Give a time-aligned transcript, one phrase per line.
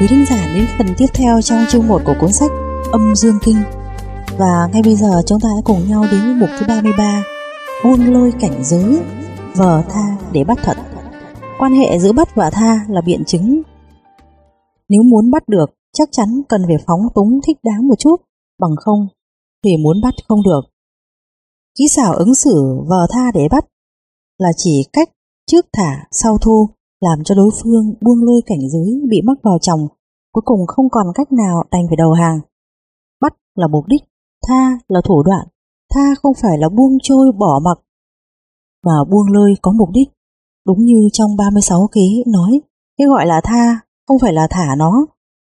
[0.00, 2.50] Quý thính giả đến phần tiếp theo trong chương 1 của cuốn sách
[2.92, 3.62] Âm Dương Kinh.
[4.38, 7.24] Và ngay bây giờ chúng ta hãy cùng nhau đến với mục thứ 33
[7.84, 9.00] Buông lôi cảnh giới,
[9.56, 10.76] vờ tha để bắt thật.
[11.58, 13.62] Quan hệ giữa bắt và tha là biện chứng.
[14.88, 18.16] Nếu muốn bắt được, chắc chắn cần phải phóng túng thích đáng một chút,
[18.60, 19.06] bằng không
[19.64, 20.60] thì muốn bắt không được.
[21.78, 23.64] Kỹ xảo ứng xử vờ tha để bắt
[24.38, 25.08] là chỉ cách
[25.46, 26.70] trước thả sau thu
[27.00, 29.80] làm cho đối phương buông lơi cảnh giới bị mắc vào chồng,
[30.32, 32.40] cuối cùng không còn cách nào đành phải đầu hàng.
[33.20, 34.02] Bắt là mục đích,
[34.48, 35.46] tha là thủ đoạn,
[35.94, 37.78] tha không phải là buông trôi bỏ mặc,
[38.86, 40.08] mà buông lơi có mục đích.
[40.66, 42.60] Đúng như trong 36 ký nói,
[42.98, 45.06] cái gọi là tha không phải là thả nó,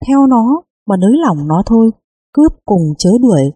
[0.08, 1.92] theo nó mà nới lỏng nó thôi,
[2.34, 3.52] cướp cùng chớ đuổi.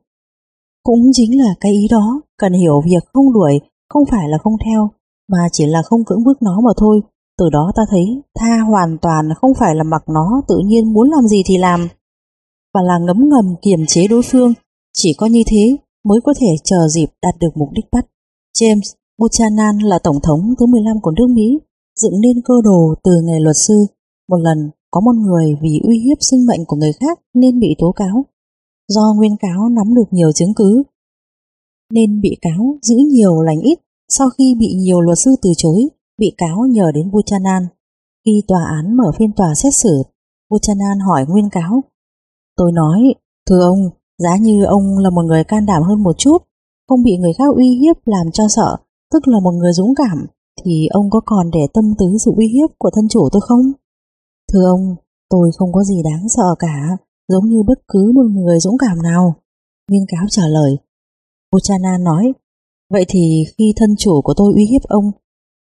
[0.83, 4.53] Cũng chính là cái ý đó, cần hiểu việc không đuổi không phải là không
[4.65, 4.89] theo,
[5.29, 7.01] mà chỉ là không cưỡng bức nó mà thôi.
[7.37, 8.05] Từ đó ta thấy
[8.39, 11.87] tha hoàn toàn không phải là mặc nó tự nhiên muốn làm gì thì làm,
[12.73, 14.53] và là ngấm ngầm kiềm chế đối phương.
[14.93, 18.05] Chỉ có như thế mới có thể chờ dịp đạt được mục đích bắt.
[18.59, 21.59] James Buchanan là tổng thống thứ 15 của nước Mỹ,
[22.01, 23.85] dựng nên cơ đồ từ nghề luật sư.
[24.29, 27.75] Một lần có một người vì uy hiếp sinh mệnh của người khác nên bị
[27.79, 28.25] tố cáo.
[28.87, 30.83] Do nguyên cáo nắm được nhiều chứng cứ,
[31.93, 33.79] nên bị cáo giữ nhiều lành ít.
[34.09, 37.67] Sau khi bị nhiều luật sư từ chối, bị cáo nhờ đến Buchanan.
[38.25, 40.03] Khi tòa án mở phiên tòa xét xử,
[40.49, 41.83] Buchanan hỏi nguyên cáo.
[42.57, 42.99] Tôi nói,
[43.49, 46.37] thưa ông, giá như ông là một người can đảm hơn một chút,
[46.87, 48.77] không bị người khác uy hiếp làm cho sợ,
[49.13, 50.25] tức là một người dũng cảm,
[50.63, 53.71] thì ông có còn để tâm tứ sự uy hiếp của thân chủ tôi không?
[54.53, 54.95] Thưa ông,
[55.29, 59.01] tôi không có gì đáng sợ cả, giống như bất cứ một người dũng cảm
[59.03, 59.35] nào.
[59.89, 60.77] Nguyên cáo trả lời.
[61.51, 62.33] Buchanan nói,
[62.89, 65.11] vậy thì khi thân chủ của tôi uy hiếp ông,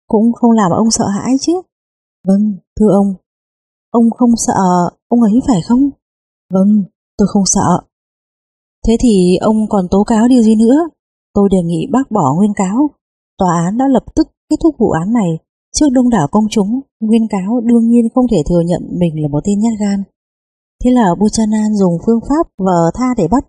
[0.07, 1.53] cũng không làm ông sợ hãi chứ.
[2.27, 3.13] Vâng, thưa ông.
[3.91, 4.53] Ông không sợ
[5.07, 5.89] ông ấy phải không?
[6.53, 6.83] Vâng,
[7.17, 7.81] tôi không sợ.
[8.87, 10.89] Thế thì ông còn tố cáo điều gì nữa?
[11.33, 12.89] Tôi đề nghị bác bỏ nguyên cáo.
[13.37, 15.29] Tòa án đã lập tức kết thúc vụ án này.
[15.75, 19.27] Trước đông đảo công chúng, nguyên cáo đương nhiên không thể thừa nhận mình là
[19.27, 20.03] một tên nhát gan.
[20.83, 23.45] Thế là Buchanan dùng phương pháp vờ tha để bắt.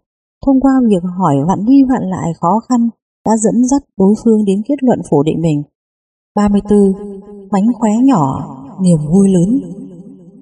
[0.46, 2.88] Thông qua việc hỏi vặn đi vặn lại khó khăn
[3.26, 5.62] đã dẫn dắt đối phương đến kết luận phủ định mình.
[6.36, 6.78] 34.
[7.50, 9.60] Mánh khóe nhỏ, niềm vui lớn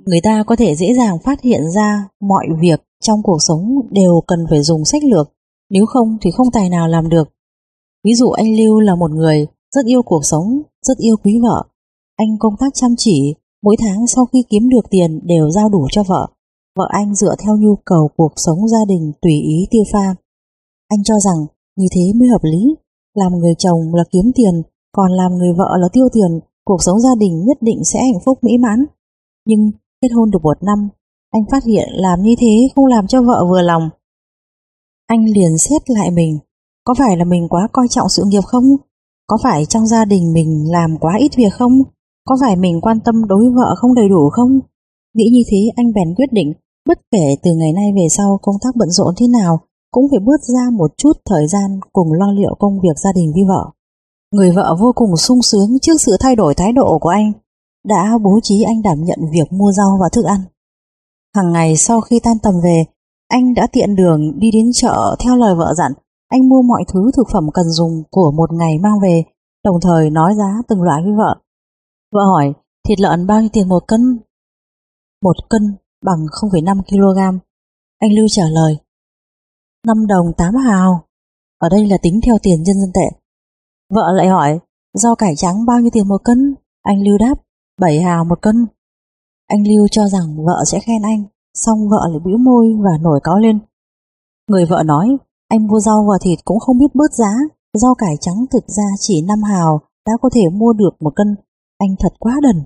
[0.07, 4.21] Người ta có thể dễ dàng phát hiện ra mọi việc trong cuộc sống đều
[4.27, 5.33] cần phải dùng sách lược,
[5.71, 7.29] nếu không thì không tài nào làm được.
[8.05, 11.65] Ví dụ anh Lưu là một người rất yêu cuộc sống, rất yêu quý vợ.
[12.17, 15.87] Anh công tác chăm chỉ, mỗi tháng sau khi kiếm được tiền đều giao đủ
[15.91, 16.27] cho vợ.
[16.77, 20.15] Vợ anh dựa theo nhu cầu cuộc sống gia đình tùy ý tiêu pha.
[20.89, 21.37] Anh cho rằng
[21.77, 22.75] như thế mới hợp lý,
[23.15, 24.63] làm người chồng là kiếm tiền
[24.97, 28.21] còn làm người vợ là tiêu tiền, cuộc sống gia đình nhất định sẽ hạnh
[28.25, 28.85] phúc mỹ mãn.
[29.47, 30.89] Nhưng kết hôn được một năm,
[31.31, 33.91] anh phát hiện làm như thế không làm cho vợ vừa lòng.
[35.07, 36.39] Anh liền xét lại mình,
[36.85, 38.65] có phải là mình quá coi trọng sự nghiệp không?
[39.27, 41.83] Có phải trong gia đình mình làm quá ít việc không?
[42.29, 44.61] Có phải mình quan tâm đối vợ không đầy đủ không?
[45.15, 46.53] Nghĩ như thế anh bèn quyết định,
[46.89, 50.21] bất kể từ ngày nay về sau công tác bận rộn thế nào, cũng phải
[50.21, 53.71] bước ra một chút thời gian cùng lo liệu công việc gia đình với vợ.
[54.35, 57.33] Người vợ vô cùng sung sướng trước sự thay đổi thái độ của anh,
[57.85, 60.41] đã bố trí anh đảm nhận việc mua rau và thức ăn.
[61.35, 62.85] Hàng ngày sau khi tan tầm về,
[63.29, 65.93] anh đã tiện đường đi đến chợ theo lời vợ dặn,
[66.29, 69.23] anh mua mọi thứ thực phẩm cần dùng của một ngày mang về,
[69.65, 71.37] đồng thời nói giá từng loại với vợ.
[72.13, 72.53] Vợ hỏi,
[72.89, 74.19] thịt lợn bao nhiêu tiền một cân?
[75.23, 75.63] Một cân
[76.05, 77.39] bằng 0,5 kg.
[77.99, 78.79] Anh Lưu trả lời,
[79.87, 81.05] 5 đồng 8 hào.
[81.59, 83.24] Ở đây là tính theo tiền nhân dân tệ.
[83.91, 84.59] Vợ lại hỏi,
[84.95, 86.55] rau cải trắng bao nhiêu tiền một cân?
[86.83, 87.35] Anh Lưu đáp,
[87.81, 88.67] 7 hào một cân.
[89.47, 93.21] Anh Lưu cho rằng vợ sẽ khen anh, xong vợ lại bĩu môi và nổi
[93.25, 93.59] cáo lên.
[94.49, 95.17] Người vợ nói,
[95.49, 97.33] anh mua rau và thịt cũng không biết bớt giá,
[97.75, 101.37] rau cải trắng thực ra chỉ 5 hào đã có thể mua được một cân,
[101.79, 102.63] anh thật quá đần.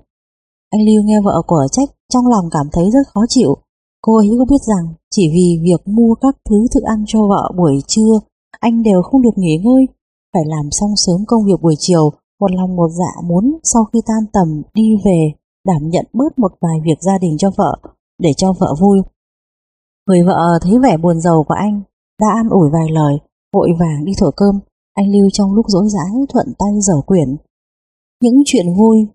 [0.69, 3.57] Anh Lưu nghe vợ của trách, trong lòng cảm thấy rất khó chịu.
[4.01, 7.51] Cô ấy có biết rằng chỉ vì việc mua các thứ thức ăn cho vợ
[7.57, 8.19] buổi trưa,
[8.59, 9.87] anh đều không được nghỉ ngơi,
[10.33, 12.09] phải làm xong sớm công việc buổi chiều,
[12.39, 15.31] một lòng một dạ muốn sau khi tan tầm đi về
[15.65, 17.77] đảm nhận bớt một vài việc gia đình cho vợ,
[18.21, 18.99] để cho vợ vui.
[20.07, 21.81] Người vợ thấy vẻ buồn giàu của anh,
[22.21, 23.17] đã an ủi vài lời,
[23.53, 24.59] vội vàng đi thổi cơm,
[24.93, 27.35] anh Lưu trong lúc rỗi rãi thuận tay dở quyển.
[28.21, 29.07] Những chuyện vui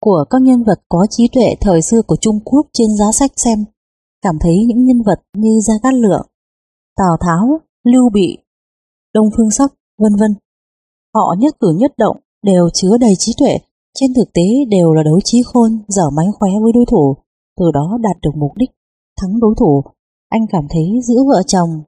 [0.00, 3.30] của các nhân vật có trí tuệ thời xưa của Trung Quốc trên giá sách
[3.36, 3.64] xem,
[4.22, 6.26] cảm thấy những nhân vật như Gia Cát Lượng,
[6.96, 8.38] Tào Tháo, Lưu Bị,
[9.14, 10.34] Đông Phương Sắc, vân vân
[11.14, 13.58] Họ nhất cử nhất động đều chứa đầy trí tuệ,
[13.94, 17.16] trên thực tế đều là đấu trí khôn, dở mánh khóe với đối thủ.
[17.58, 18.70] từ đó đạt được mục đích,
[19.20, 19.82] thắng đối thủ.
[20.28, 21.82] Anh cảm thấy giữ vợ chồng,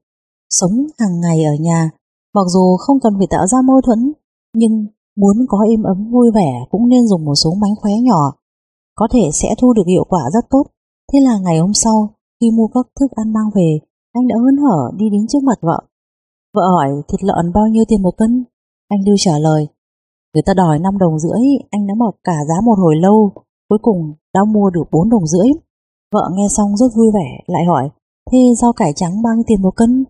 [0.50, 1.90] sống hàng ngày ở nhà,
[2.34, 4.12] mặc dù không cần phải tạo ra mâu thuẫn,
[4.54, 4.86] nhưng
[5.16, 8.32] muốn có im ấm vui vẻ cũng nên dùng một số mánh khóe nhỏ,
[8.94, 10.62] có thể sẽ thu được hiệu quả rất tốt.
[11.12, 13.78] Thế là ngày hôm sau, khi mua các thức ăn mang về,
[14.12, 15.78] anh đã hớn hở đi đến trước mặt vợ.
[16.54, 18.44] Vợ hỏi thịt lợn bao nhiêu tiền một cân?
[18.92, 19.68] Anh Lưu trả lời,
[20.34, 23.32] người ta đòi 5 đồng rưỡi, anh đã mặc cả giá một hồi lâu,
[23.68, 25.48] cuối cùng đã mua được 4 đồng rưỡi.
[26.12, 27.88] Vợ nghe xong rất vui vẻ, lại hỏi,
[28.30, 30.04] thế rau cải trắng bao nhiêu tiền một cân?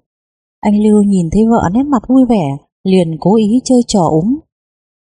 [0.60, 4.38] Anh Lưu nhìn thấy vợ nét mặt vui vẻ, liền cố ý chơi trò úng.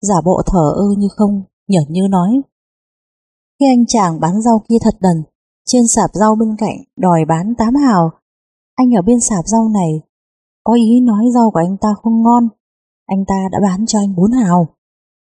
[0.01, 2.41] Giả bộ thở ơ như không, nhởn như nói.
[3.59, 5.23] Khi anh chàng bán rau kia thật đần,
[5.65, 8.11] trên sạp rau bên cạnh đòi bán 8 hào.
[8.75, 10.01] Anh ở bên sạp rau này
[10.63, 12.47] có ý nói rau của anh ta không ngon.
[13.09, 14.67] Anh ta đã bán cho anh bốn hào.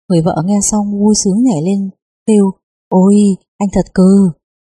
[0.10, 1.89] Người vợ nghe xong vui sướng nhảy lên,
[2.28, 2.51] kêu,
[2.89, 3.16] ôi,
[3.57, 4.12] anh thật cơ.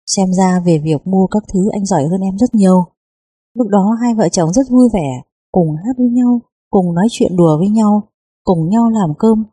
[0.08, 2.86] Xem ra về việc mua các thứ anh giỏi hơn em rất nhiều.
[3.58, 5.22] Lúc đó hai vợ chồng rất vui vẻ,
[5.52, 6.40] cùng hát với nhau,
[6.70, 8.04] cùng nói chuyện đùa với nhau,
[8.44, 9.44] cùng nhau làm cơm,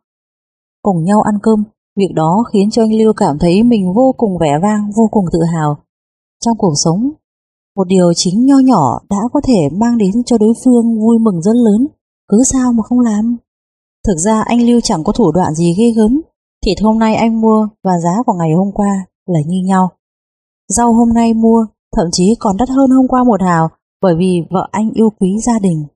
[0.83, 1.65] cùng nhau ăn cơm.
[1.97, 5.25] Việc đó khiến cho anh Lưu cảm thấy mình vô cùng vẻ vang, vô cùng
[5.33, 5.77] tự hào.
[6.45, 7.11] Trong cuộc sống,
[7.77, 11.43] một điều chính nho nhỏ đã có thể mang đến cho đối phương vui mừng
[11.43, 11.87] rất lớn,
[12.31, 13.37] cứ sao mà không làm.
[14.07, 16.21] Thực ra anh Lưu chẳng có thủ đoạn gì ghê gớm,
[16.65, 19.91] thịt hôm nay anh mua và giá của ngày hôm qua là như nhau.
[20.69, 21.67] Rau hôm nay mua
[21.97, 23.69] thậm chí còn đắt hơn hôm qua một hào
[24.03, 25.87] bởi vì vợ anh yêu quý gia đình.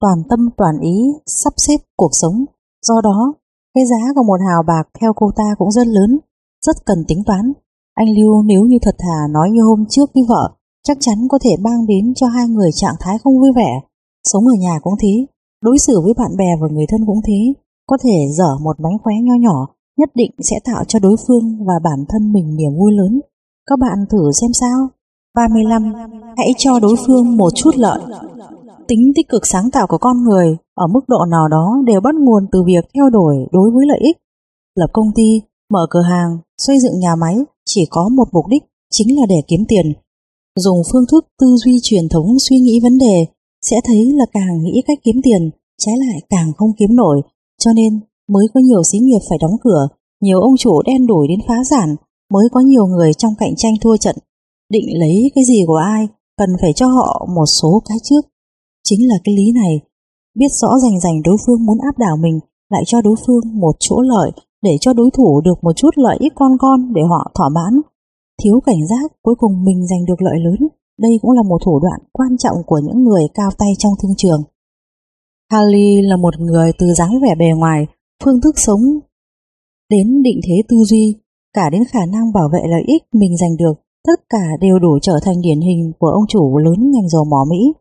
[0.00, 0.96] Toàn tâm toàn ý
[1.26, 2.44] sắp xếp cuộc sống,
[2.82, 3.34] do đó
[3.74, 6.18] cái giá của một hào bạc theo cô ta cũng rất lớn,
[6.66, 7.52] rất cần tính toán.
[7.94, 11.38] Anh Lưu nếu như thật thà nói như hôm trước với vợ, chắc chắn có
[11.42, 13.80] thể mang đến cho hai người trạng thái không vui vẻ.
[14.24, 15.26] Sống ở nhà cũng thế,
[15.62, 17.54] đối xử với bạn bè và người thân cũng thế.
[17.86, 19.66] Có thể dở một bánh khóe nho nhỏ,
[19.98, 23.20] nhất định sẽ tạo cho đối phương và bản thân mình niềm vui lớn.
[23.66, 24.88] Các bạn thử xem sao.
[25.36, 25.92] 35.
[26.36, 28.00] Hãy cho đối phương một chút lợi.
[28.88, 32.14] Tính tích cực sáng tạo của con người ở mức độ nào đó đều bắt
[32.14, 34.16] nguồn từ việc theo đuổi đối với lợi ích.
[34.74, 38.62] Lập công ty, mở cửa hàng, xây dựng nhà máy chỉ có một mục đích
[38.90, 39.92] chính là để kiếm tiền.
[40.56, 43.26] Dùng phương thức tư duy truyền thống suy nghĩ vấn đề
[43.62, 47.22] sẽ thấy là càng nghĩ cách kiếm tiền, trái lại càng không kiếm nổi,
[47.58, 49.88] cho nên mới có nhiều xí nghiệp phải đóng cửa,
[50.20, 51.96] nhiều ông chủ đen đuổi đến phá sản,
[52.32, 54.16] mới có nhiều người trong cạnh tranh thua trận.
[54.70, 56.08] Định lấy cái gì của ai,
[56.38, 58.26] cần phải cho họ một số cái trước.
[58.84, 59.80] Chính là cái lý này,
[60.38, 62.40] biết rõ rành rành đối phương muốn áp đảo mình,
[62.70, 64.30] lại cho đối phương một chỗ lợi
[64.62, 67.80] để cho đối thủ được một chút lợi ích con con để họ thỏa mãn.
[68.42, 70.68] Thiếu cảnh giác, cuối cùng mình giành được lợi lớn.
[70.98, 74.16] Đây cũng là một thủ đoạn quan trọng của những người cao tay trong thương
[74.16, 74.42] trường.
[75.52, 77.86] Harley là một người từ dáng vẻ bề ngoài,
[78.24, 78.80] phương thức sống,
[79.90, 81.16] đến định thế tư duy,
[81.52, 83.72] cả đến khả năng bảo vệ lợi ích mình giành được,
[84.06, 87.44] tất cả đều đủ trở thành điển hình của ông chủ lớn ngành dầu mỏ
[87.50, 87.72] Mỹ.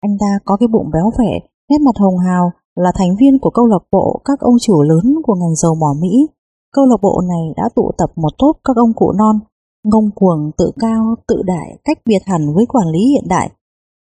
[0.00, 1.32] Anh ta có cái bụng béo phệ,
[1.68, 5.14] nét mặt hồng hào, là thành viên của câu lạc bộ các ông chủ lớn
[5.22, 6.26] của ngành dầu mỏ Mỹ.
[6.72, 9.38] Câu lạc bộ này đã tụ tập một tốt các ông cụ non,
[9.84, 13.50] ngông cuồng, tự cao, tự đại, cách biệt hẳn với quản lý hiện đại.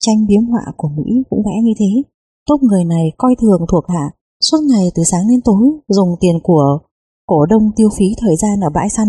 [0.01, 2.03] Tranh biếm họa của Mỹ cũng vẽ như thế.
[2.47, 4.11] Tốt người này coi thường thuộc hạ,
[4.41, 6.79] suốt ngày từ sáng đến tối dùng tiền của
[7.27, 9.09] cổ đông tiêu phí thời gian ở bãi săn,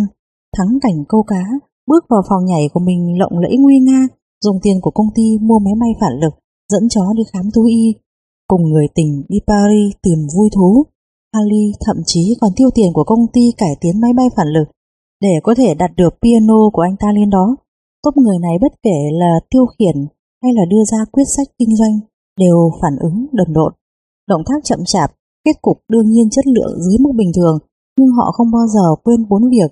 [0.58, 1.44] thắng cảnh câu cá,
[1.88, 4.08] bước vào phòng nhảy của mình lộng lẫy nguy nga,
[4.46, 6.34] dùng tiền của công ty mua máy bay phản lực,
[6.72, 7.94] dẫn chó đi khám thú y,
[8.48, 10.84] cùng người tình đi Paris tìm vui thú.
[11.32, 14.68] Ali thậm chí còn tiêu tiền của công ty cải tiến máy bay phản lực
[15.22, 17.56] để có thể đặt được piano của anh ta lên đó.
[18.04, 19.96] Tốt người này bất kể là tiêu khiển
[20.44, 22.00] hay là đưa ra quyết sách kinh doanh
[22.40, 23.74] đều phản ứng đần độn.
[24.28, 25.12] Động tác chậm chạp,
[25.46, 27.58] kết cục đương nhiên chất lượng dưới mức bình thường,
[27.98, 29.72] nhưng họ không bao giờ quên bốn việc.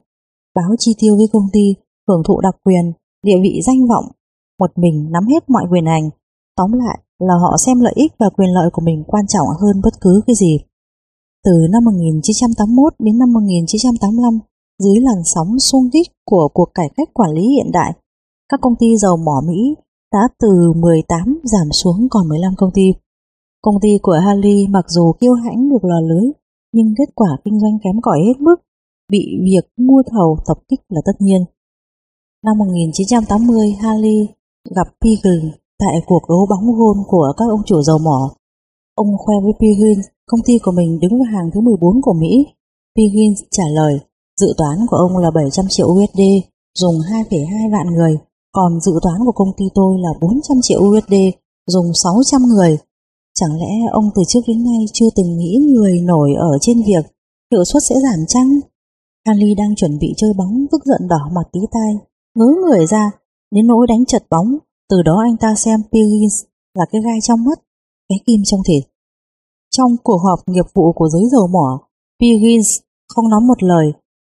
[0.56, 1.76] Báo chi tiêu với công ty,
[2.08, 4.06] hưởng thụ đặc quyền, địa vị danh vọng,
[4.60, 6.10] một mình nắm hết mọi quyền hành.
[6.58, 9.82] Tóm lại, là họ xem lợi ích và quyền lợi của mình quan trọng hơn
[9.84, 10.60] bất cứ cái gì.
[11.46, 14.40] Từ năm 1981 đến năm 1985,
[14.80, 17.94] dưới làn sóng xung kích của cuộc cải cách quản lý hiện đại,
[18.50, 19.76] các công ty dầu mỏ Mỹ
[20.14, 22.94] đã từ 18 giảm xuống còn 15 công ty.
[23.62, 26.32] Công ty của Harley mặc dù kiêu hãnh được lò lưới,
[26.74, 28.56] nhưng kết quả kinh doanh kém cỏi hết mức,
[29.12, 31.46] bị việc mua thầu tập kích là tất nhiên.
[32.46, 34.28] Năm 1980, Harley
[34.76, 38.36] gặp Pigel Tại cuộc đấu bóng gôn của các ông chủ dầu mỏ,
[38.96, 42.46] ông khoe với Piggins công ty của mình đứng vào hàng thứ 14 của Mỹ.
[42.96, 44.00] Piggins trả lời,
[44.42, 46.22] dự toán của ông là 700 triệu USD,
[46.80, 48.18] dùng 2,2 vạn người,
[48.52, 51.14] còn dự toán của công ty tôi là 400 triệu USD,
[51.68, 52.78] dùng 600 người.
[53.40, 57.06] Chẳng lẽ ông từ trước đến nay chưa từng nghĩ người nổi ở trên việc
[57.52, 58.60] hiệu suất sẽ giảm chăng?
[59.24, 61.94] Ali đang chuẩn bị chơi bóng tức giận đỏ mặt tí tai,
[62.36, 63.12] ngớ người ra,
[63.52, 64.58] đến nỗi đánh chật bóng,
[64.90, 67.60] từ đó anh ta xem Piggins là cái gai trong mắt,
[68.10, 68.84] cái kim trong thịt.
[69.72, 71.80] Trong cuộc họp nghiệp vụ của giới dầu mỏ,
[72.20, 73.86] Piggins không nói một lời,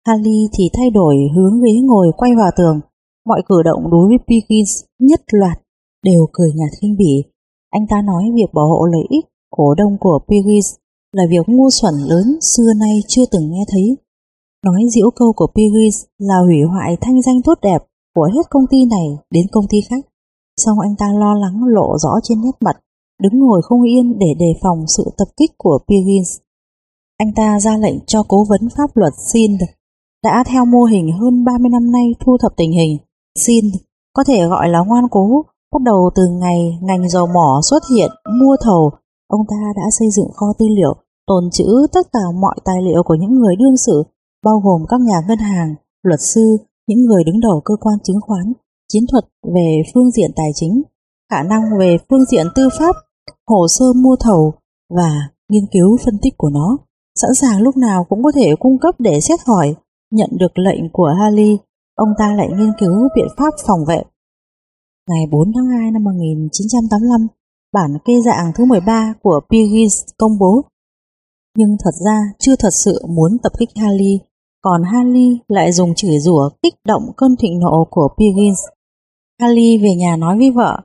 [0.08, 2.80] Harley thì thay đổi hướng ghế ngồi quay vào tường.
[3.26, 5.58] Mọi cử động đối với Piggins nhất loạt
[6.04, 7.24] đều cười nhạt khinh bỉ.
[7.70, 10.76] Anh ta nói việc bảo hộ lợi ích cổ đông của Piggins
[11.12, 13.98] là việc ngu xuẩn lớn xưa nay chưa từng nghe thấy.
[14.66, 17.84] Nói diễu câu của Piggins là hủy hoại thanh danh tốt đẹp
[18.16, 20.06] của hết công ty này đến công ty khác.
[20.58, 22.78] Xong anh ta lo lắng lộ rõ trên nét mặt,
[23.22, 26.38] đứng ngồi không yên để đề phòng sự tập kích của Piggins.
[27.18, 29.62] Anh ta ra lệnh cho cố vấn pháp luật Sind
[30.24, 32.98] đã theo mô hình hơn 30 năm nay thu thập tình hình.
[33.46, 33.66] Xin
[34.14, 38.12] có thể gọi là ngoan cố, bắt đầu từ ngày ngành dầu mỏ xuất hiện
[38.42, 38.92] mua thầu,
[39.28, 40.96] ông ta đã xây dựng kho tư liệu,
[41.28, 44.04] tồn trữ tất cả mọi tài liệu của những người đương sự,
[44.46, 48.22] bao gồm các nhà ngân hàng, luật sư, những người đứng đầu cơ quan chứng
[48.22, 48.54] khoán,
[48.94, 49.26] chiến thuật
[49.56, 50.84] về phương diện tài chính,
[51.32, 52.96] khả năng về phương diện tư pháp,
[53.48, 54.54] hồ sơ mua thầu
[54.96, 55.12] và
[55.50, 56.78] nghiên cứu phân tích của nó,
[57.16, 59.76] sẵn sàng lúc nào cũng có thể cung cấp để xét hỏi.
[60.14, 61.58] Nhận được lệnh của Harley,
[61.96, 64.02] ông ta lại nghiên cứu biện pháp phòng vệ.
[65.10, 67.28] Ngày 4 tháng 2 năm 1985,
[67.74, 70.62] bản kê dạng thứ 13 của Piggins công bố.
[71.58, 74.20] Nhưng thật ra chưa thật sự muốn tập kích Harley,
[74.62, 78.60] còn Harley lại dùng chửi rủa kích động cơn thịnh nộ của Piggins.
[79.42, 80.82] Harley về nhà nói với vợ,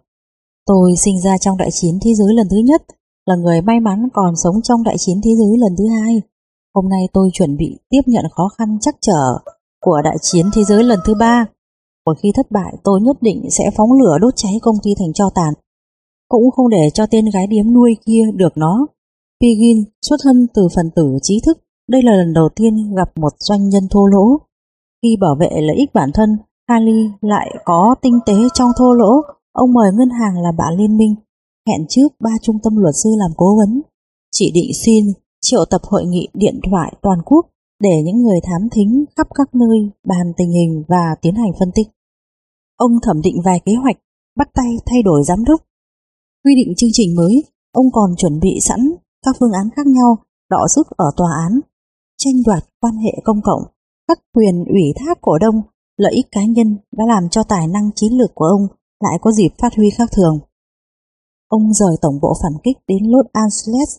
[0.67, 2.83] tôi sinh ra trong đại chiến thế giới lần thứ nhất,
[3.27, 6.23] là người may mắn còn sống trong đại chiến thế giới lần thứ hai.
[6.75, 9.39] Hôm nay tôi chuẩn bị tiếp nhận khó khăn chắc trở
[9.81, 11.47] của đại chiến thế giới lần thứ ba.
[12.07, 15.13] Một khi thất bại tôi nhất định sẽ phóng lửa đốt cháy công ty thành
[15.13, 15.55] cho tàn.
[16.29, 18.87] Cũng không để cho tên gái điếm nuôi kia được nó.
[19.41, 21.59] Pigin xuất thân từ phần tử trí thức.
[21.89, 24.39] Đây là lần đầu tiên gặp một doanh nhân thô lỗ.
[25.03, 26.31] Khi bảo vệ lợi ích bản thân,
[26.69, 29.13] Harley lại có tinh tế trong thô lỗ.
[29.53, 31.15] Ông mời ngân hàng là bạn liên minh,
[31.69, 33.83] hẹn trước ba trung tâm luật sư làm cố vấn,
[34.33, 35.05] chỉ định xin
[35.41, 37.47] triệu tập hội nghị điện thoại toàn quốc
[37.81, 41.71] để những người thám thính khắp các nơi bàn tình hình và tiến hành phân
[41.75, 41.89] tích.
[42.77, 43.97] Ông thẩm định vài kế hoạch,
[44.37, 45.61] bắt tay thay đổi giám đốc.
[46.45, 48.81] Quy định chương trình mới, ông còn chuẩn bị sẵn
[49.27, 50.17] các phương án khác nhau
[50.51, 51.61] đọ sức ở tòa án,
[52.19, 53.63] tranh đoạt quan hệ công cộng,
[54.09, 55.63] các quyền ủy thác cổ đông,
[55.97, 58.67] lợi ích cá nhân đã làm cho tài năng chiến lược của ông
[59.01, 60.39] lại có dịp phát huy khác thường.
[61.49, 63.99] Ông rời tổng bộ phản kích đến Los Angeles,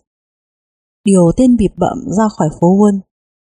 [1.06, 3.00] điều tên bịp bậm ra khỏi phố Wall,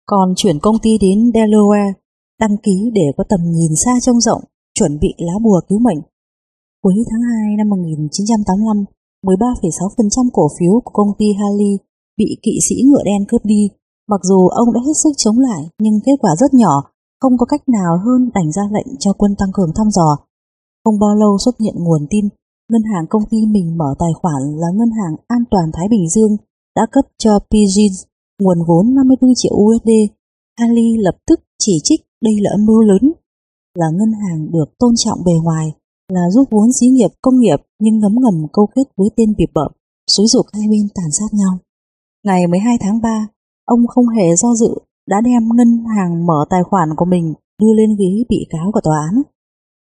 [0.06, 1.94] còn chuyển công ty đến Delaware,
[2.40, 4.42] đăng ký để có tầm nhìn xa trông rộng,
[4.74, 6.02] chuẩn bị lá bùa cứu mệnh.
[6.84, 8.86] Cuối tháng 2 năm 1985,
[9.26, 11.78] 13,6% cổ phiếu của công ty Harley
[12.18, 13.70] bị kỵ sĩ ngựa đen cướp đi.
[14.10, 16.84] Mặc dù ông đã hết sức chống lại, nhưng kết quả rất nhỏ,
[17.22, 20.18] không có cách nào hơn đành ra lệnh cho quân tăng cường thăm dò.
[20.84, 22.26] Không bao lâu xuất hiện nguồn tin,
[22.70, 26.10] ngân hàng công ty mình mở tài khoản là Ngân hàng An toàn Thái Bình
[26.10, 26.38] Dương
[26.76, 28.04] đã cấp cho Pidgeys
[28.42, 29.90] nguồn vốn 54 triệu USD.
[30.56, 33.14] Ali lập tức chỉ trích đây là âm mưu lớn,
[33.76, 35.72] là ngân hàng được tôn trọng bề ngoài,
[36.10, 39.52] là giúp vốn xí nghiệp công nghiệp nhưng ngấm ngầm câu kết với tên bịp
[39.54, 39.72] bợm,
[40.08, 41.58] xúi dục hai bên tàn sát nhau.
[42.26, 43.28] Ngày 12 tháng 3,
[43.66, 44.70] ông không hề do dự
[45.08, 48.82] đã đem ngân hàng mở tài khoản của mình đưa lên ghế bị cáo của
[48.84, 49.22] tòa án.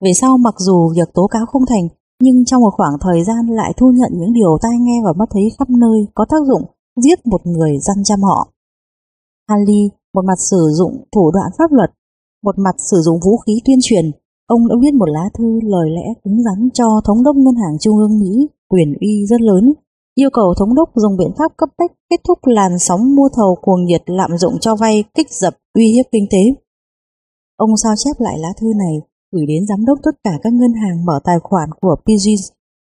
[0.05, 1.89] Về sau mặc dù việc tố cáo không thành,
[2.23, 5.29] nhưng trong một khoảng thời gian lại thu nhận những điều tai nghe và mắt
[5.33, 6.63] thấy khắp nơi có tác dụng
[7.05, 8.53] giết một người dăm chăm họ.
[9.47, 11.91] Ali một mặt sử dụng thủ đoạn pháp luật,
[12.45, 14.11] một mặt sử dụng vũ khí tuyên truyền,
[14.47, 17.79] ông đã viết một lá thư lời lẽ cứng rắn cho thống đốc ngân hàng
[17.81, 19.73] trung ương Mỹ, quyền uy rất lớn,
[20.15, 23.59] yêu cầu thống đốc dùng biện pháp cấp bách kết thúc làn sóng mua thầu
[23.63, 26.39] cuồng nhiệt lạm dụng cho vay kích dập uy hiếp kinh tế.
[27.57, 28.95] Ông sao chép lại lá thư này
[29.33, 32.29] gửi đến giám đốc tất cả các ngân hàng mở tài khoản của PG,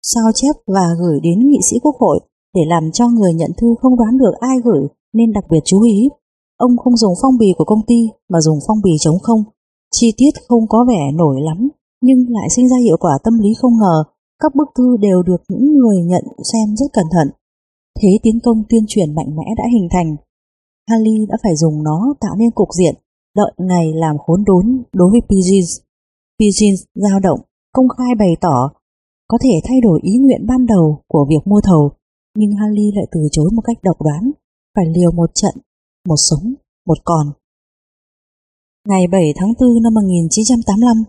[0.02, 2.20] sao chép và gửi đến nghị sĩ quốc hội
[2.56, 5.82] để làm cho người nhận thư không đoán được ai gửi nên đặc biệt chú
[5.82, 6.10] ý.
[6.58, 9.44] Ông không dùng phong bì của công ty mà dùng phong bì chống không.
[9.92, 11.70] Chi tiết không có vẻ nổi lắm
[12.02, 14.04] nhưng lại sinh ra hiệu quả tâm lý không ngờ.
[14.42, 17.28] Các bức thư đều được những người nhận xem rất cẩn thận.
[18.02, 20.16] Thế tiến công tuyên truyền mạnh mẽ đã hình thành.
[20.90, 22.96] Harley đã phải dùng nó tạo nên cục diện
[23.36, 25.72] đợi ngày làm khốn đốn đối với Pigeons.
[26.40, 27.40] Pigeons dao động,
[27.74, 28.70] công khai bày tỏ
[29.28, 31.92] có thể thay đổi ý nguyện ban đầu của việc mua thầu
[32.36, 34.32] nhưng Harley lại từ chối một cách độc đoán,
[34.76, 35.56] phải liều một trận,
[36.08, 36.54] một sống,
[36.88, 37.32] một còn.
[38.88, 41.04] Ngày 7 tháng 4 năm 1985,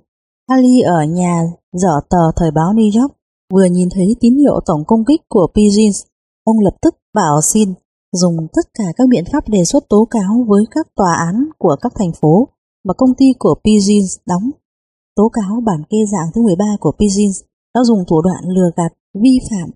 [0.50, 3.12] Harley ở nhà dở tờ thời báo New York
[3.52, 6.02] vừa nhìn thấy tín hiệu tổng công kích của Pigeons,
[6.44, 7.74] ông lập tức bảo xin
[8.12, 11.76] dùng tất cả các biện pháp đề xuất tố cáo với các tòa án của
[11.80, 12.48] các thành phố
[12.84, 14.50] mà công ty của Pigeons đóng.
[15.16, 17.40] tố cáo bản kê dạng thứ 13 của Pigeons
[17.74, 19.70] đã dùng thủ đoạn lừa gạt vi phạm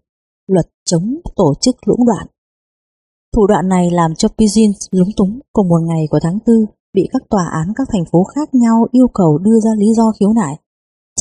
[0.46, 2.26] luật chống tổ chức lũng đoạn.
[3.36, 6.56] Thủ đoạn này làm cho Pizin lúng túng cùng một ngày của tháng 4
[6.94, 10.12] bị các tòa án các thành phố khác nhau yêu cầu đưa ra lý do
[10.20, 10.58] khiếu nại.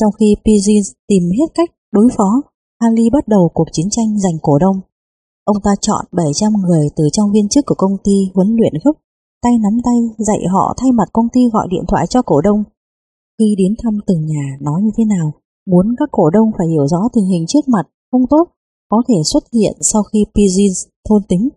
[0.00, 2.42] Trong khi Pizin tìm hết cách đối phó,
[2.78, 4.80] Ali bắt đầu cuộc chiến tranh giành cổ đông.
[5.44, 8.92] Ông ta chọn 700 người từ trong viên chức của công ty huấn luyện gấp,
[9.42, 12.64] tay nắm tay dạy họ thay mặt công ty gọi điện thoại cho cổ đông.
[13.38, 15.32] Khi đến thăm từng nhà nói như thế nào,
[15.66, 18.44] muốn các cổ đông phải hiểu rõ tình hình trước mặt không tốt,
[18.90, 21.48] có thể xuất hiện sau khi Pigeons thôn tính.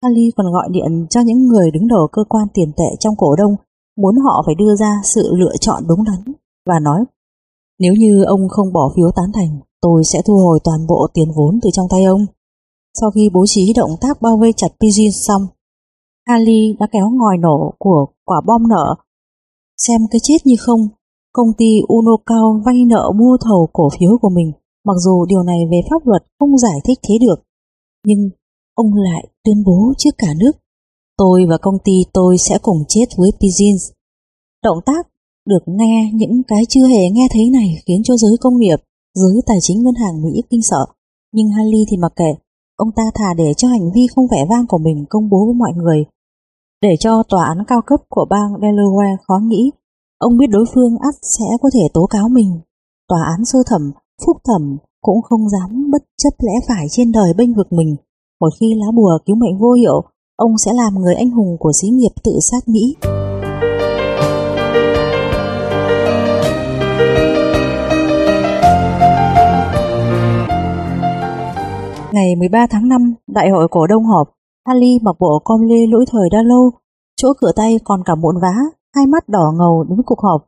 [0.00, 3.36] Ali còn gọi điện cho những người đứng đầu cơ quan tiền tệ trong cổ
[3.36, 3.54] đông,
[3.96, 6.34] muốn họ phải đưa ra sự lựa chọn đúng đắn,
[6.66, 7.04] và nói
[7.82, 11.28] nếu như ông không bỏ phiếu tán thành, tôi sẽ thu hồi toàn bộ tiền
[11.36, 12.26] vốn từ trong tay ông.
[13.00, 15.46] Sau khi bố trí động tác bao vây chặt Pidgin xong,
[16.24, 18.94] Ali đã kéo ngòi nổ của quả bom nợ.
[19.76, 20.88] Xem cái chết như không,
[21.32, 24.52] công ty Unocao vay nợ mua thầu cổ phiếu của mình,
[24.84, 27.42] mặc dù điều này về pháp luật không giải thích thế được.
[28.06, 28.30] Nhưng
[28.74, 30.52] ông lại tuyên bố trước cả nước,
[31.16, 33.92] tôi và công ty tôi sẽ cùng chết với Pizins.
[34.64, 35.08] Động tác
[35.46, 38.76] được nghe những cái chưa hề nghe thấy này khiến cho giới công nghiệp,
[39.14, 40.86] giới tài chính ngân hàng Mỹ kinh sợ.
[41.32, 42.34] Nhưng Haley thì mặc kệ,
[42.76, 45.54] ông ta thà để cho hành vi không vẻ vang của mình công bố với
[45.54, 46.04] mọi người.
[46.82, 49.70] Để cho tòa án cao cấp của bang Delaware khó nghĩ,
[50.18, 52.60] ông biết đối phương ắt sẽ có thể tố cáo mình.
[53.08, 53.92] Tòa án sơ thẩm,
[54.26, 57.96] phúc thẩm cũng không dám bất chấp lẽ phải trên đời bênh vực mình.
[58.40, 60.02] Một khi lá bùa cứu mệnh vô hiệu,
[60.36, 62.96] ông sẽ làm người anh hùng của xí nghiệp tự sát Mỹ.
[72.12, 74.28] Ngày 13 tháng 5, đại hội cổ đông họp,
[74.64, 76.70] Ali mặc bộ com lê lỗi thời đã lâu,
[77.16, 78.54] chỗ cửa tay còn cả muộn vá,
[78.96, 80.44] hai mắt đỏ ngầu đến cuộc họp.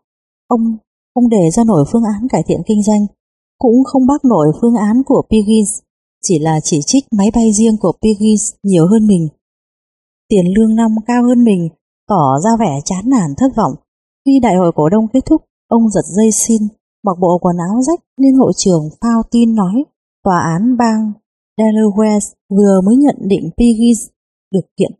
[0.49, 0.61] Ông
[1.15, 3.07] không để ra nổi phương án cải thiện kinh doanh,
[3.65, 5.73] cũng không bác nổi phương án của Piggins,
[6.23, 9.29] chỉ là chỉ trích máy bay riêng của Piggins nhiều hơn mình.
[10.29, 11.69] Tiền lương năm cao hơn mình,
[12.09, 13.75] tỏ ra vẻ chán nản thất vọng.
[14.27, 16.63] Khi đại hội cổ đông kết thúc, ông giật dây xin,
[17.05, 19.85] mặc bộ quần áo rách lên hội trường phao tin nói
[20.25, 21.13] tòa án bang
[21.61, 24.09] Delaware vừa mới nhận định Piggins
[24.51, 24.93] được kiện.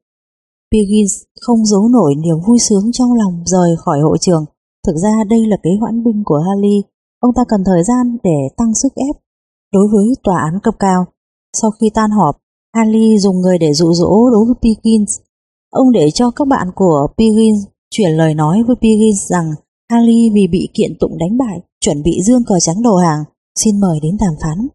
[0.73, 4.45] Piggins không giấu nổi niềm vui sướng trong lòng rời khỏi hội trường.
[4.87, 6.94] Thực ra đây là kế hoãn binh của Harley.
[7.25, 9.17] Ông ta cần thời gian để tăng sức ép
[9.73, 11.05] đối với tòa án cấp cao.
[11.61, 12.37] Sau khi tan họp,
[12.71, 15.19] Ali dùng người để dụ dỗ đối với Piggins.
[15.71, 19.51] Ông để cho các bạn của Piggins chuyển lời nói với Piggins rằng
[19.89, 23.25] Ali vì bị kiện tụng đánh bại, chuẩn bị dương cờ trắng đầu hàng,
[23.59, 24.69] xin mời đến đàm phán.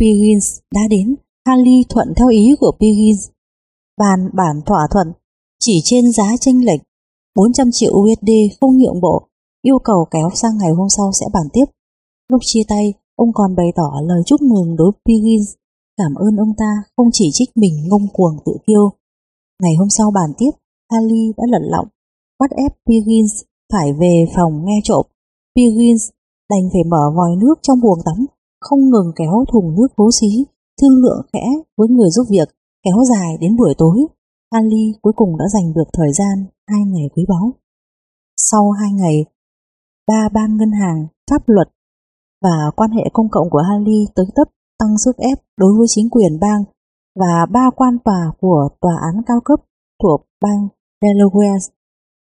[0.00, 3.28] Piggins đã đến, Ali thuận theo ý của Piggins.
[3.98, 5.12] Bàn bản thỏa thuận,
[5.60, 6.80] chỉ trên giá tranh lệch
[7.36, 9.28] 400 triệu USD không nhượng bộ,
[9.68, 11.64] yêu cầu kéo sang ngày hôm sau sẽ bàn tiếp.
[12.30, 15.48] Lúc chia tay, ông còn bày tỏ lời chúc mừng đối Piggins,
[15.96, 18.90] cảm ơn ông ta không chỉ trích mình ngông cuồng tự kiêu.
[19.62, 20.50] Ngày hôm sau bàn tiếp,
[20.88, 21.86] Ali đã lật lọng,
[22.40, 23.32] bắt ép Piggins
[23.72, 25.06] phải về phòng nghe trộm.
[25.56, 26.08] Piggins
[26.50, 28.26] đành phải mở vòi nước trong buồng tắm
[28.64, 30.44] không ngừng kéo thùng nước hố xí,
[30.80, 31.44] thương lượng khẽ
[31.76, 32.48] với người giúp việc,
[32.84, 34.06] kéo dài đến buổi tối.
[34.50, 37.52] Ali cuối cùng đã giành được thời gian hai ngày quý báu.
[38.36, 39.24] Sau hai ngày,
[40.08, 41.68] ba ban ngân hàng, pháp luật
[42.42, 46.10] và quan hệ công cộng của Harley tới tấp tăng sức ép đối với chính
[46.10, 46.64] quyền bang
[47.20, 49.60] và ba quan tòa của tòa án cao cấp
[50.02, 50.68] thuộc bang
[51.02, 51.70] Delaware.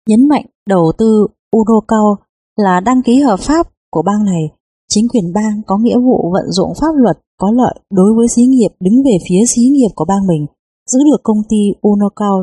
[0.07, 4.49] Nhấn mạnh đầu tư Unocal là đăng ký hợp pháp của bang này.
[4.89, 8.43] Chính quyền bang có nghĩa vụ vận dụng pháp luật có lợi đối với xí
[8.43, 10.45] nghiệp đứng về phía xí nghiệp của bang mình,
[10.91, 12.37] giữ được công ty Unocal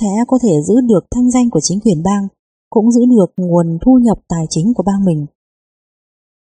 [0.00, 2.28] sẽ có thể giữ được thanh danh của chính quyền bang,
[2.74, 5.26] cũng giữ được nguồn thu nhập tài chính của bang mình.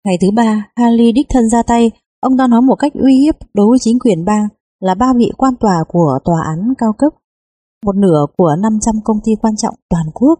[0.05, 3.35] Ngày thứ ba, Harley đích thân ra tay, ông ta nói một cách uy hiếp
[3.53, 4.47] đối với chính quyền bang
[4.79, 7.13] là ba vị quan tòa của tòa án cao cấp,
[7.85, 10.39] một nửa của 500 công ty quan trọng toàn quốc.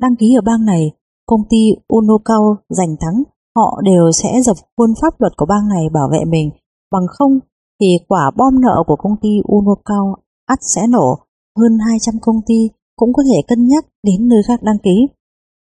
[0.00, 0.92] Đăng ký ở bang này,
[1.26, 3.22] công ty Unocao giành thắng
[3.56, 6.50] họ đều sẽ dập khuôn pháp luật của bang này bảo vệ mình,
[6.92, 7.38] bằng không
[7.80, 11.18] thì quả bom nợ của công ty Unocao ắt sẽ nổ,
[11.58, 12.68] hơn 200 công ty
[13.00, 14.96] cũng có thể cân nhắc đến nơi khác đăng ký.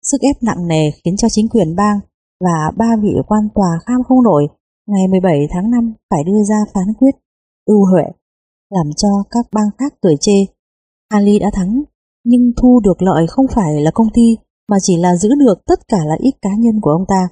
[0.09, 1.99] Sức ép nặng nề khiến cho chính quyền bang
[2.45, 4.47] và ba vị quan tòa kham không nổi
[4.87, 7.15] ngày 17 tháng 5 phải đưa ra phán quyết
[7.65, 8.03] ưu huệ,
[8.69, 10.37] làm cho các bang khác cười chê.
[11.09, 11.83] Ali đã thắng,
[12.23, 14.37] nhưng thu được lợi không phải là công ty
[14.69, 17.27] mà chỉ là giữ được tất cả lợi ích cá nhân của ông ta.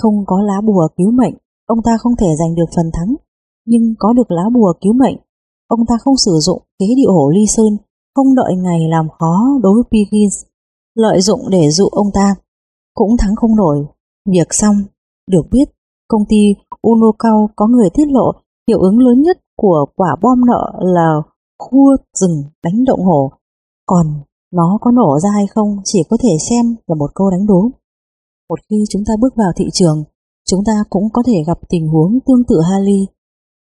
[0.00, 1.34] Không có lá bùa cứu mệnh,
[1.66, 3.14] ông ta không thể giành được phần thắng,
[3.66, 5.16] nhưng có được lá bùa cứu mệnh,
[5.68, 7.76] ông ta không sử dụng kế điệu hổ ly sơn,
[8.16, 10.44] không đợi ngày làm khó đối với Piggins,
[10.94, 12.34] lợi dụng để dụ ông ta,
[12.94, 13.86] cũng thắng không nổi.
[14.28, 14.76] Việc xong,
[15.30, 15.64] được biết
[16.08, 18.32] công ty Unocao có người tiết lộ
[18.68, 21.14] hiệu ứng lớn nhất của quả bom nợ là
[21.58, 23.32] khua rừng đánh động hổ.
[23.86, 24.06] Còn
[24.52, 27.70] nó có nổ ra hay không chỉ có thể xem là một câu đánh đố.
[28.48, 30.04] Một khi chúng ta bước vào thị trường,
[30.48, 33.06] chúng ta cũng có thể gặp tình huống tương tự Harley.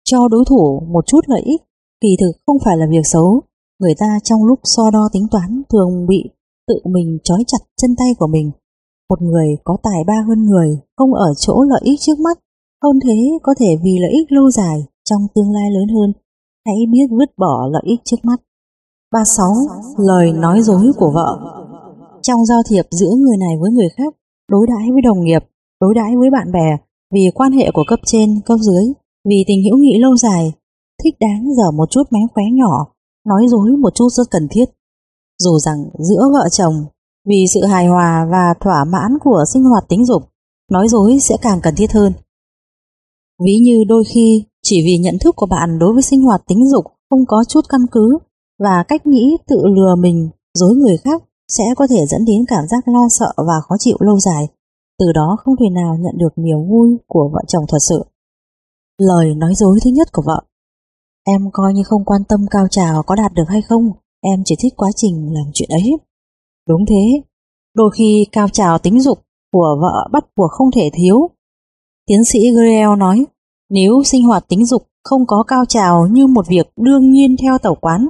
[0.05, 1.63] Cho đối thủ một chút lợi ích,
[2.01, 3.43] kỳ thực không phải là việc xấu.
[3.81, 6.25] Người ta trong lúc so đo tính toán thường bị
[6.69, 8.51] tự mình trói chặt chân tay của mình.
[9.11, 12.39] Một người có tài ba hơn người, không ở chỗ lợi ích trước mắt,
[12.83, 16.13] hơn thế có thể vì lợi ích lâu dài trong tương lai lớn hơn,
[16.67, 18.41] hãy biết vứt bỏ lợi ích trước mắt.
[19.13, 19.47] 36.
[19.99, 21.39] Lời nói dối của vợ
[22.23, 24.15] Trong giao thiệp giữa người này với người khác,
[24.49, 25.43] đối đãi với đồng nghiệp,
[25.81, 26.77] đối đãi với bạn bè,
[27.15, 28.85] vì quan hệ của cấp trên, cấp dưới,
[29.29, 30.53] vì tình hữu nghị lâu dài,
[31.05, 32.90] thích đáng dở một chút mánh khóe nhỏ,
[33.27, 34.65] nói dối một chút rất cần thiết.
[35.39, 36.75] Dù rằng giữa vợ chồng,
[37.29, 40.23] vì sự hài hòa và thỏa mãn của sinh hoạt tính dục,
[40.71, 42.13] nói dối sẽ càng cần thiết hơn.
[43.45, 46.69] Ví như đôi khi, chỉ vì nhận thức của bạn đối với sinh hoạt tính
[46.69, 48.19] dục không có chút căn cứ
[48.59, 52.65] và cách nghĩ tự lừa mình, dối người khác sẽ có thể dẫn đến cảm
[52.69, 54.49] giác lo sợ và khó chịu lâu dài,
[54.99, 58.03] từ đó không thể nào nhận được niềm vui của vợ chồng thật sự.
[58.99, 60.43] Lời nói dối thứ nhất của vợ
[61.27, 64.55] Em coi như không quan tâm cao trào có đạt được hay không, em chỉ
[64.63, 65.99] thích quá trình làm chuyện ấy.
[66.69, 67.23] Đúng thế,
[67.75, 69.19] đôi khi cao trào tính dục
[69.53, 71.31] của vợ bắt buộc không thể thiếu.
[72.07, 73.27] Tiến sĩ greel nói,
[73.71, 77.59] nếu sinh hoạt tính dục không có cao trào như một việc đương nhiên theo
[77.59, 78.09] tàu quán,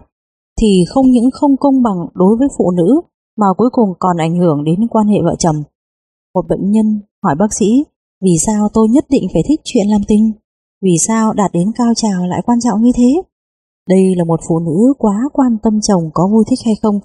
[0.60, 3.00] thì không những không công bằng đối với phụ nữ
[3.38, 5.62] mà cuối cùng còn ảnh hưởng đến quan hệ vợ chồng.
[6.34, 7.84] Một bệnh nhân hỏi bác sĩ
[8.24, 10.32] vì sao tôi nhất định phải thích chuyện làm tình,
[10.82, 13.22] vì sao đạt đến cao trào lại quan trọng như thế.
[13.88, 17.00] Đây là một phụ nữ quá quan tâm chồng có vui thích hay không,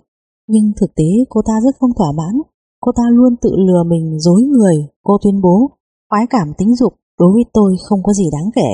[0.47, 2.41] nhưng thực tế cô ta rất không thỏa mãn.
[2.79, 5.71] Cô ta luôn tự lừa mình dối người, cô tuyên bố,
[6.09, 8.69] khoái cảm tính dục đối với tôi không có gì đáng kể.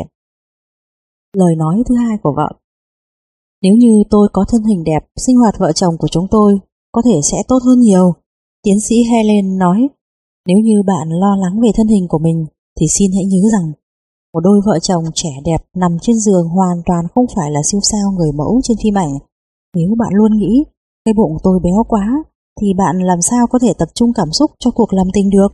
[1.37, 2.49] Lời nói thứ hai của vợ
[3.61, 6.59] Nếu như tôi có thân hình đẹp, sinh hoạt vợ chồng của chúng tôi
[6.91, 8.13] có thể sẽ tốt hơn nhiều.
[8.63, 9.87] Tiến sĩ Helen nói,
[10.47, 12.45] nếu như bạn lo lắng về thân hình của mình
[12.79, 13.71] thì xin hãy nhớ rằng
[14.33, 17.81] một đôi vợ chồng trẻ đẹp nằm trên giường hoàn toàn không phải là siêu
[17.91, 19.13] sao người mẫu trên phim ảnh.
[19.75, 20.63] Nếu bạn luôn nghĩ
[21.05, 22.23] cái bụng tôi béo quá
[22.61, 25.47] thì bạn làm sao có thể tập trung cảm xúc cho cuộc làm tình được.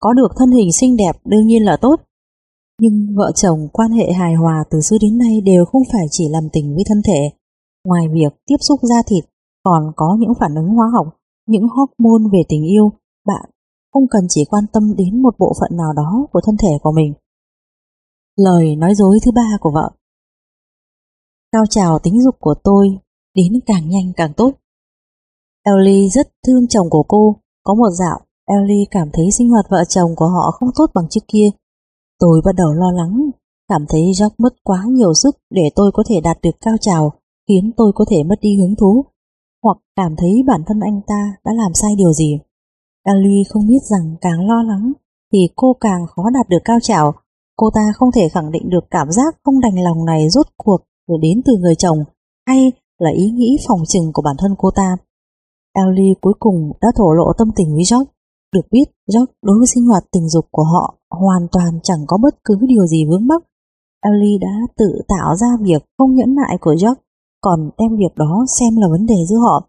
[0.00, 1.96] Có được thân hình xinh đẹp đương nhiên là tốt.
[2.80, 6.28] Nhưng vợ chồng quan hệ hài hòa từ xưa đến nay đều không phải chỉ
[6.28, 7.30] làm tình với thân thể.
[7.84, 9.24] Ngoài việc tiếp xúc da thịt,
[9.62, 11.06] còn có những phản ứng hóa học,
[11.46, 12.90] những hormone về tình yêu,
[13.26, 13.50] bạn
[13.92, 16.92] không cần chỉ quan tâm đến một bộ phận nào đó của thân thể của
[16.92, 17.14] mình.
[18.36, 19.90] Lời nói dối thứ ba của vợ
[21.52, 22.88] Cao trào tính dục của tôi
[23.34, 24.52] đến càng nhanh càng tốt.
[25.64, 29.84] Ellie rất thương chồng của cô, có một dạo Ellie cảm thấy sinh hoạt vợ
[29.88, 31.50] chồng của họ không tốt bằng trước kia.
[32.18, 33.30] Tôi bắt đầu lo lắng,
[33.68, 37.12] cảm thấy Jack mất quá nhiều sức để tôi có thể đạt được cao trào,
[37.48, 39.04] khiến tôi có thể mất đi hứng thú,
[39.62, 42.38] hoặc cảm thấy bản thân anh ta đã làm sai điều gì.
[43.04, 44.92] Ellie không biết rằng càng lo lắng
[45.32, 47.14] thì cô càng khó đạt được cao trào.
[47.56, 50.80] Cô ta không thể khẳng định được cảm giác không đành lòng này rốt cuộc
[51.08, 51.98] rồi đến từ người chồng
[52.46, 54.96] hay là ý nghĩ phòng trừng của bản thân cô ta.
[55.72, 58.10] Ellie cuối cùng đã thổ lộ tâm tình với George.
[58.52, 62.18] Được biết, George đối với sinh hoạt tình dục của họ hoàn toàn chẳng có
[62.22, 63.42] bất cứ điều gì vướng mắc.
[64.04, 67.00] Ellie đã tự tạo ra việc không nhẫn nại của George,
[67.40, 69.68] còn đem việc đó xem là vấn đề giữa họ.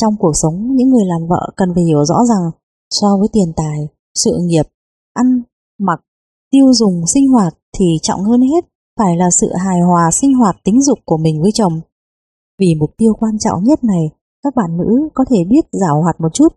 [0.00, 2.50] Trong cuộc sống, những người làm vợ cần phải hiểu rõ rằng
[2.90, 4.66] so với tiền tài, sự nghiệp,
[5.14, 5.42] ăn,
[5.78, 6.00] mặc,
[6.50, 8.64] tiêu dùng, sinh hoạt thì trọng hơn hết
[8.98, 11.80] phải là sự hài hòa sinh hoạt tính dục của mình với chồng.
[12.58, 14.10] Vì mục tiêu quan trọng nhất này,
[14.42, 16.48] các bạn nữ có thể biết giảo hoạt một chút,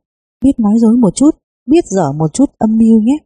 [0.44, 1.30] biết nói dối một chút,
[1.66, 3.18] biết dở một chút âm mưu nhé.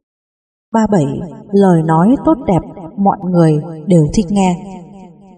[0.73, 1.05] 37.
[1.51, 2.59] Lời nói tốt đẹp,
[2.97, 4.79] mọi người đều thích nghe.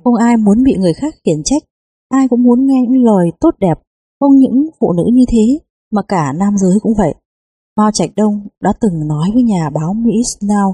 [0.03, 1.63] Không ai muốn bị người khác khiển trách,
[2.09, 3.79] ai cũng muốn nghe những lời tốt đẹp,
[4.19, 5.59] không những phụ nữ như thế,
[5.91, 7.13] mà cả nam giới cũng vậy.
[7.77, 10.73] Mao Trạch Đông đã từng nói với nhà báo Mỹ Snow,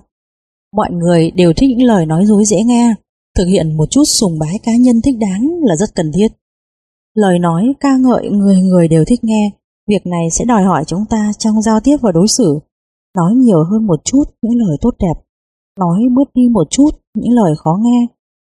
[0.76, 2.96] mọi người đều thích những lời nói dối dễ nghe,
[3.38, 6.28] thực hiện một chút sùng bái cá nhân thích đáng là rất cần thiết.
[7.16, 9.52] Lời nói ca ngợi người người đều thích nghe,
[9.88, 12.60] việc này sẽ đòi hỏi chúng ta trong giao tiếp và đối xử,
[13.18, 15.14] nói nhiều hơn một chút những lời tốt đẹp,
[15.80, 18.08] nói bớt đi một chút những lời khó nghe.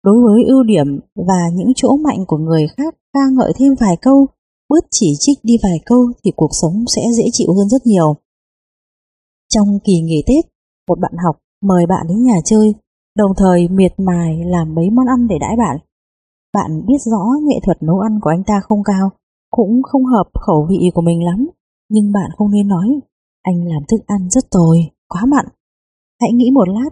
[0.05, 3.97] Đối với ưu điểm và những chỗ mạnh của người khác ca ngợi thêm vài
[4.03, 4.27] câu,
[4.69, 8.17] bớt chỉ trích đi vài câu thì cuộc sống sẽ dễ chịu hơn rất nhiều.
[9.55, 10.45] Trong kỳ nghỉ Tết,
[10.89, 12.75] một bạn học mời bạn đến nhà chơi,
[13.17, 15.77] đồng thời miệt mài làm mấy món ăn để đãi bạn.
[16.55, 19.11] Bạn biết rõ nghệ thuật nấu ăn của anh ta không cao,
[19.51, 21.49] cũng không hợp khẩu vị của mình lắm,
[21.91, 23.01] nhưng bạn không nên nói,
[23.43, 25.47] anh làm thức ăn rất tồi, quá mặn.
[26.21, 26.91] Hãy nghĩ một lát,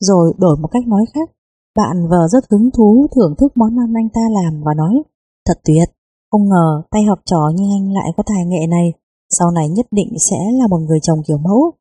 [0.00, 1.30] rồi đổi một cách nói khác.
[1.76, 5.02] Bạn vờ rất hứng thú thưởng thức món ăn anh ta làm và nói,
[5.46, 5.88] thật tuyệt,
[6.30, 8.92] không ngờ tay học trò như anh lại có tài nghệ này,
[9.30, 11.72] sau này nhất định sẽ là một người chồng kiểu mẫu.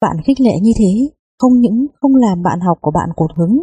[0.00, 3.62] Bạn khích lệ như thế, không những không làm bạn học của bạn cột hứng,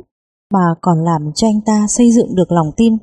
[0.53, 2.97] mà còn làm cho anh ta xây dựng được lòng tin.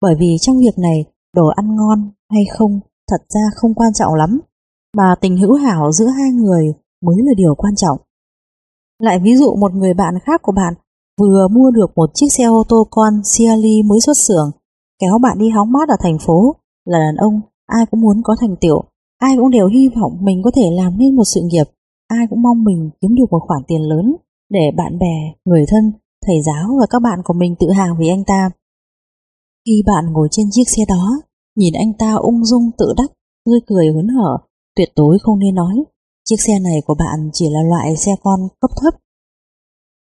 [0.00, 1.04] Bởi vì trong việc này,
[1.36, 4.40] đồ ăn ngon hay không thật ra không quan trọng lắm,
[4.96, 6.66] mà tình hữu hảo giữa hai người
[7.04, 7.98] mới là điều quan trọng.
[8.98, 10.74] Lại ví dụ một người bạn khác của bạn
[11.20, 14.50] vừa mua được một chiếc xe ô tô con Ciali mới xuất xưởng,
[14.98, 18.36] kéo bạn đi hóng mát ở thành phố, là đàn ông, ai cũng muốn có
[18.40, 18.82] thành tựu,
[19.18, 21.64] ai cũng đều hy vọng mình có thể làm nên một sự nghiệp,
[22.18, 24.16] ai cũng mong mình kiếm được một khoản tiền lớn
[24.50, 25.92] để bạn bè, người thân,
[26.26, 28.50] thầy giáo và các bạn của mình tự hào vì anh ta.
[29.66, 31.04] Khi bạn ngồi trên chiếc xe đó,
[31.56, 33.10] nhìn anh ta ung dung tự đắc,
[33.44, 34.38] tươi cười hớn hở,
[34.76, 35.74] tuyệt đối không nên nói.
[36.24, 38.94] Chiếc xe này của bạn chỉ là loại xe con cấp thấp.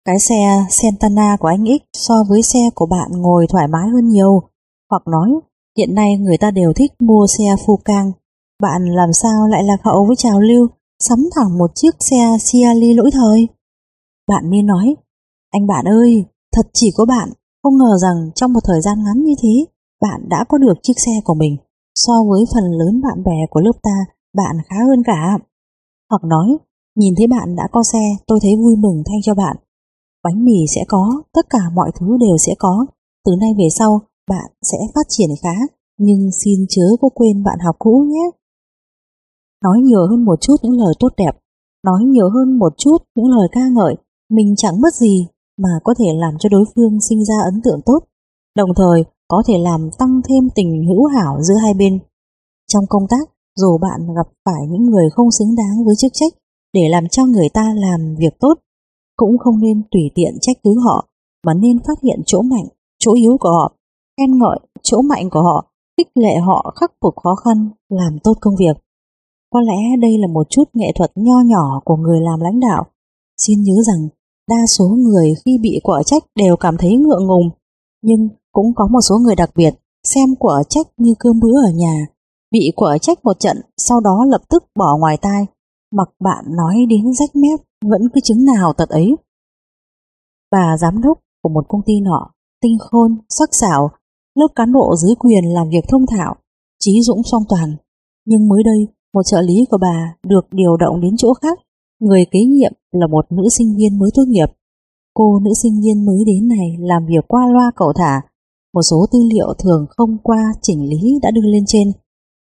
[0.05, 4.09] Cái xe Santana của anh X so với xe của bạn ngồi thoải mái hơn
[4.09, 4.43] nhiều.
[4.91, 5.31] Hoặc nói,
[5.79, 8.13] hiện nay người ta đều thích mua xe phu cang.
[8.63, 12.95] Bạn làm sao lại lạc hậu với trào lưu, sắm thẳng một chiếc xe Ciali
[12.95, 13.49] lỗi thời?
[14.29, 14.97] Bạn Miên nói,
[15.51, 17.29] anh bạn ơi, thật chỉ có bạn,
[17.63, 19.65] không ngờ rằng trong một thời gian ngắn như thế,
[20.01, 21.57] bạn đã có được chiếc xe của mình.
[21.95, 24.05] So với phần lớn bạn bè của lớp ta,
[24.37, 25.39] bạn khá hơn cả.
[26.11, 26.57] Hoặc nói,
[26.97, 29.57] nhìn thấy bạn đã có xe, tôi thấy vui mừng thay cho bạn.
[30.25, 32.87] Bánh mì sẽ có, tất cả mọi thứ đều sẽ có.
[33.25, 35.55] Từ nay về sau, bạn sẽ phát triển khá,
[35.99, 38.31] nhưng xin chớ có quên bạn học cũ nhé.
[39.65, 41.33] Nói nhiều hơn một chút những lời tốt đẹp,
[41.85, 43.97] nói nhiều hơn một chút những lời ca ngợi,
[44.31, 45.27] mình chẳng mất gì
[45.59, 47.99] mà có thể làm cho đối phương sinh ra ấn tượng tốt,
[48.57, 51.99] đồng thời có thể làm tăng thêm tình hữu hảo giữa hai bên.
[52.73, 56.33] Trong công tác, dù bạn gặp phải những người không xứng đáng với chức trách
[56.73, 58.55] để làm cho người ta làm việc tốt,
[59.17, 61.09] cũng không nên tùy tiện trách cứ họ,
[61.47, 62.67] mà nên phát hiện chỗ mạnh,
[62.99, 63.73] chỗ yếu của họ,
[64.19, 65.67] khen ngợi chỗ mạnh của họ,
[65.97, 68.77] khích lệ họ khắc phục khó khăn, làm tốt công việc.
[69.57, 72.87] Có lẽ đây là một chút nghệ thuật nho nhỏ của người làm lãnh đạo.
[73.39, 74.09] Xin nhớ rằng,
[74.49, 77.51] đa số người khi bị quả trách đều cảm thấy ngượng ngùng,
[78.03, 81.71] nhưng cũng có một số người đặc biệt xem quả trách như cơm bữa ở
[81.75, 82.07] nhà,
[82.51, 85.47] bị quả trách một trận, sau đó lập tức bỏ ngoài tai,
[85.93, 89.17] mặc bạn nói đến rách mép, vẫn cứ chứng nào tật ấy.
[90.51, 92.31] Bà giám đốc của một công ty nọ,
[92.63, 93.91] tinh khôn, sắc sảo,
[94.35, 96.35] lớp cán bộ dưới quyền làm việc thông thạo,
[96.81, 97.77] trí dũng song toàn.
[98.27, 101.59] Nhưng mới đây, một trợ lý của bà được điều động đến chỗ khác,
[102.01, 104.47] người kế nhiệm là một nữ sinh viên mới tốt nghiệp.
[105.15, 108.21] Cô nữ sinh viên mới đến này làm việc qua loa cậu thả,
[108.75, 111.93] một số tư liệu thường không qua chỉnh lý đã đưa lên trên,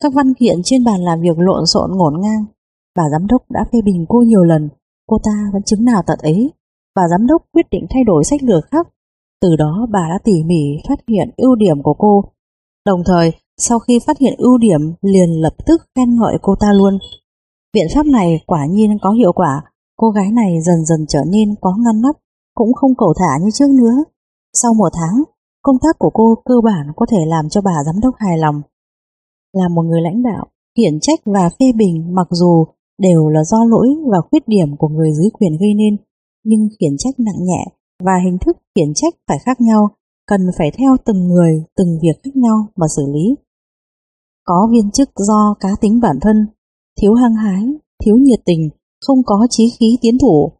[0.02, 2.44] các văn kiện trên bàn làm việc lộn xộn ngổn ngang.
[2.96, 4.68] Bà giám đốc đã phê bình cô nhiều lần,
[5.06, 6.50] cô ta vẫn chứng nào tật ấy.
[6.96, 8.88] Bà giám đốc quyết định thay đổi sách lược khác.
[9.42, 12.24] Từ đó bà đã tỉ mỉ phát hiện ưu điểm của cô.
[12.86, 16.72] Đồng thời, sau khi phát hiện ưu điểm liền lập tức khen ngợi cô ta
[16.72, 16.98] luôn.
[17.72, 19.62] Biện pháp này quả nhiên có hiệu quả.
[19.96, 22.16] Cô gái này dần dần trở nên có ngăn nắp,
[22.54, 24.04] cũng không cầu thả như trước nữa.
[24.52, 25.22] Sau một tháng,
[25.62, 28.62] công tác của cô cơ bản có thể làm cho bà giám đốc hài lòng
[29.52, 32.64] là một người lãnh đạo, khiển trách và phê bình mặc dù
[32.98, 35.96] đều là do lỗi và khuyết điểm của người dưới quyền gây nên,
[36.44, 37.64] nhưng khiển trách nặng nhẹ
[38.04, 39.88] và hình thức khiển trách phải khác nhau,
[40.26, 43.34] cần phải theo từng người, từng việc khác nhau mà xử lý.
[44.48, 46.36] Có viên chức do cá tính bản thân,
[47.00, 47.64] thiếu hăng hái,
[48.04, 48.70] thiếu nhiệt tình,
[49.06, 50.52] không có chí khí tiến thủ.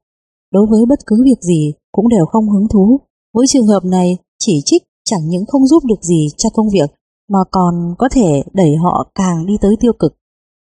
[0.53, 3.01] Đối với bất cứ việc gì cũng đều không hứng thú.
[3.35, 6.91] Với trường hợp này, chỉ trích chẳng những không giúp được gì cho công việc
[7.29, 10.17] mà còn có thể đẩy họ càng đi tới tiêu cực,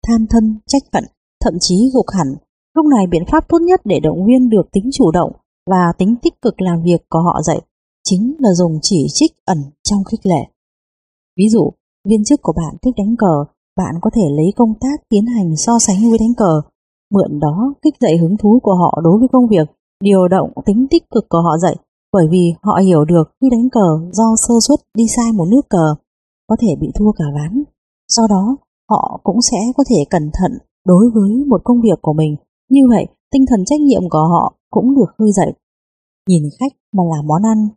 [0.08, 1.04] tham thân, trách phận,
[1.44, 2.28] thậm chí gục hẳn.
[2.76, 5.32] Lúc này biện pháp tốt nhất để động viên được tính chủ động
[5.70, 7.62] và tính tích cực làm việc của họ dậy
[8.04, 10.48] chính là dùng chỉ trích ẩn trong khích lệ.
[11.38, 11.72] Ví dụ,
[12.10, 13.46] viên chức của bạn thích đánh cờ,
[13.78, 16.62] bạn có thể lấy công tác tiến hành so sánh với đánh cờ,
[17.14, 19.68] mượn đó kích dậy hứng thú của họ đối với công việc,
[20.04, 21.76] điều động tính tích cực của họ dậy,
[22.14, 25.70] bởi vì họ hiểu được khi đánh cờ do sơ suất đi sai một nước
[25.70, 25.96] cờ
[26.48, 27.64] có thể bị thua cả ván.
[28.08, 28.58] Do đó,
[28.90, 30.52] họ cũng sẽ có thể cẩn thận
[30.86, 32.36] đối với một công việc của mình.
[32.70, 35.54] Như vậy, tinh thần trách nhiệm của họ cũng được khơi dậy.
[36.30, 37.68] Nhìn khách mà làm món ăn.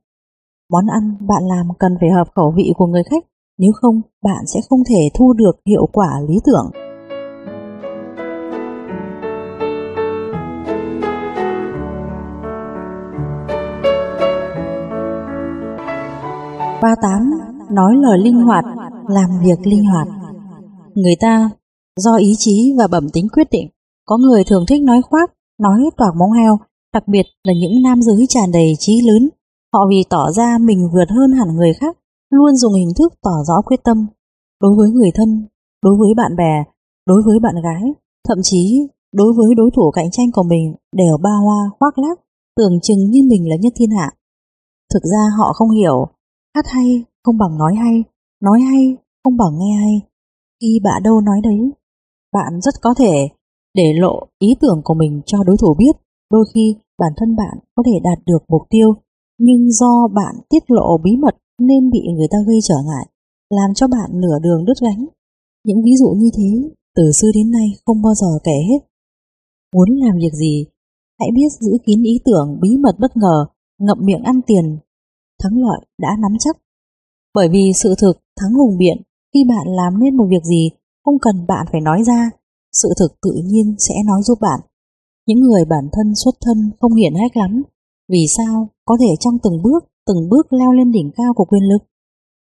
[0.73, 3.25] Món ăn bạn làm cần phải hợp khẩu vị của người khách,
[3.59, 6.71] nếu không bạn sẽ không thể thu được hiệu quả lý tưởng.
[16.83, 17.31] Ba tám
[17.71, 18.64] nói lời linh hoạt,
[19.09, 20.09] làm việc linh hoạt.
[20.95, 21.51] Người ta
[21.97, 23.69] do ý chí và bẩm tính quyết định,
[24.07, 26.59] có người thường thích nói khoác, nói toạc móng heo,
[26.95, 29.29] đặc biệt là những nam giới tràn đầy trí lớn.
[29.73, 31.97] Họ vì tỏ ra mình vượt hơn hẳn người khác,
[32.35, 34.07] luôn dùng hình thức tỏ rõ quyết tâm.
[34.61, 35.49] Đối với người thân,
[35.83, 36.64] đối với bạn bè,
[37.07, 37.83] đối với bạn gái,
[38.29, 42.20] thậm chí đối với đối thủ cạnh tranh của mình đều ba hoa khoác lác,
[42.57, 44.11] tưởng chừng như mình là nhất thiên hạ.
[44.94, 46.07] Thực ra họ không hiểu,
[46.55, 48.05] hát hay không bằng nói hay,
[48.42, 50.01] nói hay không bằng nghe hay.
[50.61, 51.73] Khi bạn đâu nói đấy,
[52.33, 53.29] bạn rất có thể
[53.75, 55.97] để lộ ý tưởng của mình cho đối thủ biết.
[56.31, 58.94] Đôi khi bản thân bạn có thể đạt được mục tiêu,
[59.38, 63.07] nhưng do bạn tiết lộ bí mật nên bị người ta gây trở ngại,
[63.51, 65.07] làm cho bạn nửa đường đứt gánh.
[65.64, 68.79] Những ví dụ như thế từ xưa đến nay không bao giờ kể hết.
[69.75, 70.67] Muốn làm việc gì,
[71.21, 73.47] hãy biết giữ kín ý tưởng bí mật bất ngờ,
[73.79, 74.79] ngậm miệng ăn tiền.
[75.43, 76.57] Thắng lợi đã nắm chắc.
[77.35, 79.03] Bởi vì sự thực thắng hùng biện,
[79.35, 80.71] khi bạn làm nên một việc gì,
[81.05, 82.31] không cần bạn phải nói ra,
[82.73, 84.61] sự thực tự nhiên sẽ nói giúp bạn.
[85.27, 87.62] Những người bản thân xuất thân không hiển hách lắm,
[88.09, 91.62] vì sao có thể trong từng bước, từng bước leo lên đỉnh cao của quyền
[91.62, 91.83] lực?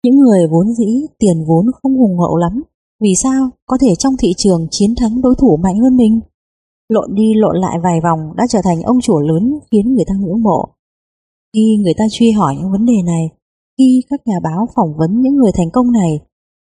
[0.04, 2.64] Những người vốn dĩ tiền vốn không hùng hậu lắm,
[3.02, 6.20] vì sao có thể trong thị trường chiến thắng đối thủ mạnh hơn mình?
[6.90, 10.14] Lộn đi lộn lại vài vòng đã trở thành ông chủ lớn khiến người ta
[10.20, 10.66] ngưỡng mộ.
[11.54, 13.30] Khi người ta truy hỏi những vấn đề này,
[13.78, 16.20] khi các nhà báo phỏng vấn những người thành công này,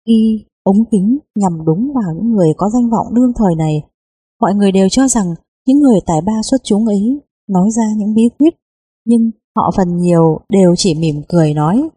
[0.08, 3.84] khi ống kính nhằm đúng vào những người có danh vọng đương thời này,
[4.41, 5.26] mọi người đều cho rằng
[5.67, 8.54] những người tài ba xuất chúng ấy nói ra những bí quyết,
[9.06, 11.89] nhưng họ phần nhiều đều chỉ mỉm cười nói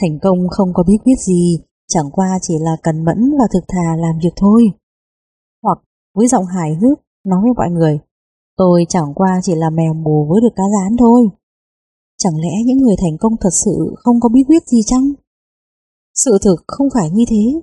[0.00, 3.64] thành công không có bí quyết gì, chẳng qua chỉ là cần mẫn và thực
[3.68, 4.62] thà làm việc thôi.
[5.62, 5.78] Hoặc
[6.14, 7.98] với giọng hài hước nói với mọi người,
[8.56, 11.28] tôi chẳng qua chỉ là mèo mù với được cá rán thôi.
[12.18, 15.12] Chẳng lẽ những người thành công thật sự không có bí quyết gì chăng?
[16.14, 17.60] Sự thực không phải như thế.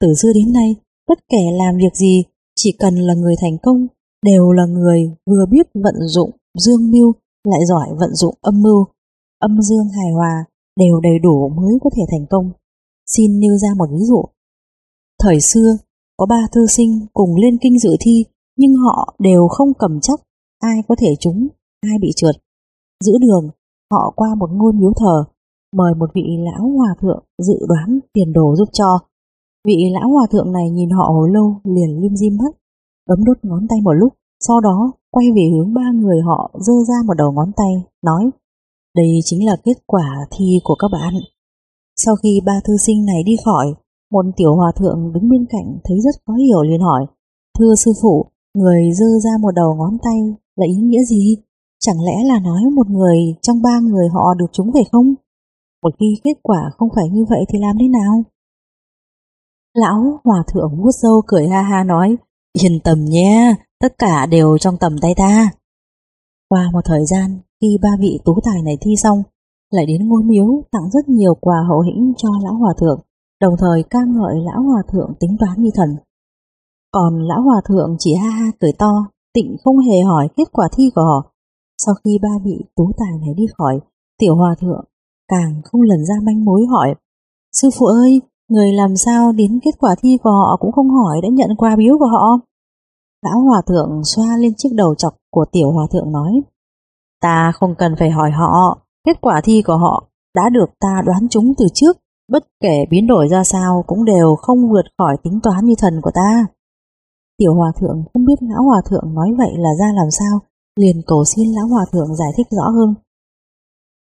[0.00, 0.76] Từ xưa đến nay,
[1.08, 2.24] bất kể làm việc gì,
[2.56, 3.86] chỉ cần là người thành công,
[4.22, 7.12] đều là người vừa biết vận dụng dương mưu
[7.44, 8.84] lại giỏi vận dụng âm mưu.
[9.38, 10.44] Âm dương hài hòa
[10.76, 12.52] đều đầy đủ mới có thể thành công.
[13.06, 14.24] Xin nêu ra một ví dụ.
[15.22, 15.76] Thời xưa,
[16.16, 18.24] có ba thư sinh cùng lên kinh dự thi,
[18.56, 20.20] nhưng họ đều không cầm chắc
[20.58, 21.48] ai có thể trúng,
[21.80, 22.34] ai bị trượt.
[23.04, 23.50] Giữa đường,
[23.92, 25.24] họ qua một ngôi miếu thờ,
[25.76, 28.98] mời một vị lão hòa thượng dự đoán tiền đồ giúp cho.
[29.64, 32.54] Vị lão hòa thượng này nhìn họ hồi lâu liền lim dim mắt,
[33.08, 36.72] bấm đốt ngón tay một lúc, sau đó quay về hướng ba người họ dơ
[36.88, 37.72] ra một đầu ngón tay,
[38.02, 38.30] nói
[38.96, 41.14] đây chính là kết quả thi của các bạn.
[41.96, 43.74] Sau khi ba thư sinh này đi khỏi,
[44.12, 47.06] một tiểu hòa thượng đứng bên cạnh thấy rất khó hiểu liền hỏi,
[47.58, 50.18] Thưa sư phụ, người dơ ra một đầu ngón tay
[50.56, 51.36] là ý nghĩa gì?
[51.80, 55.14] Chẳng lẽ là nói một người trong ba người họ được chúng phải không?
[55.82, 58.22] Một khi kết quả không phải như vậy thì làm thế nào?
[59.74, 62.16] Lão hòa thượng vuốt râu cười ha ha nói,
[62.62, 65.50] yên tâm nhé, tất cả đều trong tầm tay ta.
[66.48, 69.22] Qua một thời gian, khi ba vị tú tài này thi xong,
[69.70, 73.00] lại đến ngôi miếu tặng rất nhiều quà hậu hĩnh cho lão hòa thượng,
[73.40, 75.88] đồng thời ca ngợi lão hòa thượng tính toán như thần.
[76.92, 78.92] Còn lão hòa thượng chỉ ha ha cười to,
[79.34, 81.32] tịnh không hề hỏi kết quả thi của họ.
[81.78, 83.80] Sau khi ba vị tú tài này đi khỏi,
[84.18, 84.84] tiểu hòa thượng
[85.28, 86.94] càng không lần ra manh mối hỏi
[87.52, 91.20] Sư phụ ơi, người làm sao đến kết quả thi của họ cũng không hỏi
[91.22, 92.40] đã nhận quà biếu của họ?
[93.22, 96.32] Lão hòa thượng xoa lên chiếc đầu chọc của tiểu hòa thượng nói
[97.22, 101.28] Ta không cần phải hỏi họ, kết quả thi của họ đã được ta đoán
[101.30, 101.96] chúng từ trước,
[102.32, 106.00] bất kể biến đổi ra sao cũng đều không vượt khỏi tính toán như thần
[106.02, 106.46] của ta.
[107.38, 110.40] Tiểu hòa thượng không biết lão hòa thượng nói vậy là ra làm sao,
[110.76, 112.94] liền cầu xin lão hòa thượng giải thích rõ hơn.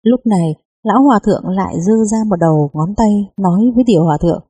[0.04, 4.04] Lúc này, lão hòa thượng lại dư ra một đầu ngón tay nói với tiểu
[4.04, 4.44] hòa thượng.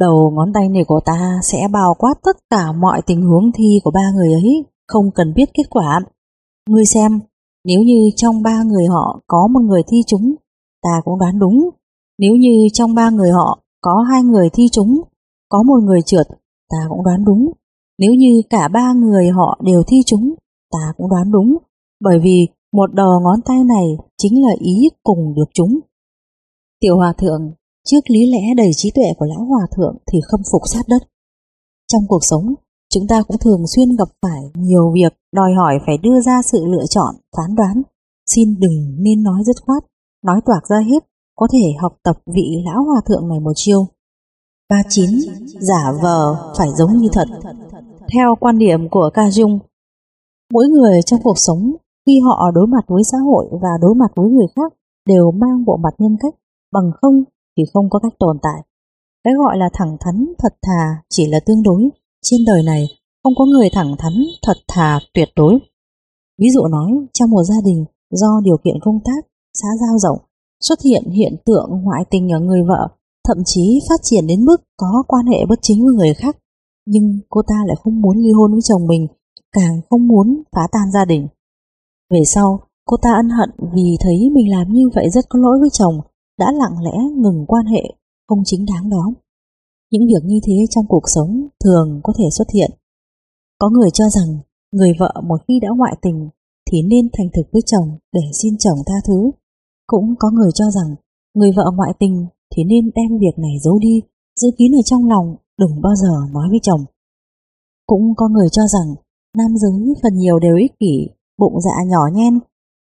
[0.00, 3.80] Đầu ngón tay này của ta sẽ bao quát tất cả mọi tình huống thi
[3.84, 6.00] của ba người ấy, không cần biết kết quả.
[6.68, 7.20] Ngươi xem,
[7.64, 10.34] nếu như trong ba người họ có một người thi trúng,
[10.82, 11.70] ta cũng đoán đúng.
[12.18, 15.00] Nếu như trong ba người họ có hai người thi trúng,
[15.48, 16.26] có một người trượt,
[16.70, 17.52] ta cũng đoán đúng.
[17.98, 20.34] Nếu như cả ba người họ đều thi trúng,
[20.72, 21.56] ta cũng đoán đúng.
[22.00, 23.86] Bởi vì một đầu ngón tay này
[24.18, 25.80] chính là ý cùng được chúng.
[26.80, 27.52] Tiểu Hòa Thượng,
[27.84, 31.02] trước lý lẽ đầy trí tuệ của Lão Hòa Thượng thì khâm phục sát đất.
[31.92, 32.54] Trong cuộc sống,
[32.94, 36.64] Chúng ta cũng thường xuyên gặp phải nhiều việc đòi hỏi phải đưa ra sự
[36.66, 37.82] lựa chọn, phán đoán.
[38.26, 39.84] Xin đừng nên nói dứt khoát,
[40.24, 41.04] nói toạc ra hết,
[41.36, 43.86] có thể học tập vị lão hòa thượng này một chiêu.
[44.70, 45.04] 39.
[45.60, 47.28] Giả vờ phải giống như thật
[48.12, 49.58] Theo quan điểm của Ca Dung,
[50.52, 51.72] mỗi người trong cuộc sống
[52.06, 54.72] khi họ đối mặt với xã hội và đối mặt với người khác
[55.06, 56.34] đều mang bộ mặt nhân cách,
[56.72, 57.22] bằng không
[57.56, 58.62] thì không có cách tồn tại.
[59.24, 61.88] Cái gọi là thẳng thắn, thật thà chỉ là tương đối,
[62.22, 62.86] trên đời này
[63.22, 65.58] không có người thẳng thắn, thật thà, tuyệt đối.
[66.38, 70.18] Ví dụ nói, trong một gia đình do điều kiện công tác, xã giao rộng,
[70.60, 72.88] xuất hiện hiện tượng ngoại tình ở người vợ,
[73.28, 76.36] thậm chí phát triển đến mức có quan hệ bất chính với người khác.
[76.86, 79.06] Nhưng cô ta lại không muốn ly hôn với chồng mình,
[79.52, 81.28] càng không muốn phá tan gia đình.
[82.10, 85.58] Về sau, cô ta ân hận vì thấy mình làm như vậy rất có lỗi
[85.60, 86.00] với chồng,
[86.38, 87.82] đã lặng lẽ ngừng quan hệ
[88.28, 89.12] không chính đáng đó.
[89.90, 92.70] Những việc như thế trong cuộc sống thường có thể xuất hiện.
[93.58, 94.38] Có người cho rằng
[94.72, 96.28] người vợ một khi đã ngoại tình
[96.70, 99.30] thì nên thành thực với chồng để xin chồng tha thứ.
[99.86, 100.94] Cũng có người cho rằng
[101.34, 102.26] người vợ ngoại tình
[102.56, 104.00] thì nên đem việc này giấu đi,
[104.40, 106.84] giữ kín ở trong lòng, đừng bao giờ nói với chồng.
[107.86, 108.94] Cũng có người cho rằng
[109.36, 111.08] nam giới phần nhiều đều ích kỷ,
[111.38, 112.38] bụng dạ nhỏ nhen,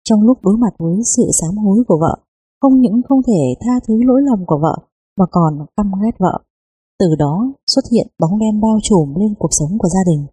[0.03, 2.17] trong lúc đối mặt với sự sám hối của vợ,
[2.61, 4.77] không những không thể tha thứ lỗi lầm của vợ
[5.19, 6.43] mà còn căm ghét vợ.
[6.99, 10.25] Từ đó xuất hiện bóng đen bao trùm lên cuộc sống của gia đình.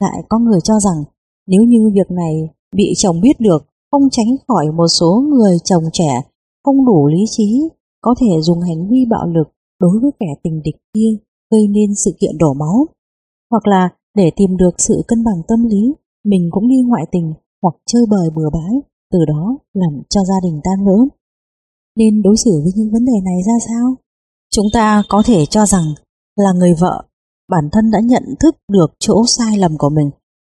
[0.00, 1.04] Lại có người cho rằng
[1.46, 5.82] nếu như việc này bị chồng biết được, không tránh khỏi một số người chồng
[5.92, 6.22] trẻ
[6.64, 7.68] không đủ lý trí
[8.00, 9.48] có thể dùng hành vi bạo lực
[9.80, 11.16] đối với kẻ tình địch kia
[11.50, 12.86] gây nên sự kiện đổ máu.
[13.50, 17.34] Hoặc là để tìm được sự cân bằng tâm lý, mình cũng đi ngoại tình
[17.62, 18.80] hoặc chơi bời bừa bãi,
[19.12, 20.98] từ đó làm cho gia đình tan vỡ.
[21.96, 23.96] Nên đối xử với những vấn đề này ra sao?
[24.54, 25.84] Chúng ta có thể cho rằng
[26.36, 27.04] là người vợ,
[27.50, 30.10] bản thân đã nhận thức được chỗ sai lầm của mình,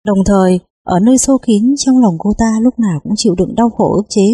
[0.07, 3.55] đồng thời ở nơi sâu kín trong lòng cô ta lúc nào cũng chịu đựng
[3.55, 4.27] đau khổ ức chế.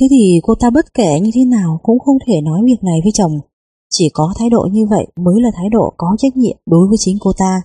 [0.00, 3.00] Thế thì cô ta bất kể như thế nào cũng không thể nói việc này
[3.02, 3.32] với chồng.
[3.90, 6.96] Chỉ có thái độ như vậy mới là thái độ có trách nhiệm đối với
[6.98, 7.62] chính cô ta,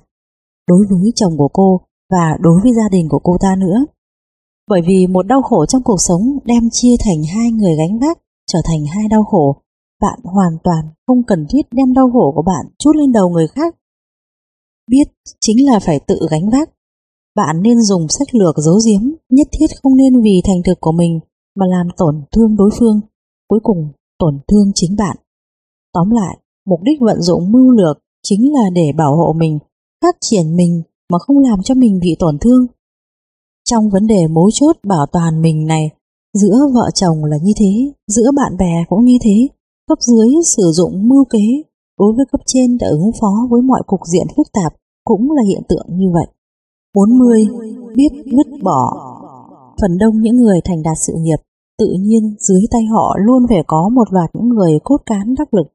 [0.67, 3.86] đối với chồng của cô và đối với gia đình của cô ta nữa.
[4.69, 8.17] Bởi vì một đau khổ trong cuộc sống đem chia thành hai người gánh vác
[8.53, 9.55] trở thành hai đau khổ,
[10.01, 13.47] bạn hoàn toàn không cần thiết đem đau khổ của bạn chút lên đầu người
[13.47, 13.75] khác.
[14.87, 15.03] Biết
[15.39, 16.69] chính là phải tự gánh vác.
[17.35, 20.91] Bạn nên dùng sách lược giấu giếm, nhất thiết không nên vì thành thực của
[20.91, 21.19] mình
[21.55, 23.01] mà làm tổn thương đối phương,
[23.47, 25.17] cuối cùng tổn thương chính bạn.
[25.93, 29.59] Tóm lại, mục đích vận dụng mưu lược chính là để bảo hộ mình,
[30.01, 30.81] phát triển mình
[31.11, 32.67] mà không làm cho mình bị tổn thương.
[33.69, 35.89] Trong vấn đề mấu chốt bảo toàn mình này,
[36.34, 39.47] giữa vợ chồng là như thế, giữa bạn bè cũng như thế,
[39.88, 41.45] cấp dưới sử dụng mưu kế,
[41.99, 44.73] đối với cấp trên đã ứng phó với mọi cục diện phức tạp
[45.03, 46.27] cũng là hiện tượng như vậy.
[46.95, 47.47] 40.
[47.95, 49.07] Biết vứt bỏ
[49.82, 51.38] Phần đông những người thành đạt sự nghiệp,
[51.77, 55.53] tự nhiên dưới tay họ luôn phải có một loạt những người cốt cán đắc
[55.53, 55.67] lực,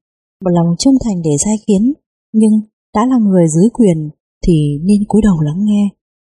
[0.45, 1.93] một lòng trung thành để sai khiến,
[2.33, 2.61] nhưng
[2.95, 4.11] đã là người dưới quyền
[4.47, 5.89] thì nên cúi đầu lắng nghe,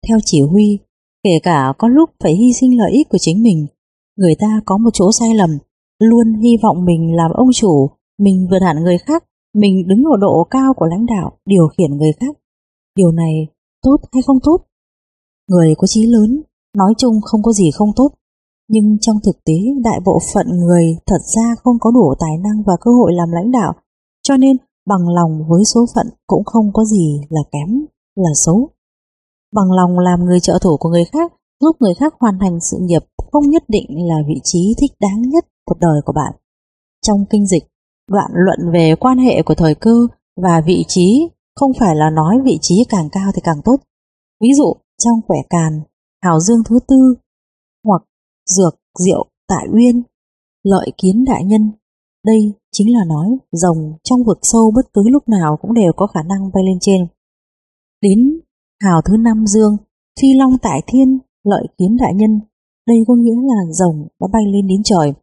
[0.07, 0.80] theo chỉ huy,
[1.24, 3.68] kể cả có lúc phải hy sinh lợi ích của chính mình.
[4.18, 5.49] Người ta có một chỗ sai lầm,
[5.99, 7.89] luôn hy vọng mình làm ông chủ,
[8.20, 11.97] mình vượt hẳn người khác, mình đứng ở độ cao của lãnh đạo, điều khiển
[11.97, 12.38] người khác.
[12.95, 13.47] Điều này
[13.82, 14.57] tốt hay không tốt?
[15.49, 16.41] Người có chí lớn,
[16.78, 18.09] nói chung không có gì không tốt.
[18.70, 19.53] Nhưng trong thực tế,
[19.84, 23.30] đại bộ phận người thật ra không có đủ tài năng và cơ hội làm
[23.32, 23.74] lãnh đạo,
[24.24, 24.57] cho nên
[24.88, 28.70] bằng lòng với số phận cũng không có gì là kém, là xấu.
[29.53, 32.78] Bằng lòng làm người trợ thủ của người khác, giúp người khác hoàn thành sự
[32.82, 36.34] nghiệp không nhất định là vị trí thích đáng nhất cuộc đời của bạn.
[37.01, 37.64] Trong kinh dịch,
[38.12, 40.08] đoạn luận về quan hệ của thời cơ
[40.41, 43.78] và vị trí không phải là nói vị trí càng cao thì càng tốt.
[44.41, 45.82] Ví dụ, trong quẻ càn,
[46.24, 47.16] hào dương thứ tư,
[47.86, 48.01] hoặc
[48.45, 50.03] dược, rượu, tại uyên,
[50.64, 51.72] lợi kiến đại nhân.
[52.26, 56.08] Đây chính là nói rồng trong vực sâu bất cứ lúc nào cũng đều có
[56.08, 57.08] khả năng bay lên trên.
[58.01, 58.39] Đến
[58.84, 59.78] hào thứ năm dương,
[60.22, 62.39] phi long tại thiên, lợi kiến đại nhân.
[62.88, 65.14] Đây có nghĩa là rồng đã bay lên đến trời.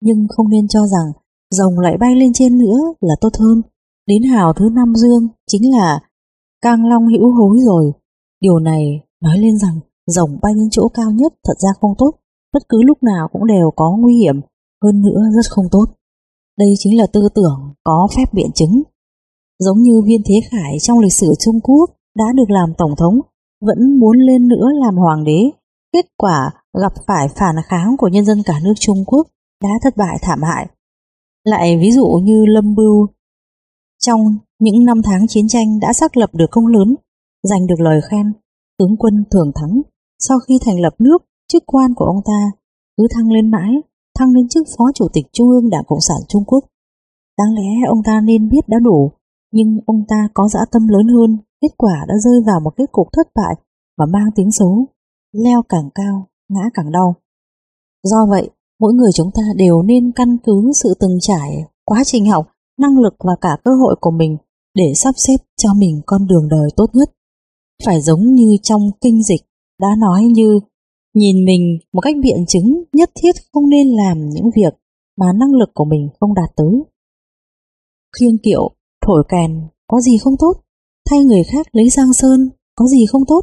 [0.00, 1.12] Nhưng không nên cho rằng
[1.50, 3.62] rồng lại bay lên trên nữa là tốt hơn.
[4.06, 6.00] Đến hào thứ năm dương chính là
[6.62, 7.92] càng long hữu hối rồi.
[8.40, 12.10] Điều này nói lên rằng rồng bay lên chỗ cao nhất thật ra không tốt.
[12.52, 14.40] Bất cứ lúc nào cũng đều có nguy hiểm,
[14.84, 15.84] hơn nữa rất không tốt.
[16.58, 18.82] Đây chính là tư tưởng có phép biện chứng.
[19.58, 23.20] Giống như viên thế khải trong lịch sử Trung Quốc đã được làm tổng thống,
[23.60, 25.50] vẫn muốn lên nữa làm hoàng đế.
[25.94, 26.50] Kết quả
[26.82, 29.26] gặp phải phản kháng của nhân dân cả nước Trung Quốc
[29.62, 30.66] đã thất bại thảm hại.
[31.44, 33.06] Lại ví dụ như Lâm Bưu,
[33.98, 34.20] trong
[34.60, 36.94] những năm tháng chiến tranh đã xác lập được công lớn,
[37.42, 38.32] giành được lời khen,
[38.78, 39.82] tướng quân thường thắng.
[40.18, 41.18] Sau khi thành lập nước,
[41.52, 42.50] chức quan của ông ta
[42.96, 43.72] cứ thăng lên mãi,
[44.18, 46.64] thăng lên chức phó chủ tịch Trung ương Đảng Cộng sản Trung Quốc.
[47.38, 49.12] Đáng lẽ ông ta nên biết đã đủ,
[49.52, 52.92] nhưng ông ta có dã tâm lớn hơn, kết quả đã rơi vào một kết
[52.92, 53.54] cục thất bại
[53.98, 54.86] và mang tiếng xấu,
[55.34, 57.14] leo càng cao, ngã càng đau.
[58.02, 62.26] Do vậy, mỗi người chúng ta đều nên căn cứ sự từng trải, quá trình
[62.26, 62.46] học,
[62.78, 64.36] năng lực và cả cơ hội của mình
[64.74, 67.10] để sắp xếp cho mình con đường đời tốt nhất.
[67.84, 69.40] Phải giống như trong kinh dịch
[69.80, 70.60] đã nói như
[71.14, 74.74] nhìn mình một cách biện chứng nhất thiết không nên làm những việc
[75.18, 76.82] mà năng lực của mình không đạt tới.
[78.16, 78.70] Khiêng kiệu,
[79.06, 80.52] thổi kèn, có gì không tốt?
[81.10, 83.40] Thay người khác lấy giang sơn, có gì không tốt?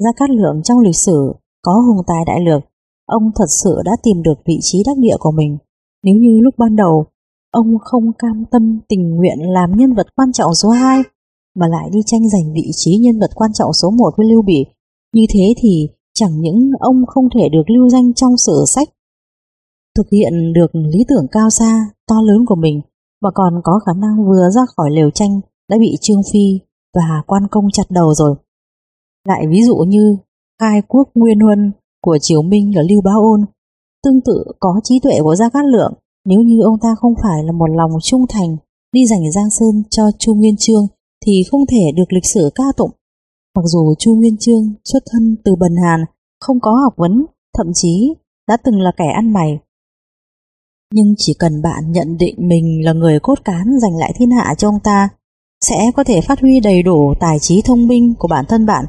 [0.00, 1.32] Gia Cát Lượng trong lịch sử
[1.62, 2.62] có hùng tài đại lược,
[3.06, 5.58] ông thật sự đã tìm được vị trí đắc địa của mình.
[6.04, 7.04] Nếu như lúc ban đầu,
[7.52, 11.02] ông không cam tâm tình nguyện làm nhân vật quan trọng số 2,
[11.54, 14.42] mà lại đi tranh giành vị trí nhân vật quan trọng số 1 với Lưu
[14.42, 14.64] Bị,
[15.14, 18.88] như thế thì chẳng những ông không thể được lưu danh trong sử sách,
[19.96, 22.80] thực hiện được lý tưởng cao xa, to lớn của mình,
[23.22, 26.58] mà còn có khả năng vừa ra khỏi lều tranh đã bị Trương Phi
[26.94, 28.34] và quan công chặt đầu rồi.
[29.28, 30.16] Lại ví dụ như
[30.60, 33.40] khai quốc nguyên huân của Triều Minh là Lưu Bá Ôn,
[34.04, 35.92] tương tự có trí tuệ của Gia Cát Lượng,
[36.24, 38.56] nếu như ông ta không phải là một lòng trung thành
[38.92, 40.86] đi giành Giang Sơn cho Chu Nguyên Chương
[41.26, 42.90] thì không thể được lịch sử ca tụng.
[43.56, 46.00] Mặc dù Chu Nguyên Chương xuất thân từ Bần Hàn,
[46.40, 48.14] không có học vấn, thậm chí
[48.48, 49.58] đã từng là kẻ ăn mày.
[50.94, 54.54] Nhưng chỉ cần bạn nhận định mình là người cốt cán giành lại thiên hạ
[54.58, 55.08] cho ông ta,
[55.64, 58.84] sẽ có thể phát huy đầy đủ tài trí thông minh của bản thân bạn,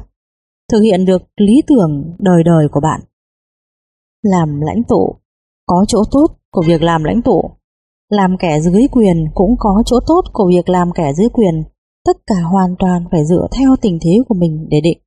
[0.72, 3.00] thực hiện được lý tưởng đời đời của bạn.
[4.22, 5.14] Làm lãnh tụ
[5.66, 7.50] có chỗ tốt của việc làm lãnh tụ,
[8.08, 11.62] làm kẻ dưới quyền cũng có chỗ tốt của việc làm kẻ dưới quyền,
[12.04, 14.98] tất cả hoàn toàn phải dựa theo tình thế của mình để định.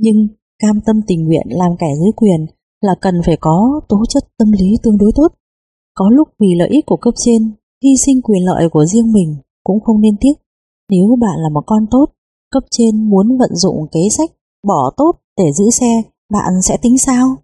[0.00, 0.28] Nhưng
[0.58, 2.46] cam tâm tình nguyện làm kẻ dưới quyền
[2.80, 5.28] là cần phải có tố chất tâm lý tương đối tốt.
[5.94, 7.52] Có lúc vì lợi ích của cấp trên,
[7.84, 10.34] hy sinh quyền lợi của riêng mình cũng không nên tiếc.
[10.90, 12.06] Nếu bạn là một con tốt,
[12.50, 14.30] cấp trên muốn vận dụng kế sách
[14.66, 16.02] bỏ tốt để giữ xe,
[16.32, 17.36] bạn sẽ tính sao?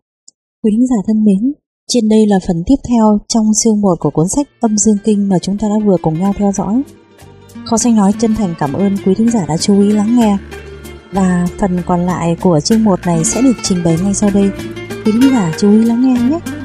[0.62, 1.52] Quý thính giả thân mến,
[1.88, 5.28] trên đây là phần tiếp theo trong chương 1 của cuốn sách Âm Dương Kinh
[5.28, 6.82] mà chúng ta đã vừa cùng nhau theo dõi.
[7.64, 10.38] Kho xanh nói chân thành cảm ơn quý thính giả đã chú ý lắng nghe.
[11.12, 14.50] Và phần còn lại của chương 1 này sẽ được trình bày ngay sau đây.
[15.04, 16.61] Quý thính giả chú ý lắng nghe nhé.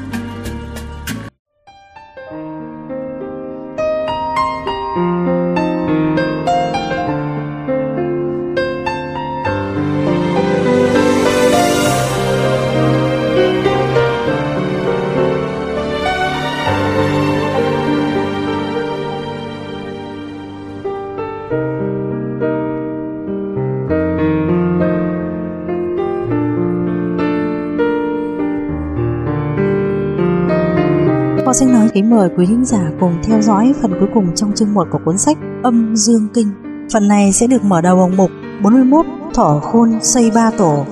[32.08, 34.98] Kính mời quý thính giả cùng theo dõi phần cuối cùng trong chương 1 của
[35.04, 36.52] cuốn sách Âm Dương Kinh.
[36.92, 38.30] Phần này sẽ được mở đầu bằng mục
[38.62, 40.84] 41 Thỏ khôn xây ba tổ.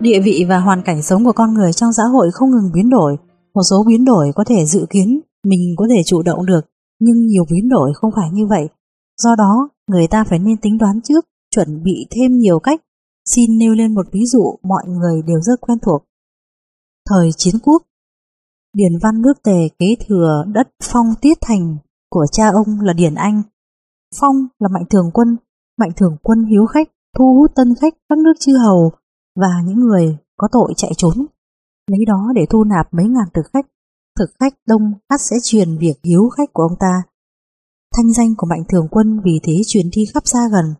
[0.00, 2.90] Địa vị và hoàn cảnh sống của con người trong xã hội không ngừng biến
[2.90, 3.16] đổi.
[3.54, 6.60] Một số biến đổi có thể dự kiến, mình có thể chủ động được,
[7.00, 8.68] nhưng nhiều biến đổi không phải như vậy.
[9.22, 11.24] Do đó, người ta phải nên tính đoán trước,
[11.54, 12.80] chuẩn bị thêm nhiều cách.
[13.24, 16.04] Xin nêu lên một ví dụ mọi người đều rất quen thuộc.
[17.10, 17.82] Thời chiến quốc,
[18.72, 21.76] Điền Văn nước Tề kế thừa đất Phong Tiết Thành
[22.10, 23.42] của cha ông là Điền Anh.
[24.20, 25.36] Phong là mạnh thường quân,
[25.78, 26.88] mạnh thường quân hiếu khách,
[27.18, 28.92] thu hút tân khách các nước chư hầu
[29.40, 31.26] và những người có tội chạy trốn.
[31.90, 33.66] Lấy đó để thu nạp mấy ngàn thực khách,
[34.18, 37.02] thực khách đông ắt sẽ truyền việc hiếu khách của ông ta.
[37.96, 40.74] Thanh danh của mạnh thường quân vì thế truyền đi khắp xa gần.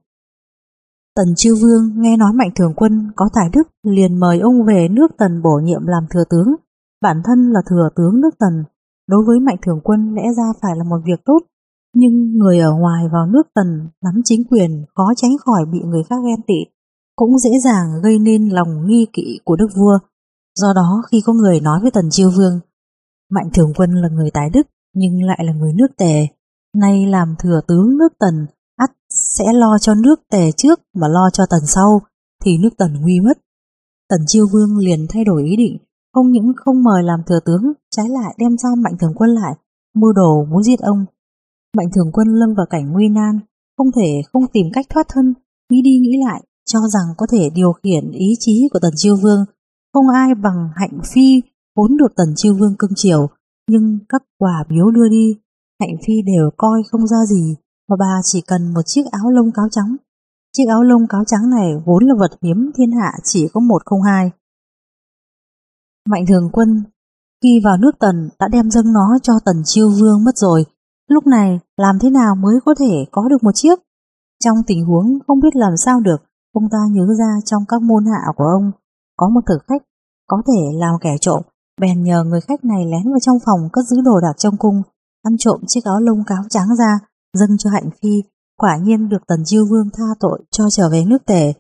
[1.17, 4.89] Tần Chư Vương nghe nói mạnh thường quân có tài đức liền mời ông về
[4.89, 6.55] nước Tần bổ nhiệm làm thừa tướng
[7.03, 8.65] Bản thân là thừa tướng nước Tần,
[9.09, 11.39] đối với Mạnh Thường Quân lẽ ra phải là một việc tốt,
[11.95, 16.03] nhưng người ở ngoài vào nước Tần nắm chính quyền khó tránh khỏi bị người
[16.09, 16.73] khác ghen tị,
[17.17, 19.99] cũng dễ dàng gây nên lòng nghi kỵ của đức vua.
[20.55, 22.61] Do đó khi có người nói với Tần Chiêu Vương,
[23.31, 26.27] Mạnh Thường Quân là người tái đức nhưng lại là người nước Tề,
[26.75, 28.47] nay làm thừa tướng nước Tần,
[28.77, 32.01] ắt sẽ lo cho nước Tề trước mà lo cho Tần sau,
[32.45, 33.39] thì nước Tần nguy mất.
[34.09, 35.79] Tần Chiêu Vương liền thay đổi ý định,
[36.19, 39.55] không những không mời làm thừa tướng, trái lại đem giam Mạnh Thường Quân lại,
[39.95, 41.05] mưu đồ muốn giết ông.
[41.77, 43.41] Mạnh Thường Quân lâm vào cảnh nguy nan,
[43.77, 45.35] không thể không tìm cách thoát thân,
[45.71, 49.17] nghĩ đi nghĩ lại, cho rằng có thể điều khiển ý chí của Tần Chiêu
[49.17, 49.45] Vương.
[49.95, 51.43] Không ai bằng Hạnh Phi
[51.77, 53.27] vốn được Tần Chiêu Vương cưng chiều,
[53.71, 55.37] nhưng các quả biếu đưa đi,
[55.81, 57.57] Hạnh Phi đều coi không ra gì,
[57.91, 59.97] mà bà chỉ cần một chiếc áo lông cáo trắng.
[60.57, 63.83] Chiếc áo lông cáo trắng này vốn là vật hiếm thiên hạ chỉ có một
[63.85, 64.31] không hai.
[66.11, 66.85] Mạnh thường quân
[67.43, 70.65] khi vào nước Tần đã đem dâng nó cho Tần Chiêu Vương mất rồi.
[71.09, 73.79] Lúc này làm thế nào mới có thể có được một chiếc?
[74.45, 76.17] Trong tình huống không biết làm sao được,
[76.53, 78.71] ông ta nhớ ra trong các môn hạ của ông
[79.17, 79.83] có một thực khách
[80.27, 81.43] có thể làm kẻ trộm,
[81.81, 84.83] bèn nhờ người khách này lén vào trong phòng cất giữ đồ đạc trong cung,
[85.23, 86.99] ăn trộm chiếc áo lông cáo trắng ra,
[87.33, 88.23] dâng cho Hạnh Phi,
[88.57, 91.53] quả nhiên được Tần Chiêu Vương tha tội cho trở về nước tề.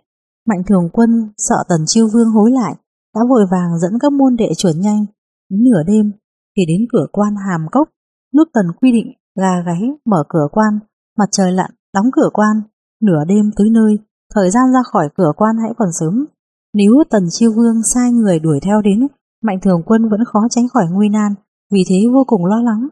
[0.48, 2.74] Mạnh Thường Quân sợ Tần Chiêu Vương hối lại,
[3.14, 5.06] đã vội vàng dẫn các môn đệ chuẩn nhanh.
[5.50, 6.12] Nửa đêm
[6.56, 7.88] thì đến cửa quan hàm cốc,
[8.34, 10.78] nước tần quy định gà gáy mở cửa quan,
[11.18, 12.56] mặt trời lặn đóng cửa quan,
[13.02, 13.98] nửa đêm tới nơi,
[14.34, 16.26] thời gian ra khỏi cửa quan hãy còn sớm.
[16.74, 19.06] Nếu tần chiêu vương sai người đuổi theo đến,
[19.44, 21.34] mạnh thường quân vẫn khó tránh khỏi nguy nan,
[21.72, 22.88] vì thế vô cùng lo lắng.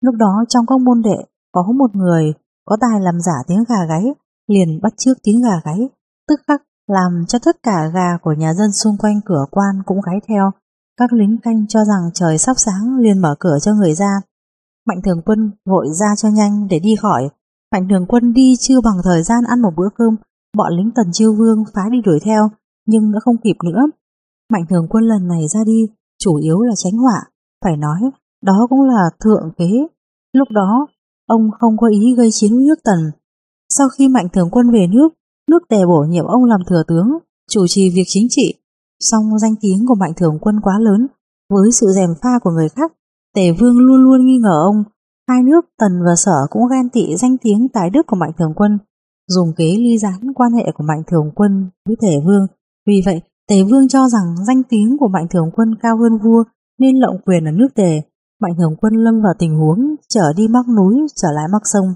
[0.00, 1.16] Lúc đó trong các môn đệ
[1.52, 2.32] có một người
[2.64, 4.04] có tài làm giả tiếng gà gáy,
[4.48, 5.88] liền bắt trước tiếng gà gáy,
[6.28, 10.00] tức khắc làm cho tất cả gà của nhà dân xung quanh cửa quan cũng
[10.06, 10.50] gáy theo.
[10.96, 14.20] Các lính canh cho rằng trời sắp sáng liền mở cửa cho người ra.
[14.86, 17.28] Mạnh thường quân vội ra cho nhanh để đi khỏi.
[17.72, 20.16] Mạnh thường quân đi chưa bằng thời gian ăn một bữa cơm,
[20.56, 22.50] bọn lính tần chiêu vương phá đi đuổi theo,
[22.86, 23.82] nhưng đã không kịp nữa.
[24.52, 25.86] Mạnh thường quân lần này ra đi,
[26.18, 27.22] chủ yếu là tránh họa,
[27.64, 28.00] phải nói,
[28.42, 29.70] đó cũng là thượng kế.
[30.32, 30.86] Lúc đó,
[31.26, 32.98] ông không có ý gây chiến với nước tần.
[33.68, 35.08] Sau khi mạnh thường quân về nước,
[35.48, 37.18] nước tề bổ nhiệm ông làm thừa tướng,
[37.50, 38.54] chủ trì việc chính trị.
[39.00, 41.06] Song danh tiếng của mạnh thường quân quá lớn,
[41.50, 42.92] với sự dèm pha của người khác,
[43.34, 44.84] tề vương luôn luôn nghi ngờ ông.
[45.28, 48.52] Hai nước tần và sở cũng ghen tị danh tiếng tài đức của mạnh thường
[48.56, 48.78] quân,
[49.28, 52.46] dùng kế ly gián quan hệ của mạnh thường quân với tề vương.
[52.86, 56.44] Vì vậy, tề vương cho rằng danh tiếng của mạnh thường quân cao hơn vua
[56.78, 58.02] nên lộng quyền ở nước tề.
[58.40, 61.94] Mạnh thường quân lâm vào tình huống trở đi mắc núi, trở lại mắc sông.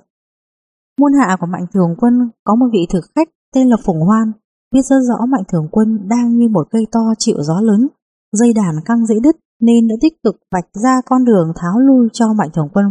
[1.00, 4.32] Môn hạ của mạnh thường quân có một vị thực khách tên là Phùng Hoan,
[4.74, 7.88] biết rất rõ Mạnh Thường Quân đang như một cây to chịu gió lớn,
[8.32, 12.08] dây đàn căng dễ đứt nên đã tích cực vạch ra con đường tháo lui
[12.12, 12.86] cho Mạnh Thường Quân.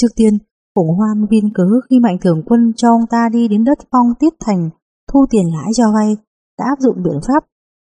[0.00, 0.38] Trước tiên,
[0.74, 4.06] Phùng Hoan viên cớ khi Mạnh Thường Quân cho ông ta đi đến đất phong
[4.18, 4.70] tiết thành
[5.12, 6.16] thu tiền lãi cho vay,
[6.58, 7.44] đã áp dụng biện pháp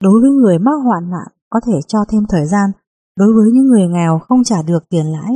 [0.04, 2.70] đối với người mắc hoạn nạn có thể cho thêm thời gian,
[3.18, 5.34] đối với những người nghèo không trả được tiền lãi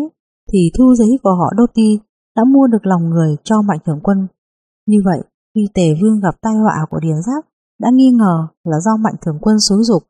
[0.52, 2.00] thì thu giấy của họ đô ti
[2.36, 4.28] đã mua được lòng người cho Mạnh Thường Quân.
[4.88, 5.20] Như vậy,
[5.56, 7.46] khi Tề Vương gặp tai họa của Điền Giáp,
[7.80, 10.04] đã nghi ngờ là do Mạnh Thường Quân xúi dục.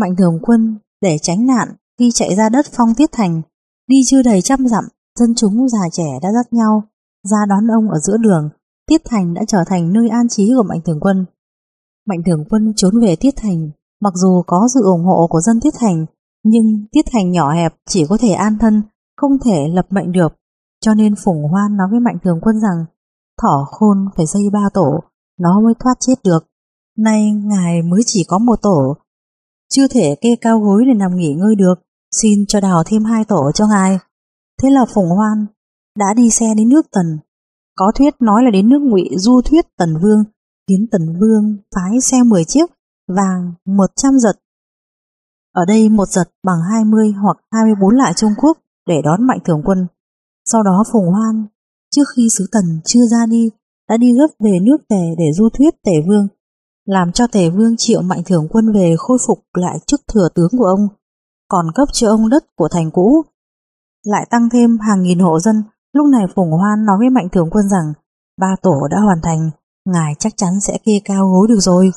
[0.00, 1.68] Mạnh Thường Quân để tránh nạn
[1.98, 3.42] khi chạy ra đất phong tiết thành,
[3.88, 4.84] đi chưa đầy trăm dặm,
[5.18, 6.82] dân chúng già trẻ đã dắt nhau
[7.24, 8.48] ra đón ông ở giữa đường.
[8.86, 11.26] Tiết Thành đã trở thành nơi an trí của Mạnh Thường Quân.
[12.08, 13.70] Mạnh Thường Quân trốn về Tiết Thành,
[14.00, 16.06] mặc dù có sự ủng hộ của dân Tiết Thành,
[16.44, 18.82] nhưng Tiết Thành nhỏ hẹp chỉ có thể an thân,
[19.16, 20.32] không thể lập mệnh được.
[20.80, 22.84] Cho nên Phùng Hoan nói với Mạnh Thường Quân rằng
[23.42, 25.00] thỏ khôn phải xây ba tổ,
[25.40, 26.46] nó mới thoát chết được.
[26.98, 28.96] Nay ngài mới chỉ có một tổ,
[29.70, 31.74] chưa thể kê cao gối để nằm nghỉ ngơi được,
[32.12, 33.98] xin cho đào thêm hai tổ cho ngài.
[34.62, 35.46] Thế là Phùng Hoan
[35.98, 37.18] đã đi xe đến nước Tần.
[37.76, 40.24] Có thuyết nói là đến nước ngụy du thuyết Tần Vương,
[40.68, 42.70] khiến Tần Vương phái xe 10 chiếc,
[43.08, 44.36] vàng 100 giật.
[45.52, 49.62] Ở đây một giật bằng 20 hoặc 24 lại Trung Quốc để đón mạnh thường
[49.64, 49.86] quân.
[50.44, 51.46] Sau đó Phùng Hoan
[51.94, 53.50] trước khi sứ tần chưa ra đi,
[53.88, 56.28] đã đi gấp về nước tề để du thuyết tề vương,
[56.86, 60.50] làm cho tề vương triệu mạnh thường quân về khôi phục lại chức thừa tướng
[60.58, 60.88] của ông,
[61.48, 63.22] còn cấp cho ông đất của thành cũ.
[64.04, 65.62] Lại tăng thêm hàng nghìn hộ dân,
[65.92, 67.92] lúc này Phùng Hoan nói với mạnh thường quân rằng
[68.40, 69.50] ba tổ đã hoàn thành,
[69.84, 71.90] ngài chắc chắn sẽ kê cao gối được rồi.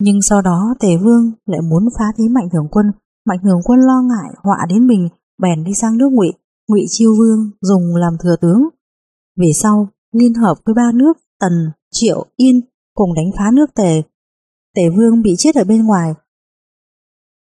[0.00, 2.92] Nhưng sau đó tề vương lại muốn phá thí mạnh thường quân,
[3.26, 5.08] mạnh thường quân lo ngại họa đến mình,
[5.42, 6.32] bèn đi sang nước ngụy
[6.68, 8.68] ngụy chiêu vương dùng làm thừa tướng
[9.38, 11.52] về sau, liên hợp với ba nước Tần,
[11.90, 12.60] Triệu, Yên
[12.94, 14.02] cùng đánh phá nước Tề.
[14.76, 16.14] Tề Vương bị chết ở bên ngoài.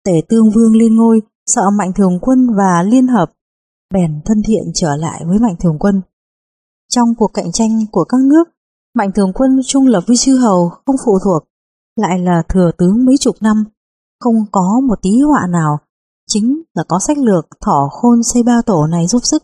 [0.05, 3.31] Tề Tương Vương lên ngôi, sợ Mạnh Thường Quân và liên hợp,
[3.93, 6.01] bèn thân thiện trở lại với Mạnh Thường Quân.
[6.89, 8.43] Trong cuộc cạnh tranh của các nước,
[8.95, 11.43] Mạnh Thường Quân trung lập với chư hầu không phụ thuộc,
[11.95, 13.63] lại là thừa tướng mấy chục năm,
[14.19, 15.77] không có một tí họa nào,
[16.27, 19.43] chính là có sách lược thỏ khôn xây ba tổ này giúp sức.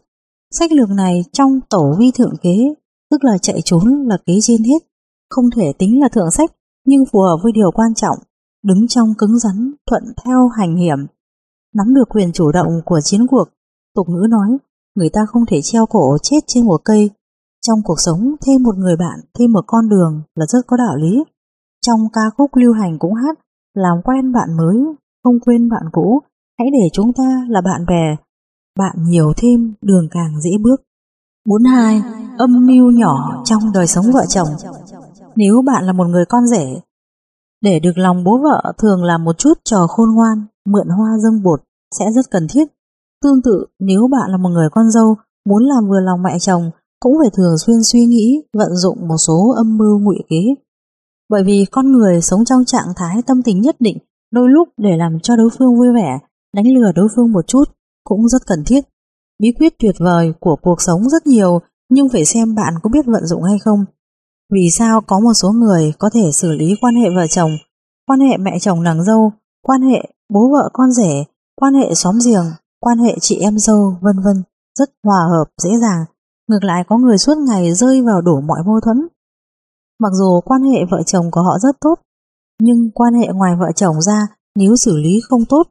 [0.51, 2.73] Sách lược này trong tổ vi thượng kế,
[3.11, 4.83] tức là chạy trốn là kế trên hết,
[5.29, 6.51] không thể tính là thượng sách,
[6.85, 8.17] nhưng phù hợp với điều quan trọng,
[8.63, 10.97] đứng trong cứng rắn, thuận theo hành hiểm.
[11.75, 13.45] Nắm được quyền chủ động của chiến cuộc,
[13.95, 14.57] tục ngữ nói,
[14.95, 17.09] người ta không thể treo cổ chết trên một cây.
[17.67, 20.95] Trong cuộc sống, thêm một người bạn, thêm một con đường là rất có đạo
[20.95, 21.23] lý.
[21.85, 23.39] Trong ca khúc lưu hành cũng hát,
[23.73, 24.77] làm quen bạn mới,
[25.23, 26.19] không quên bạn cũ,
[26.59, 28.15] hãy để chúng ta là bạn bè,
[28.77, 30.81] bạn nhiều thêm đường càng dễ bước.
[31.47, 32.01] 42.
[32.37, 34.47] Âm mưu nhỏ trong đời sống vợ chồng
[35.35, 36.79] Nếu bạn là một người con rể,
[37.61, 41.43] để được lòng bố vợ thường là một chút trò khôn ngoan, mượn hoa dâng
[41.43, 41.61] bột
[41.99, 42.67] sẽ rất cần thiết.
[43.23, 45.15] Tương tự, nếu bạn là một người con dâu,
[45.49, 49.17] muốn làm vừa lòng mẹ chồng, cũng phải thường xuyên suy nghĩ, vận dụng một
[49.17, 50.55] số âm mưu ngụy kế.
[51.29, 53.97] Bởi vì con người sống trong trạng thái tâm tình nhất định,
[54.31, 56.19] đôi lúc để làm cho đối phương vui vẻ,
[56.55, 57.63] đánh lừa đối phương một chút,
[58.09, 58.83] cũng rất cần thiết.
[59.39, 63.05] Bí quyết tuyệt vời của cuộc sống rất nhiều nhưng phải xem bạn có biết
[63.05, 63.85] vận dụng hay không.
[64.53, 67.51] Vì sao có một số người có thể xử lý quan hệ vợ chồng,
[68.07, 69.31] quan hệ mẹ chồng nàng dâu
[69.61, 70.03] quan hệ
[70.33, 71.23] bố vợ con rể,
[71.55, 72.45] quan hệ xóm giềng,
[72.79, 74.43] quan hệ chị em dâu, vân vân,
[74.79, 76.05] rất hòa hợp, dễ dàng.
[76.47, 79.07] Ngược lại có người suốt ngày rơi vào đủ mọi mâu thuẫn.
[79.99, 81.95] Mặc dù quan hệ vợ chồng của họ rất tốt,
[82.61, 85.63] nhưng quan hệ ngoài vợ chồng ra nếu xử lý không tốt,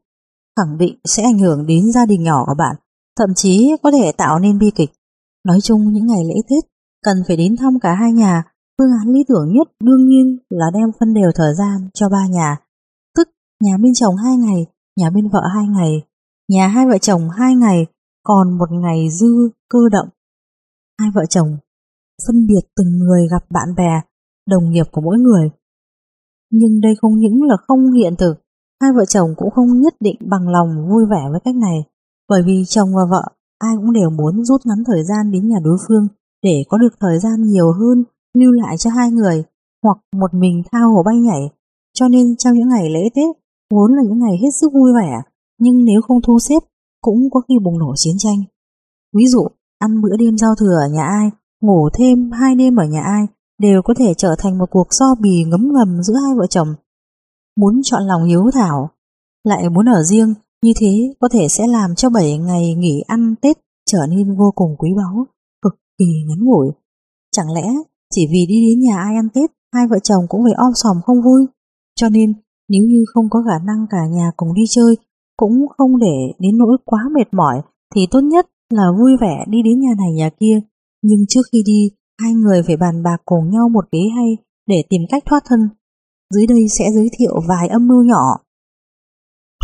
[0.59, 2.77] khẳng định sẽ ảnh hưởng đến gia đình nhỏ của bạn,
[3.19, 4.91] thậm chí có thể tạo nên bi kịch.
[5.45, 6.65] Nói chung những ngày lễ Tết,
[7.05, 8.43] cần phải đến thăm cả hai nhà,
[8.79, 12.27] phương án lý tưởng nhất đương nhiên là đem phân đều thời gian cho ba
[12.31, 12.57] nhà,
[13.17, 13.29] tức
[13.61, 16.03] nhà bên chồng hai ngày, nhà bên vợ hai ngày,
[16.49, 17.87] nhà hai vợ chồng hai ngày,
[18.23, 20.09] còn một ngày dư cơ động.
[21.01, 21.57] Hai vợ chồng
[22.27, 24.01] phân biệt từng người gặp bạn bè,
[24.47, 25.51] đồng nghiệp của mỗi người.
[26.51, 28.35] Nhưng đây không những là không hiện thực,
[28.83, 31.85] hai vợ chồng cũng không nhất định bằng lòng vui vẻ với cách này,
[32.29, 33.23] bởi vì chồng và vợ
[33.59, 36.09] ai cũng đều muốn rút ngắn thời gian đến nhà đối phương
[36.43, 38.05] để có được thời gian nhiều hơn
[38.39, 39.45] lưu lại cho hai người
[39.83, 41.51] hoặc một mình thao hồ bay nhảy.
[41.95, 43.37] Cho nên trong những ngày lễ Tết
[43.71, 45.23] vốn là những ngày hết sức vui vẻ
[45.61, 46.63] nhưng nếu không thu xếp
[47.01, 48.39] cũng có khi bùng nổ chiến tranh.
[49.17, 49.47] Ví dụ
[49.79, 53.27] ăn bữa đêm giao thừa ở nhà ai ngủ thêm hai đêm ở nhà ai
[53.59, 56.69] đều có thể trở thành một cuộc so bì ngấm ngầm giữa hai vợ chồng.
[57.59, 58.91] Muốn chọn lòng hiếu thảo
[59.45, 63.35] lại muốn ở riêng như thế có thể sẽ làm cho 7 ngày nghỉ ăn
[63.43, 63.57] Tết
[63.91, 65.27] trở nên vô cùng quý báu,
[65.63, 66.69] cực kỳ ngắn ngủi.
[67.37, 67.69] Chẳng lẽ
[68.15, 70.97] chỉ vì đi đến nhà ai ăn Tết, hai vợ chồng cũng phải om sòm
[71.07, 71.47] không vui?
[72.01, 72.33] Cho nên
[72.69, 74.97] nếu như không có khả năng cả nhà cùng đi chơi,
[75.37, 77.63] cũng không để đến nỗi quá mệt mỏi,
[77.95, 80.61] thì tốt nhất là vui vẻ đi đến nhà này nhà kia.
[81.03, 81.91] Nhưng trước khi đi,
[82.23, 84.37] hai người phải bàn bạc cùng nhau một kế hay
[84.67, 85.61] để tìm cách thoát thân.
[86.35, 88.39] Dưới đây sẽ giới thiệu vài âm mưu nhỏ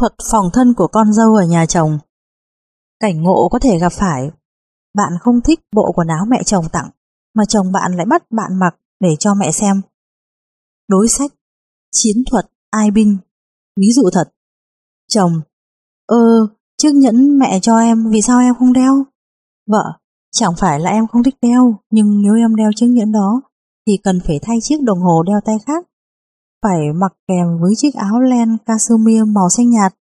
[0.00, 1.98] thuật phòng thân của con dâu ở nhà chồng.
[3.00, 4.30] Cảnh ngộ có thể gặp phải,
[4.94, 6.90] bạn không thích bộ quần áo mẹ chồng tặng,
[7.34, 9.82] mà chồng bạn lại bắt bạn mặc để cho mẹ xem.
[10.88, 11.30] Đối sách,
[11.92, 13.16] chiến thuật, ai binh,
[13.80, 14.32] ví dụ thật.
[15.08, 15.40] Chồng,
[16.06, 16.46] ơ,
[16.76, 19.04] chiếc nhẫn mẹ cho em, vì sao em không đeo?
[19.66, 19.84] Vợ,
[20.32, 23.42] chẳng phải là em không thích đeo, nhưng nếu em đeo chiếc nhẫn đó,
[23.86, 25.86] thì cần phải thay chiếc đồng hồ đeo tay khác
[26.64, 29.94] phải mặc kèm với chiếc áo len cashmere màu xanh nhạt.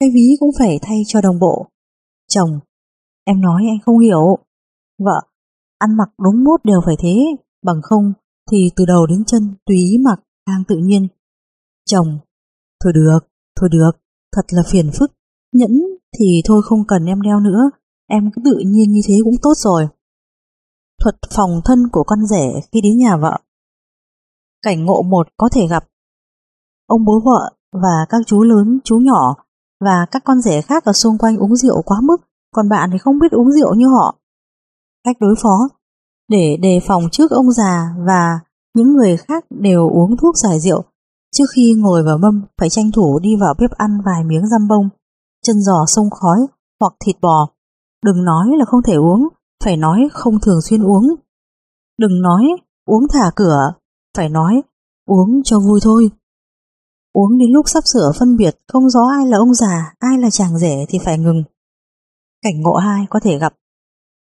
[0.00, 1.66] Cái ví cũng phải thay cho đồng bộ.
[2.28, 2.60] Chồng,
[3.24, 4.38] em nói anh không hiểu.
[4.98, 5.20] Vợ,
[5.78, 7.16] ăn mặc đúng mốt đều phải thế,
[7.62, 8.12] bằng không
[8.50, 11.08] thì từ đầu đến chân tùy ý mặc càng tự nhiên.
[11.86, 12.18] Chồng,
[12.84, 13.18] thôi được,
[13.60, 13.90] thôi được,
[14.36, 15.12] thật là phiền phức.
[15.52, 15.80] Nhẫn
[16.18, 17.70] thì thôi không cần em đeo nữa,
[18.08, 19.88] em cứ tự nhiên như thế cũng tốt rồi.
[21.02, 23.38] Thuật phòng thân của con rể khi đến nhà vợ
[24.62, 25.84] cảnh ngộ một có thể gặp.
[26.86, 29.34] Ông bố vợ và các chú lớn, chú nhỏ
[29.80, 32.16] và các con rể khác ở xung quanh uống rượu quá mức,
[32.54, 34.16] còn bạn thì không biết uống rượu như họ.
[35.04, 35.68] Cách đối phó
[36.28, 38.40] để đề phòng trước ông già và
[38.74, 40.84] những người khác đều uống thuốc giải rượu.
[41.36, 44.68] Trước khi ngồi vào mâm phải tranh thủ đi vào bếp ăn vài miếng răm
[44.68, 44.88] bông,
[45.46, 46.38] chân giò sông khói
[46.80, 47.48] hoặc thịt bò.
[48.04, 49.28] Đừng nói là không thể uống,
[49.64, 51.14] phải nói không thường xuyên uống.
[51.98, 52.44] Đừng nói
[52.86, 53.72] uống thả cửa
[54.16, 54.62] phải nói,
[55.06, 56.10] uống cho vui thôi.
[57.12, 60.30] Uống đến lúc sắp sửa phân biệt không rõ ai là ông già, ai là
[60.30, 61.42] chàng rể thì phải ngừng.
[62.42, 63.54] Cảnh ngộ hai có thể gặp.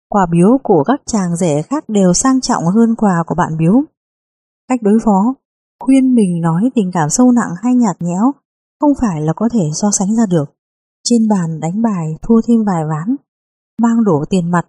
[0.08, 3.82] Quà biếu của các chàng rể khác đều sang trọng hơn quà của bạn biếu.
[4.68, 5.34] Cách đối phó,
[5.80, 8.32] khuyên mình nói tình cảm sâu nặng hay nhạt nhẽo
[8.80, 10.44] không phải là có thể so sánh ra được.
[11.04, 13.16] Trên bàn đánh bài thua thêm vài ván,
[13.82, 14.68] mang đổ tiền mặt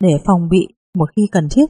[0.00, 1.66] để phòng bị một khi cần thiết.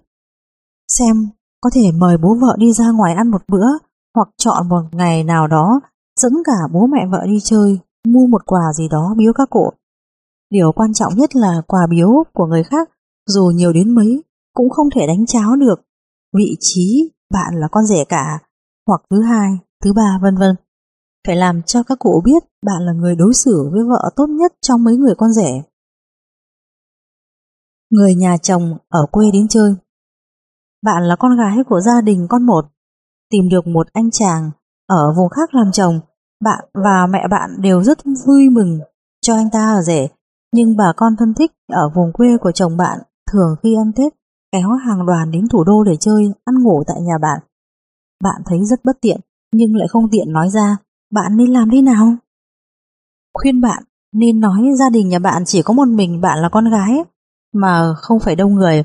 [0.89, 1.29] Xem
[1.61, 3.67] có thể mời bố vợ đi ra ngoài ăn một bữa
[4.15, 5.81] hoặc chọn một ngày nào đó
[6.21, 9.71] dẫn cả bố mẹ vợ đi chơi, mua một quà gì đó biếu các cụ.
[10.51, 12.91] Điều quan trọng nhất là quà biếu của người khác
[13.27, 14.23] dù nhiều đến mấy
[14.55, 15.81] cũng không thể đánh cháo được
[16.37, 18.39] vị trí bạn là con rể cả
[18.87, 20.57] hoặc thứ hai, thứ ba vân vân.
[21.27, 24.53] Phải làm cho các cụ biết bạn là người đối xử với vợ tốt nhất
[24.61, 25.63] trong mấy người con rể.
[27.91, 29.75] Người nhà chồng ở quê đến chơi
[30.83, 32.65] bạn là con gái của gia đình con một,
[33.31, 34.51] tìm được một anh chàng
[34.87, 36.01] ở vùng khác làm chồng,
[36.45, 38.81] bạn và mẹ bạn đều rất vui mừng
[39.21, 40.09] cho anh ta ở rể,
[40.53, 42.99] nhưng bà con thân thích ở vùng quê của chồng bạn
[43.33, 44.13] thường khi ăn Tết
[44.53, 47.41] kéo hàng đoàn đến thủ đô để chơi, ăn ngủ tại nhà bạn.
[48.25, 49.21] Bạn thấy rất bất tiện,
[49.53, 50.77] nhưng lại không tiện nói ra,
[51.13, 52.17] bạn nên làm thế nào?
[53.35, 56.71] Khuyên bạn nên nói gia đình nhà bạn chỉ có một mình bạn là con
[56.71, 57.05] gái,
[57.55, 58.83] mà không phải đông người.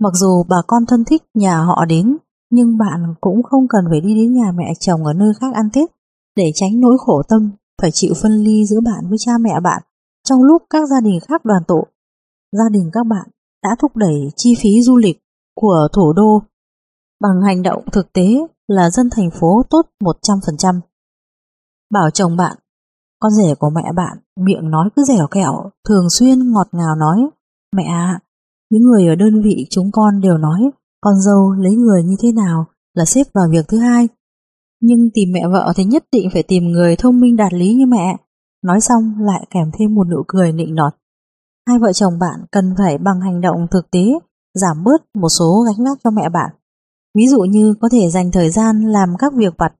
[0.00, 2.16] Mặc dù bà con thân thích nhà họ đến,
[2.50, 5.68] nhưng bạn cũng không cần phải đi đến nhà mẹ chồng ở nơi khác ăn
[5.72, 5.90] Tết
[6.36, 7.50] để tránh nỗi khổ tâm
[7.82, 9.82] phải chịu phân ly giữa bạn với cha mẹ bạn
[10.24, 11.84] trong lúc các gia đình khác đoàn tụ.
[12.52, 13.28] Gia đình các bạn
[13.62, 15.18] đã thúc đẩy chi phí du lịch
[15.54, 16.42] của thủ đô
[17.20, 18.28] bằng hành động thực tế
[18.68, 20.80] là dân thành phố tốt 100%.
[21.90, 22.56] Bảo chồng bạn,
[23.20, 27.30] con rể của mẹ bạn miệng nói cứ dẻo kẹo, thường xuyên ngọt ngào nói,
[27.76, 28.20] mẹ ạ,
[28.70, 32.32] những người ở đơn vị chúng con đều nói con dâu lấy người như thế
[32.32, 34.08] nào là xếp vào việc thứ hai.
[34.80, 37.86] Nhưng tìm mẹ vợ thì nhất định phải tìm người thông minh đạt lý như
[37.86, 38.16] mẹ.
[38.64, 40.94] Nói xong lại kèm thêm một nụ cười nịnh nọt.
[41.68, 44.04] Hai vợ chồng bạn cần phải bằng hành động thực tế
[44.54, 46.50] giảm bớt một số gánh vác cho mẹ bạn.
[47.18, 49.72] Ví dụ như có thể dành thời gian làm các việc vặt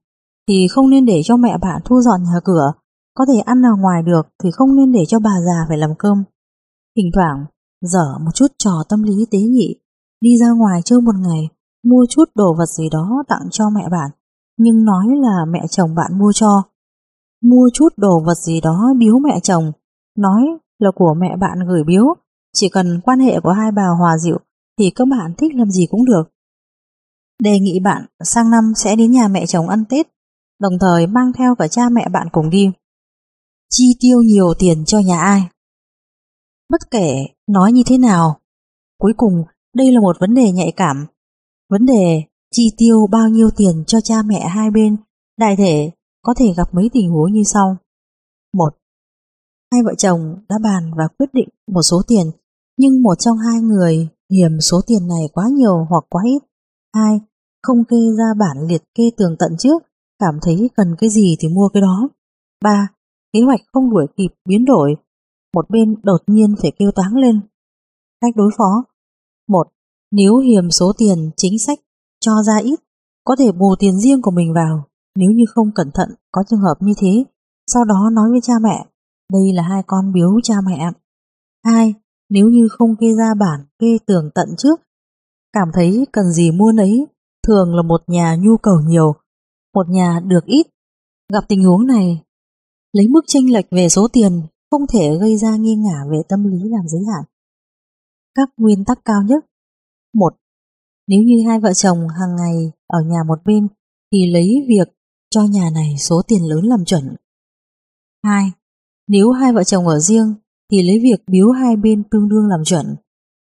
[0.47, 2.73] thì không nên để cho mẹ bạn thu dọn nhà cửa,
[3.13, 5.89] có thể ăn ở ngoài được thì không nên để cho bà già phải làm
[5.99, 6.23] cơm.
[6.97, 7.45] Thỉnh thoảng,
[7.81, 9.75] dở một chút trò tâm lý tế nhị,
[10.21, 11.49] đi ra ngoài chơi một ngày,
[11.83, 14.11] mua chút đồ vật gì đó tặng cho mẹ bạn,
[14.57, 16.63] nhưng nói là mẹ chồng bạn mua cho.
[17.43, 19.71] Mua chút đồ vật gì đó biếu mẹ chồng,
[20.17, 20.41] nói
[20.79, 22.03] là của mẹ bạn gửi biếu,
[22.53, 24.37] chỉ cần quan hệ của hai bà hòa dịu
[24.79, 26.23] thì các bạn thích làm gì cũng được.
[27.43, 30.07] Đề nghị bạn sang năm sẽ đến nhà mẹ chồng ăn Tết,
[30.59, 32.71] đồng thời mang theo cả cha mẹ bạn cùng đi.
[33.69, 35.41] Chi tiêu nhiều tiền cho nhà ai?
[36.71, 38.39] Bất kể nói như thế nào,
[38.99, 39.43] cuối cùng
[39.75, 41.05] đây là một vấn đề nhạy cảm.
[41.69, 44.97] Vấn đề chi tiêu bao nhiêu tiền cho cha mẹ hai bên,
[45.37, 45.91] đại thể
[46.21, 47.77] có thể gặp mấy tình huống như sau.
[48.53, 48.69] Một,
[49.71, 52.31] hai vợ chồng đã bàn và quyết định một số tiền,
[52.77, 56.39] nhưng một trong hai người hiểm số tiền này quá nhiều hoặc quá ít.
[56.95, 57.19] Hai,
[57.63, 59.83] không kê ra bản liệt kê tường tận trước,
[60.19, 62.09] cảm thấy cần cái gì thì mua cái đó.
[62.63, 62.87] Ba,
[63.33, 64.95] kế hoạch không đuổi kịp biến đổi,
[65.55, 67.41] một bên đột nhiên phải kêu toáng lên.
[68.21, 68.83] Cách đối phó
[69.47, 69.67] một
[70.11, 71.79] Nếu hiểm số tiền chính sách
[72.19, 72.79] cho ra ít,
[73.23, 74.83] có thể bù tiền riêng của mình vào.
[75.15, 77.23] Nếu như không cẩn thận có trường hợp như thế,
[77.67, 78.85] sau đó nói với cha mẹ,
[79.33, 80.91] đây là hai con biếu cha mẹ.
[81.65, 81.93] Hai,
[82.29, 84.81] nếu như không kê ra bản kê tường tận trước,
[85.53, 87.05] cảm thấy cần gì mua nấy,
[87.47, 89.15] thường là một nhà nhu cầu nhiều,
[89.73, 90.67] một nhà được ít.
[91.33, 92.23] Gặp tình huống này,
[92.93, 94.41] lấy mức chênh lệch về số tiền
[94.71, 97.23] không thể gây ra nghi ngả về tâm lý làm giới hạn.
[98.35, 99.45] Các nguyên tắc cao nhất
[100.13, 100.33] một,
[101.07, 103.67] Nếu như hai vợ chồng hàng ngày ở nhà một bên
[104.11, 104.89] thì lấy việc
[105.29, 107.15] cho nhà này số tiền lớn làm chuẩn.
[108.23, 108.51] 2.
[109.07, 110.35] Nếu hai vợ chồng ở riêng
[110.71, 112.95] thì lấy việc biếu hai bên tương đương làm chuẩn.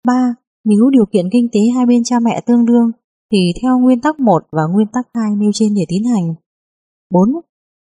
[0.07, 0.35] 3.
[0.65, 2.91] Nếu điều kiện kinh tế hai bên cha mẹ tương đương
[3.33, 6.35] thì theo nguyên tắc 1 và nguyên tắc 2 nêu trên để tiến hành.
[7.11, 7.29] 4.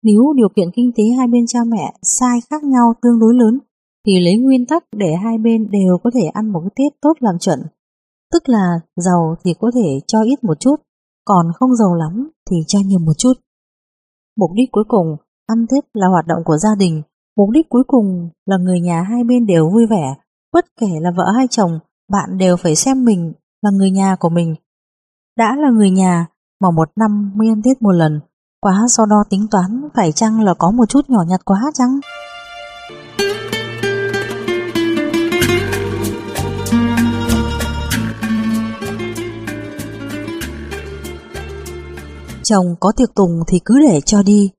[0.02, 3.58] Nếu điều kiện kinh tế hai bên cha mẹ sai khác nhau tương đối lớn
[4.06, 7.12] thì lấy nguyên tắc để hai bên đều có thể ăn một cái Tết tốt
[7.20, 7.58] làm chuẩn.
[8.32, 10.76] Tức là giàu thì có thể cho ít một chút,
[11.24, 13.32] còn không giàu lắm thì cho nhiều một chút.
[14.36, 15.16] Mục đích cuối cùng,
[15.46, 17.02] ăn Tết là hoạt động của gia đình,
[17.36, 20.14] mục đích cuối cùng là người nhà hai bên đều vui vẻ,
[20.52, 21.78] bất kể là vợ hay chồng,
[22.10, 23.32] bạn đều phải xem mình
[23.62, 24.54] là người nhà của mình.
[25.38, 26.26] Đã là người nhà
[26.60, 28.20] mà một năm mới ăn Tết một lần,
[28.66, 32.00] quá so đo tính toán phải chăng là có một chút nhỏ nhặt quá chăng?
[42.42, 44.50] Chồng có tiệc tùng thì cứ để cho đi.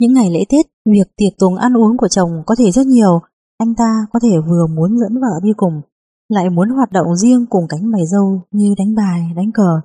[0.00, 3.20] Những ngày lễ Tết, việc tiệc tùng ăn uống của chồng có thể rất nhiều.
[3.58, 5.80] Anh ta có thể vừa muốn dẫn vợ đi cùng,
[6.28, 9.80] lại muốn hoạt động riêng cùng cánh mày dâu như đánh bài, đánh cờ.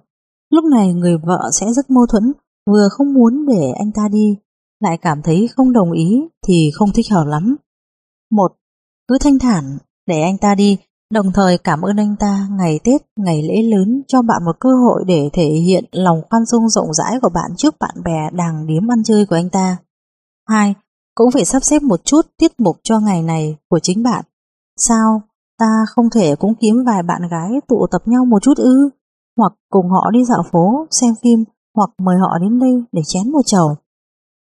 [0.50, 2.34] Lúc này người vợ sẽ rất mâu thuẫn,
[2.68, 4.38] vừa không muốn để anh ta đi,
[4.80, 7.56] lại cảm thấy không đồng ý thì không thích hợp lắm.
[8.32, 8.52] Một,
[9.08, 10.78] cứ thanh thản để anh ta đi,
[11.14, 14.70] đồng thời cảm ơn anh ta ngày Tết, ngày lễ lớn cho bạn một cơ
[14.70, 18.68] hội để thể hiện lòng khoan dung rộng rãi của bạn trước bạn bè đàng
[18.68, 19.78] điếm ăn chơi của anh ta.
[20.50, 20.76] Hai,
[21.16, 24.26] cũng phải sắp xếp một chút tiết mục cho ngày này của chính bạn.
[24.78, 25.22] Sao,
[25.60, 28.90] ta không thể cũng kiếm vài bạn gái tụ tập nhau một chút ư?
[29.38, 31.44] Hoặc cùng họ đi dạo phố, xem phim,
[31.78, 33.76] hoặc mời họ đến đây để chén một chầu.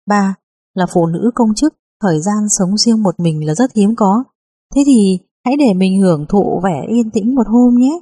[0.05, 0.35] Ba,
[0.73, 4.23] là phụ nữ công chức, thời gian sống riêng một mình là rất hiếm có.
[4.75, 7.99] Thế thì hãy để mình hưởng thụ vẻ yên tĩnh một hôm nhé.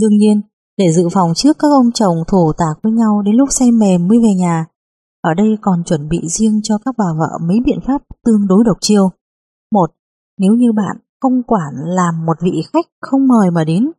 [0.00, 0.40] Đương nhiên,
[0.76, 4.08] để dự phòng trước các ông chồng thổ tạc với nhau đến lúc say mềm
[4.08, 4.66] mới về nhà,
[5.20, 8.64] ở đây còn chuẩn bị riêng cho các bà vợ mấy biện pháp tương đối
[8.64, 9.08] độc chiêu.
[9.72, 9.90] Một,
[10.38, 13.90] nếu như bạn không quản làm một vị khách không mời mà đến,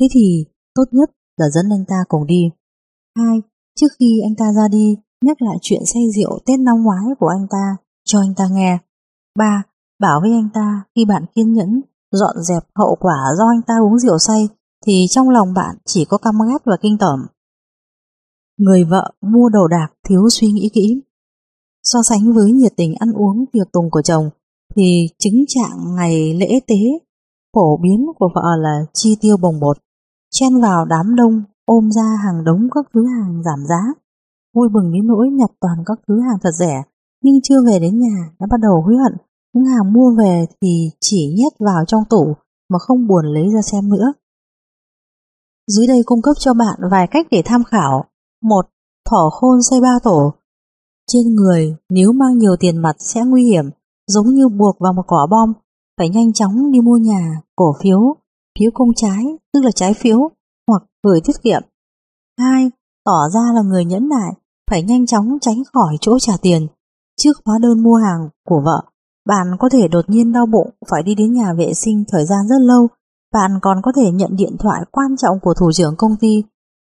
[0.00, 2.50] thế thì tốt nhất là dẫn anh ta cùng đi.
[3.16, 3.42] Hai,
[3.80, 7.28] trước khi anh ta ra đi, nhắc lại chuyện say rượu Tết năm ngoái của
[7.28, 8.78] anh ta cho anh ta nghe.
[9.38, 9.62] Ba,
[10.00, 11.80] bảo với anh ta khi bạn kiên nhẫn
[12.12, 14.48] dọn dẹp hậu quả do anh ta uống rượu say
[14.86, 17.26] thì trong lòng bạn chỉ có căm ghét và kinh tởm.
[18.58, 21.00] Người vợ mua đồ đạc thiếu suy nghĩ kỹ.
[21.82, 24.30] So sánh với nhiệt tình ăn uống tiệc tùng của chồng
[24.76, 26.76] thì chứng trạng ngày lễ tế
[27.54, 29.76] phổ biến của vợ là chi tiêu bồng bột,
[30.30, 33.82] chen vào đám đông ôm ra hàng đống các thứ hàng giảm giá,
[34.54, 36.82] vui mừng đến nỗi nhập toàn các thứ hàng thật rẻ
[37.22, 39.12] nhưng chưa về đến nhà đã bắt đầu hối hận.
[39.52, 42.36] Những hàng mua về thì chỉ nhét vào trong tủ
[42.70, 44.12] mà không buồn lấy ra xem nữa.
[45.66, 48.04] Dưới đây cung cấp cho bạn vài cách để tham khảo.
[48.42, 48.66] một
[49.10, 50.32] Thỏ khôn xây ba tổ.
[51.12, 53.64] Trên người nếu mang nhiều tiền mặt sẽ nguy hiểm,
[54.06, 55.52] giống như buộc vào một quả bom,
[55.98, 58.00] phải nhanh chóng đi mua nhà, cổ phiếu,
[58.58, 60.18] phiếu công trái, tức là trái phiếu,
[61.06, 61.62] vừa tiết kiệm.
[62.38, 62.70] hai
[63.04, 64.32] Tỏ ra là người nhẫn nại,
[64.70, 66.66] phải nhanh chóng tránh khỏi chỗ trả tiền.
[67.20, 68.82] Trước hóa đơn mua hàng của vợ,
[69.26, 72.48] bạn có thể đột nhiên đau bụng phải đi đến nhà vệ sinh thời gian
[72.48, 72.88] rất lâu.
[73.32, 76.44] Bạn còn có thể nhận điện thoại quan trọng của thủ trưởng công ty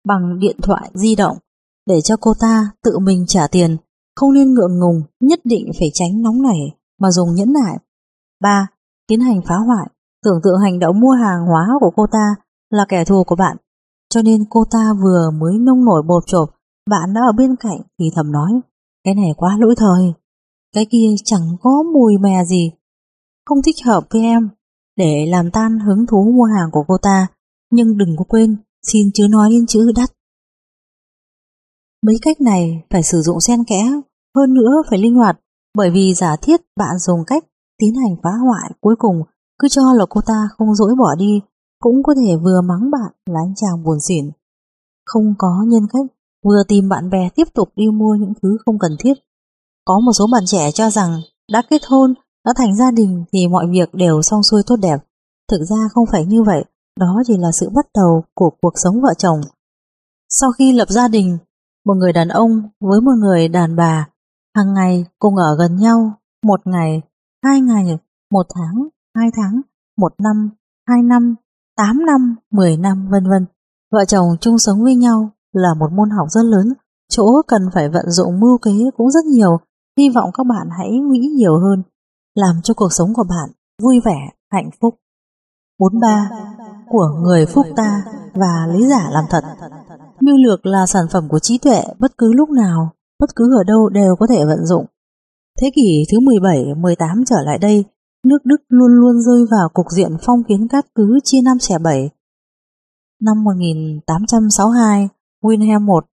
[0.08, 1.38] bằng điện thoại di động
[1.86, 3.78] để cho cô ta tự mình trả tiền.
[4.16, 7.78] Không nên ngượng ngùng, nhất định phải tránh nóng nảy mà dùng nhẫn nại.
[8.42, 8.68] 3.
[9.08, 9.88] Tiến hành phá hoại.
[10.24, 12.36] Tưởng tượng hành động mua hàng hóa của cô ta
[12.70, 13.58] là kẻ thù của bạn.
[14.14, 16.50] Cho nên cô ta vừa mới nông nổi bột chộp,
[16.90, 18.52] bạn đã ở bên cạnh thì thầm nói,
[19.04, 20.14] cái này quá lỗi thời,
[20.74, 22.72] cái kia chẳng có mùi mè gì,
[23.46, 24.50] không thích hợp với em,
[24.98, 27.28] để làm tan hứng thú mua hàng của cô ta,
[27.72, 28.58] nhưng đừng có quên,
[28.88, 30.10] xin chứ nói đến chữ đắt.
[32.06, 33.92] Mấy cách này phải sử dụng xen kẽ,
[34.36, 35.40] hơn nữa phải linh hoạt,
[35.78, 37.44] bởi vì giả thiết bạn dùng cách
[37.78, 39.24] tiến hành phá hoại cuối cùng
[39.60, 41.42] cứ cho là cô ta không dỗi bỏ đi,
[41.84, 44.32] cũng có thể vừa mắng bạn là anh chàng buồn xỉn.
[45.06, 46.06] Không có nhân cách,
[46.46, 49.14] vừa tìm bạn bè tiếp tục đi mua những thứ không cần thiết.
[49.86, 51.22] Có một số bạn trẻ cho rằng
[51.52, 52.14] đã kết hôn,
[52.46, 54.98] đã thành gia đình thì mọi việc đều xong xuôi tốt đẹp.
[55.52, 56.66] Thực ra không phải như vậy,
[57.00, 59.42] đó chỉ là sự bắt đầu của cuộc sống vợ chồng.
[60.30, 61.38] Sau khi lập gia đình,
[61.86, 64.10] một người đàn ông với một người đàn bà
[64.56, 66.12] hàng ngày cùng ở gần nhau,
[66.44, 67.02] một ngày,
[67.44, 67.98] hai ngày,
[68.32, 69.62] một tháng, hai tháng,
[69.98, 70.50] một năm,
[70.88, 71.36] hai năm,
[71.78, 73.46] tám năm, mười năm, vân vân.
[73.92, 76.74] Vợ chồng chung sống với nhau là một môn học rất lớn,
[77.10, 79.58] chỗ cần phải vận dụng mưu kế cũng rất nhiều,
[79.98, 81.84] hy vọng các bạn hãy nghĩ nhiều hơn,
[82.36, 83.50] làm cho cuộc sống của bạn
[83.82, 84.96] vui vẻ, hạnh phúc.
[85.80, 86.30] 43.
[86.90, 88.04] Của người phúc ta
[88.34, 89.44] và lý giả làm thật
[90.20, 93.64] Mưu lược là sản phẩm của trí tuệ bất cứ lúc nào, bất cứ ở
[93.64, 94.86] đâu đều có thể vận dụng.
[95.62, 97.86] Thế kỷ thứ 17, 18 trở lại đây,
[98.26, 101.78] nước Đức luôn luôn rơi vào cục diện phong kiến cát cứ chia năm xẻ
[101.78, 102.10] bảy.
[103.22, 105.10] Năm 1862,
[105.44, 106.08] Wilhelm I,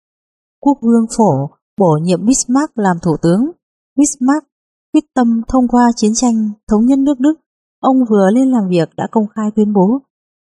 [0.61, 3.51] quốc vương phổ, bổ nhiệm Bismarck làm thủ tướng.
[3.97, 4.47] Bismarck
[4.93, 7.33] quyết tâm thông qua chiến tranh thống nhất nước Đức.
[7.79, 10.01] Ông vừa lên làm việc đã công khai tuyên bố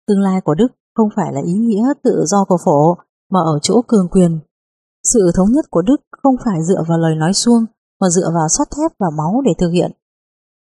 [0.07, 2.95] tương lai của Đức không phải là ý nghĩa tự do của phổ
[3.31, 4.39] mà ở chỗ cường quyền.
[5.03, 7.65] Sự thống nhất của Đức không phải dựa vào lời nói suông
[8.01, 9.91] mà dựa vào sắt thép và máu để thực hiện.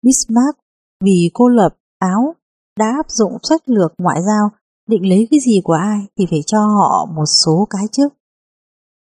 [0.03, 0.59] Bismarck
[1.05, 2.35] vì cô lập áo
[2.79, 4.51] đã áp dụng sách lược ngoại giao
[4.89, 8.13] định lấy cái gì của ai thì phải cho họ một số cái trước.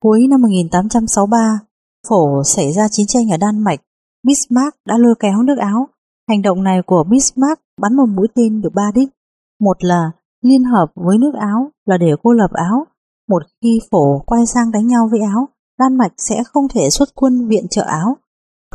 [0.01, 1.59] Cuối năm 1863,
[2.09, 3.79] phổ xảy ra chiến tranh ở Đan Mạch,
[4.27, 5.87] Bismarck đã lôi kéo nước Áo.
[6.29, 9.09] Hành động này của Bismarck bắn một mũi tên được ba đích.
[9.59, 12.85] Một là liên hợp với nước Áo là để cô lập Áo.
[13.29, 17.09] Một khi phổ quay sang đánh nhau với Áo, Đan Mạch sẽ không thể xuất
[17.15, 18.17] quân viện trợ Áo.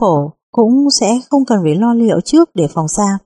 [0.01, 3.19] Phổ cũng sẽ không cần phải lo liệu trước để phòng xa.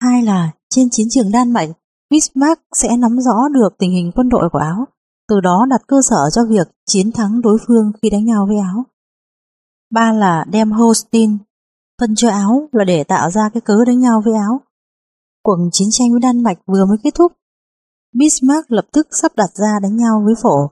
[0.00, 1.68] Hai là trên chiến trường Đan Mạch,
[2.10, 4.84] Bismarck sẽ nắm rõ được tình hình quân đội của Áo,
[5.28, 8.56] từ đó đặt cơ sở cho việc chiến thắng đối phương khi đánh nhau với
[8.56, 8.84] Áo.
[9.90, 11.38] Ba là đem Holstein
[12.00, 14.60] phân cho Áo là để tạo ra cái cớ đánh nhau với Áo.
[15.42, 17.32] Cuộc chiến tranh với Đan Mạch vừa mới kết thúc,
[18.14, 20.70] Bismarck lập tức sắp đặt ra đánh nhau với phổ.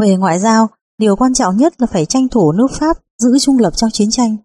[0.00, 3.58] Về ngoại giao, điều quan trọng nhất là phải tranh thủ nước Pháp giữ trung
[3.58, 4.36] lập trong chiến tranh.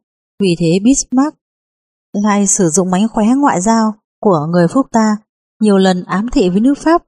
[0.42, 1.38] Vì thế Bismarck
[2.14, 5.18] lại sử dụng mánh khóe ngoại giao của người Phúc ta
[5.62, 7.04] nhiều lần ám thị với nước Pháp.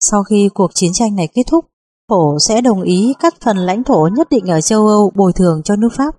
[0.00, 1.64] Sau khi cuộc chiến tranh này kết thúc,
[2.08, 5.62] Phổ sẽ đồng ý cắt phần lãnh thổ nhất định ở châu Âu bồi thường
[5.64, 6.14] cho nước Pháp.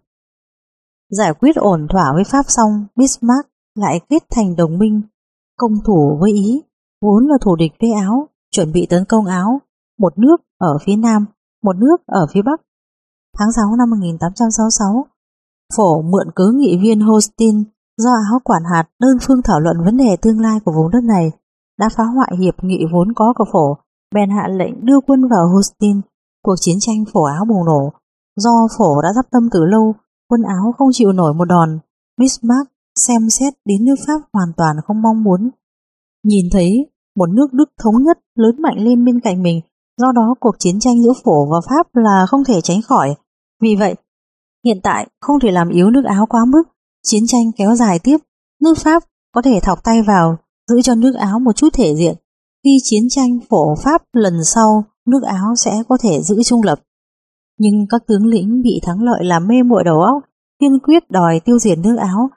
[1.09, 5.01] Giải quyết ổn thỏa với Pháp xong, Bismarck lại kết thành đồng minh,
[5.57, 6.61] công thủ với Ý,
[7.01, 9.61] vốn là thủ địch với Áo, chuẩn bị tấn công Áo,
[9.99, 11.25] một nước ở phía Nam,
[11.63, 12.61] một nước ở phía Bắc.
[13.37, 15.05] Tháng 6 năm 1866,
[15.75, 17.63] Phổ mượn cớ nghị viên Holstein
[17.97, 21.03] do Áo quản hạt đơn phương thảo luận vấn đề tương lai của vùng đất
[21.03, 21.31] này
[21.79, 23.77] đã phá hoại hiệp nghị vốn có của Phổ,
[24.15, 26.01] bèn hạ lệnh đưa quân vào Holstein.
[26.43, 27.93] Cuộc chiến tranh Phổ Áo bùng nổ.
[28.35, 29.95] Do Phổ đã dắp tâm từ lâu,
[30.29, 31.79] quân Áo không chịu nổi một đòn.
[32.17, 35.49] Bismarck xem xét đến nước Pháp hoàn toàn không mong muốn.
[36.23, 39.61] Nhìn thấy một nước Đức thống nhất lớn mạnh lên bên cạnh mình,
[39.97, 43.15] do đó cuộc chiến tranh giữa Phổ và Pháp là không thể tránh khỏi.
[43.61, 43.95] Vì vậy,
[44.65, 46.63] Hiện tại không thể làm yếu nước Áo quá mức,
[47.03, 48.17] chiến tranh kéo dài tiếp,
[48.61, 50.37] nước Pháp có thể thọc tay vào,
[50.69, 52.15] giữ cho nước Áo một chút thể diện.
[52.63, 56.79] Khi chiến tranh phổ Pháp lần sau, nước Áo sẽ có thể giữ trung lập.
[57.59, 60.23] Nhưng các tướng lĩnh bị thắng lợi làm mê muội đầu óc,
[60.59, 62.29] kiên quyết đòi tiêu diệt nước Áo.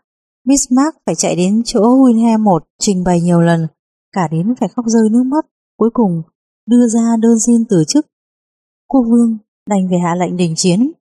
[0.45, 3.67] Bismarck phải chạy đến chỗ Wilhelm I trình bày nhiều lần,
[4.13, 5.47] cả đến phải khóc rơi nước mắt,
[5.79, 6.23] cuối cùng
[6.67, 8.07] đưa ra đơn xin từ chức.
[8.89, 10.93] Quốc vương đành về hạ lệnh đình chiến.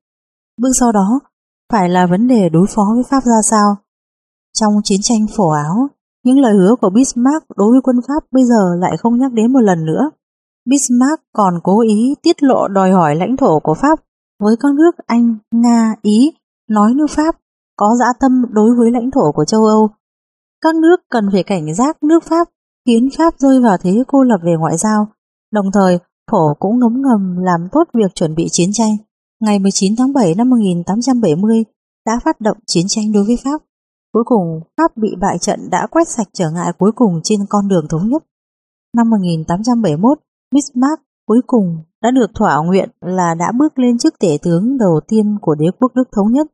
[0.57, 1.19] Bước sau đó
[1.73, 3.75] phải là vấn đề đối phó với Pháp ra sao.
[4.53, 5.87] Trong chiến tranh phổ áo,
[6.23, 9.53] những lời hứa của Bismarck đối với quân Pháp bây giờ lại không nhắc đến
[9.53, 10.09] một lần nữa.
[10.65, 13.99] Bismarck còn cố ý tiết lộ đòi hỏi lãnh thổ của Pháp
[14.39, 16.31] với các nước Anh, Nga, Ý,
[16.69, 17.35] nói nước Pháp
[17.75, 19.89] có dã tâm đối với lãnh thổ của châu Âu.
[20.61, 22.47] Các nước cần phải cảnh giác nước Pháp
[22.85, 25.07] khiến Pháp rơi vào thế cô lập về ngoại giao.
[25.51, 25.99] Đồng thời,
[26.31, 28.97] Phổ cũng ngấm ngầm làm tốt việc chuẩn bị chiến tranh.
[29.41, 31.63] Ngày 19 tháng 7 năm 1870
[32.05, 33.61] đã phát động chiến tranh đối với Pháp.
[34.13, 37.67] Cuối cùng, Pháp bị bại trận đã quét sạch trở ngại cuối cùng trên con
[37.67, 38.23] đường thống nhất.
[38.97, 40.19] Năm 1871,
[40.51, 44.99] Bismarck cuối cùng đã được thỏa nguyện là đã bước lên chức tể tướng đầu
[45.07, 46.47] tiên của đế quốc Đức thống nhất.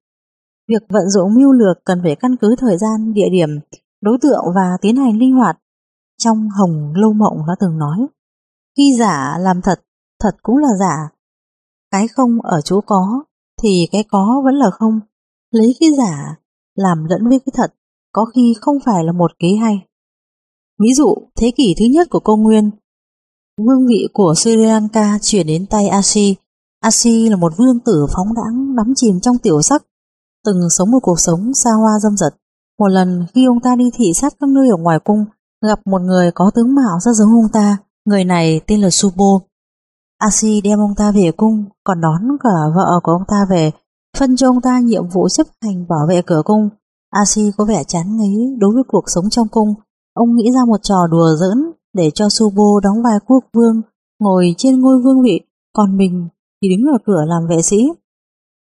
[0.70, 3.50] Việc vận dụng mưu lược cần phải căn cứ thời gian, địa điểm,
[4.02, 5.58] đối tượng và tiến hành linh hoạt.
[6.18, 7.98] Trong Hồng Lâu Mộng đã từng nói,
[8.78, 9.80] khi giả làm thật,
[10.24, 11.17] thật cũng là giả.
[11.92, 13.24] Cái không ở chỗ có,
[13.62, 15.00] thì cái có vẫn là không.
[15.52, 16.36] Lấy cái giả
[16.76, 17.74] làm lẫn với cái thật,
[18.12, 19.86] có khi không phải là một kế hay.
[20.80, 22.72] Ví dụ, thế kỷ thứ nhất của công nguyên,
[23.58, 26.36] vương vị của Sri Lanka chuyển đến tay Asi.
[26.80, 29.84] Asi là một vương tử phóng đãng đắm chìm trong tiểu sắc,
[30.46, 32.36] từng sống một cuộc sống xa hoa dâm dật.
[32.80, 35.26] Một lần khi ông ta đi thị sát các nơi ở ngoài cung,
[35.68, 39.40] gặp một người có tướng mạo rất giống ông ta, người này tên là Subo.
[40.18, 43.72] Asi đem ông ta về cung, còn đón cả vợ của ông ta về,
[44.18, 46.70] phân cho ông ta nhiệm vụ chấp hành bảo vệ cửa cung.
[47.10, 49.74] Asi có vẻ chán ngấy đối với cuộc sống trong cung.
[50.14, 53.82] Ông nghĩ ra một trò đùa giỡn để cho Subo đóng vai quốc vương,
[54.20, 55.40] ngồi trên ngôi vương vị,
[55.74, 56.28] còn mình
[56.62, 57.90] thì đứng ở cửa làm vệ sĩ.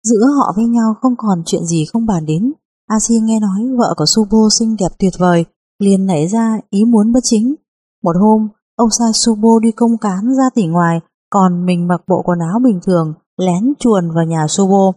[0.04, 2.54] Giữa họ với nhau không còn chuyện gì không bàn đến.
[2.88, 5.46] Asi nghe nói vợ của Subo xinh đẹp tuyệt vời,
[5.80, 7.56] liền nảy ra ý muốn bất chính.
[8.04, 11.00] Một hôm, ông sai Subo đi công cán ra tỉnh ngoài,
[11.30, 14.92] còn mình mặc bộ quần áo bình thường, lén chuồn vào nhà Subo.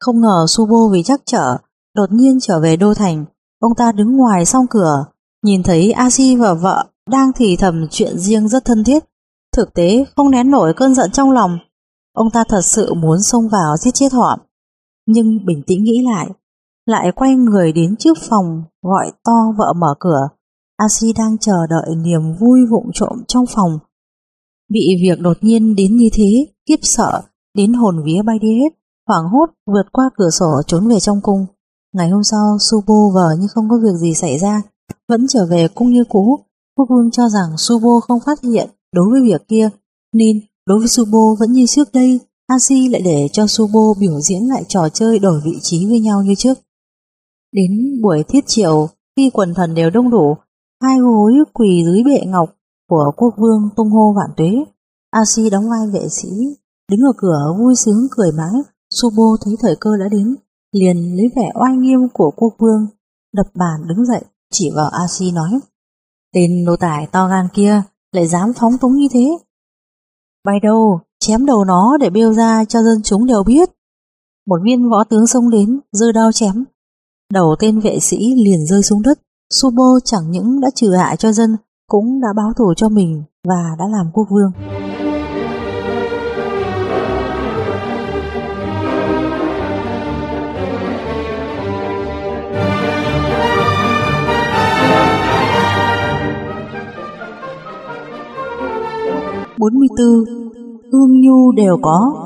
[0.00, 1.56] Không ngờ Subo vì chắc trở,
[1.94, 3.24] đột nhiên trở về đô thành.
[3.60, 5.04] Ông ta đứng ngoài song cửa,
[5.42, 9.04] nhìn thấy Asi và vợ đang thì thầm chuyện riêng rất thân thiết.
[9.56, 11.58] Thực tế không nén nổi cơn giận trong lòng.
[12.14, 14.38] Ông ta thật sự muốn xông vào giết chết họ.
[15.06, 16.30] Nhưng bình tĩnh nghĩ lại,
[16.86, 20.28] lại quay người đến trước phòng gọi to vợ mở cửa.
[20.76, 23.78] Asi đang chờ đợi niềm vui vụng trộm trong phòng.
[24.68, 27.22] Bị việc đột nhiên đến như thế, kiếp sợ,
[27.54, 28.72] đến hồn vía bay đi hết,
[29.06, 31.46] hoảng hốt vượt qua cửa sổ trốn về trong cung.
[31.92, 34.62] Ngày hôm sau, Subo vờ như không có việc gì xảy ra,
[35.08, 36.38] vẫn trở về cung như cũ.
[36.76, 39.68] Quốc vương cho rằng Subo không phát hiện đối với việc kia,
[40.12, 44.42] nên đối với Subo vẫn như trước đây, Asi lại để cho Subo biểu diễn
[44.48, 46.58] lại trò chơi đổi vị trí với nhau như trước.
[47.52, 50.34] Đến buổi thiết triệu, khi quần thần đều đông đủ,
[50.82, 52.55] hai gối quỳ dưới bệ ngọc
[52.88, 54.64] của quốc vương tung hô vạn tuế.
[55.10, 56.28] Asi đóng vai vệ sĩ,
[56.90, 60.36] đứng ở cửa vui sướng cười mãi, Subo thấy thời cơ đã đến,
[60.72, 62.86] liền lấy vẻ oai nghiêm của quốc vương,
[63.34, 65.50] đập bàn đứng dậy, chỉ vào Asi nói,
[66.34, 67.82] tên nô tài to gan kia
[68.12, 69.38] lại dám phóng túng như thế.
[70.44, 73.70] Bay đâu, chém đầu nó để bêu ra cho dân chúng đều biết.
[74.46, 76.64] Một viên võ tướng xông đến, giơ đao chém.
[77.32, 79.18] Đầu tên vệ sĩ liền rơi xuống đất,
[79.50, 81.56] Subo chẳng những đã trừ hại cho dân,
[81.86, 84.52] cũng đã báo thù cho mình và đã làm quốc vương.
[99.58, 100.24] bốn mươi bốn
[100.90, 102.22] ương nhu đều có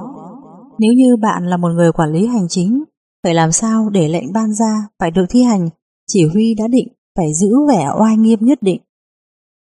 [0.79, 2.85] Nếu như bạn là một người quản lý hành chính,
[3.25, 5.69] phải làm sao để lệnh ban ra phải được thi hành,
[6.07, 8.81] chỉ huy đã định phải giữ vẻ oai nghiêm nhất định.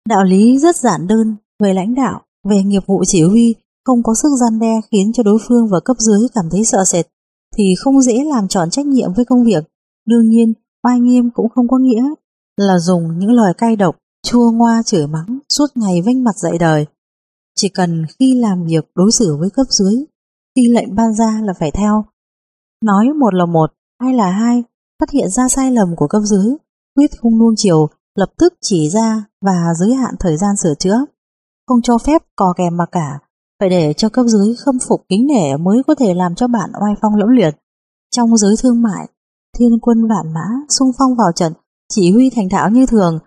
[0.09, 3.55] Đạo lý rất giản đơn, về lãnh đạo, về nghiệp vụ chỉ huy,
[3.85, 6.85] không có sức gian đe khiến cho đối phương và cấp dưới cảm thấy sợ
[6.85, 7.07] sệt,
[7.57, 9.65] thì không dễ làm tròn trách nhiệm với công việc.
[10.07, 10.53] Đương nhiên,
[10.87, 12.03] oai nghiêm cũng không có nghĩa
[12.57, 13.97] là dùng những lời cay độc,
[14.27, 16.87] chua ngoa chửi mắng suốt ngày vênh mặt dạy đời.
[17.57, 20.05] Chỉ cần khi làm việc đối xử với cấp dưới,
[20.57, 22.05] khi lệnh ban ra là phải theo.
[22.85, 24.63] Nói một là một, hai là hai,
[25.01, 26.55] phát hiện ra sai lầm của cấp dưới,
[26.97, 31.05] quyết không nuông chiều, lập tức chỉ ra và giới hạn thời gian sửa chữa.
[31.67, 33.19] Không cho phép cò kèm mà cả,
[33.61, 36.71] phải để cho cấp dưới khâm phục kính nể mới có thể làm cho bạn
[36.83, 37.57] oai phong lẫm liệt.
[38.11, 39.09] Trong giới thương mại,
[39.59, 41.53] thiên quân vạn mã xung phong vào trận,
[41.89, 43.19] chỉ huy thành thạo như thường.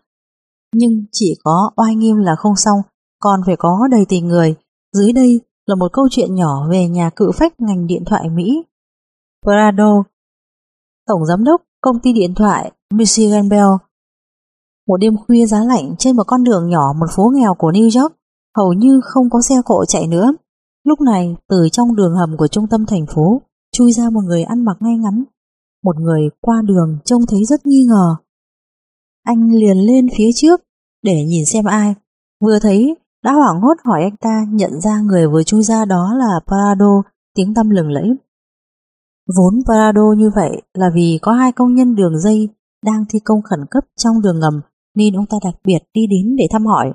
[0.75, 2.81] Nhưng chỉ có oai nghiêm là không xong,
[3.19, 4.55] còn phải có đầy tình người.
[4.93, 8.63] Dưới đây là một câu chuyện nhỏ về nhà cự phách ngành điện thoại Mỹ.
[9.45, 10.03] Prado
[11.07, 13.67] tổng giám đốc công ty điện thoại Michigan Bell.
[14.89, 18.01] Một đêm khuya giá lạnh trên một con đường nhỏ một phố nghèo của New
[18.01, 18.13] York,
[18.57, 20.33] hầu như không có xe cộ chạy nữa.
[20.83, 23.41] Lúc này, từ trong đường hầm của trung tâm thành phố,
[23.71, 25.23] chui ra một người ăn mặc ngay ngắn.
[25.83, 28.15] Một người qua đường trông thấy rất nghi ngờ.
[29.23, 30.61] Anh liền lên phía trước
[31.03, 31.95] để nhìn xem ai.
[32.45, 36.13] Vừa thấy, đã hoảng hốt hỏi anh ta nhận ra người vừa chui ra đó
[36.13, 37.03] là Prado,
[37.35, 38.09] tiếng tăm lừng lẫy.
[39.37, 42.49] Vốn Prado như vậy là vì có hai công nhân đường dây
[42.85, 44.61] đang thi công khẩn cấp trong đường ngầm
[44.99, 46.93] nên ông ta đặc biệt đi đến để thăm hỏi.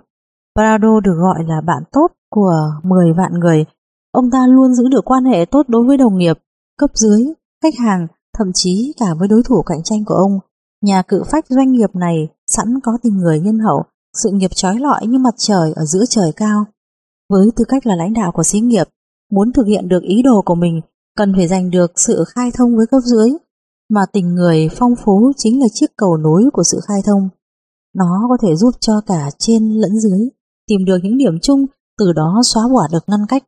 [0.54, 3.64] Prado được gọi là bạn tốt của 10 vạn người.
[4.12, 6.38] Ông ta luôn giữ được quan hệ tốt đối với đồng nghiệp,
[6.78, 7.24] cấp dưới,
[7.62, 8.06] khách hàng,
[8.38, 10.38] thậm chí cả với đối thủ cạnh tranh của ông.
[10.82, 13.82] Nhà cự phách doanh nghiệp này sẵn có tình người nhân hậu,
[14.22, 16.64] sự nghiệp trói lọi như mặt trời ở giữa trời cao.
[17.30, 18.88] Với tư cách là lãnh đạo của xí nghiệp,
[19.32, 20.80] muốn thực hiện được ý đồ của mình
[21.16, 23.30] cần phải giành được sự khai thông với cấp dưới,
[23.90, 27.28] mà tình người phong phú chính là chiếc cầu nối của sự khai thông.
[27.94, 30.28] Nó có thể giúp cho cả trên lẫn dưới
[30.66, 31.66] tìm được những điểm chung,
[31.98, 33.44] từ đó xóa bỏ được ngăn cách.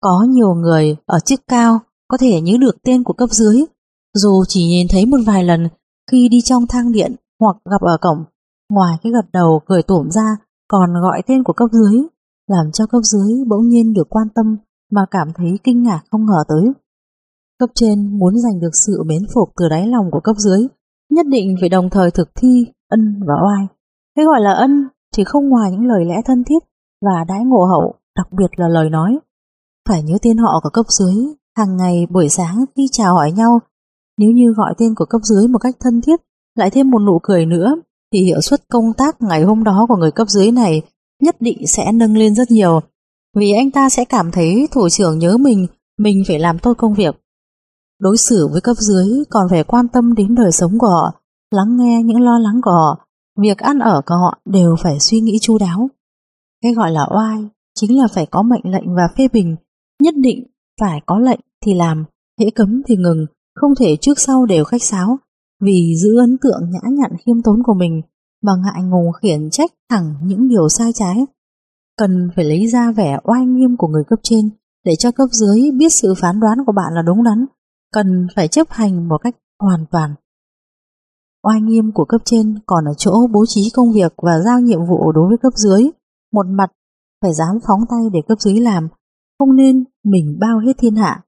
[0.00, 3.64] Có nhiều người ở chức cao có thể nhớ được tên của cấp dưới,
[4.14, 5.68] dù chỉ nhìn thấy một vài lần
[6.10, 8.24] khi đi trong thang điện hoặc gặp ở cổng.
[8.70, 10.36] Ngoài cái gật đầu cười tủm ra,
[10.68, 12.02] còn gọi tên của cấp dưới,
[12.46, 14.56] làm cho cấp dưới bỗng nhiên được quan tâm
[14.90, 16.72] mà cảm thấy kinh ngạc không ngờ tới.
[17.58, 20.66] Cấp trên muốn giành được sự mến phục từ đáy lòng của cấp dưới,
[21.10, 23.66] nhất định phải đồng thời thực thi ân và oai.
[24.16, 26.62] Cái gọi là ân thì không ngoài những lời lẽ thân thiết
[27.02, 29.18] và đãi ngộ hậu, đặc biệt là lời nói.
[29.88, 31.14] Phải nhớ tên họ của cấp dưới,
[31.56, 33.60] hàng ngày buổi sáng khi chào hỏi nhau,
[34.18, 36.20] nếu như gọi tên của cấp dưới một cách thân thiết,
[36.54, 37.74] lại thêm một nụ cười nữa,
[38.12, 40.82] thì hiệu suất công tác ngày hôm đó của người cấp dưới này
[41.22, 42.80] nhất định sẽ nâng lên rất nhiều.
[43.36, 45.66] Vì anh ta sẽ cảm thấy thủ trưởng nhớ mình,
[45.98, 47.16] mình phải làm tốt công việc.
[48.00, 51.20] Đối xử với cấp dưới còn phải quan tâm đến đời sống của họ,
[51.50, 53.06] lắng nghe những lo lắng của họ,
[53.40, 55.88] việc ăn ở của họ đều phải suy nghĩ chu đáo.
[56.62, 59.56] Cái gọi là oai chính là phải có mệnh lệnh và phê bình,
[60.02, 60.46] nhất định
[60.80, 62.04] phải có lệnh thì làm,
[62.40, 65.18] hễ cấm thì ngừng, không thể trước sau đều khách sáo,
[65.60, 68.02] vì giữ ấn tượng nhã nhặn khiêm tốn của mình
[68.42, 71.26] mà ngại ngùng khiển trách thẳng những điều sai trái.
[71.96, 74.50] Cần phải lấy ra vẻ oai nghiêm của người cấp trên
[74.84, 77.46] để cho cấp dưới biết sự phán đoán của bạn là đúng đắn,
[77.92, 80.14] cần phải chấp hành một cách hoàn toàn.
[81.42, 84.86] Oai nghiêm của cấp trên còn ở chỗ bố trí công việc và giao nhiệm
[84.86, 85.90] vụ đối với cấp dưới.
[86.32, 86.72] Một mặt
[87.22, 88.88] phải dám phóng tay để cấp dưới làm,
[89.38, 91.24] không nên mình bao hết thiên hạ.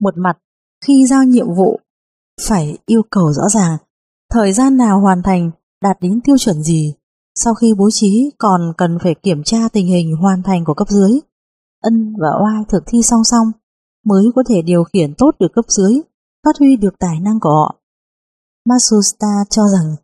[0.00, 0.38] Một mặt
[0.84, 1.80] khi giao nhiệm vụ
[2.48, 3.76] phải yêu cầu rõ ràng,
[4.30, 5.50] thời gian nào hoàn thành,
[5.82, 6.94] đạt đến tiêu chuẩn gì.
[7.34, 10.88] Sau khi bố trí còn cần phải kiểm tra tình hình hoàn thành của cấp
[10.88, 11.20] dưới.
[11.80, 13.46] Ân và oai thực thi song song
[14.04, 16.00] mới có thể điều khiển tốt được cấp dưới,
[16.44, 17.80] phát huy được tài năng của họ.
[18.68, 19.96] Masusta cho rằng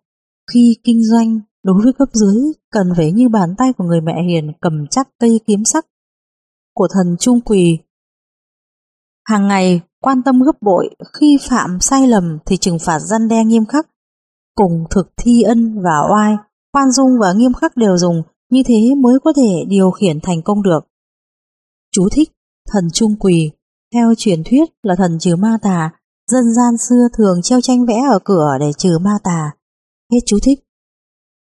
[0.52, 4.12] khi kinh doanh đối với cấp dưới cần phải như bàn tay của người mẹ
[4.28, 5.86] hiền cầm chắc cây kiếm sắc
[6.74, 7.78] của thần trung quỳ.
[9.28, 13.44] Hàng ngày quan tâm gấp bội khi phạm sai lầm thì trừng phạt gian đe
[13.44, 13.86] nghiêm khắc,
[14.54, 16.36] cùng thực thi ân và oai,
[16.72, 20.42] khoan dung và nghiêm khắc đều dùng, như thế mới có thể điều khiển thành
[20.42, 20.80] công được.
[21.92, 22.30] Chú thích
[22.72, 23.50] thần trung quỳ
[23.94, 25.90] theo truyền thuyết là thần trừ ma tà,
[26.30, 29.50] dân gian xưa thường treo tranh vẽ ở cửa để trừ ma tà.
[30.12, 30.58] Hết chú thích.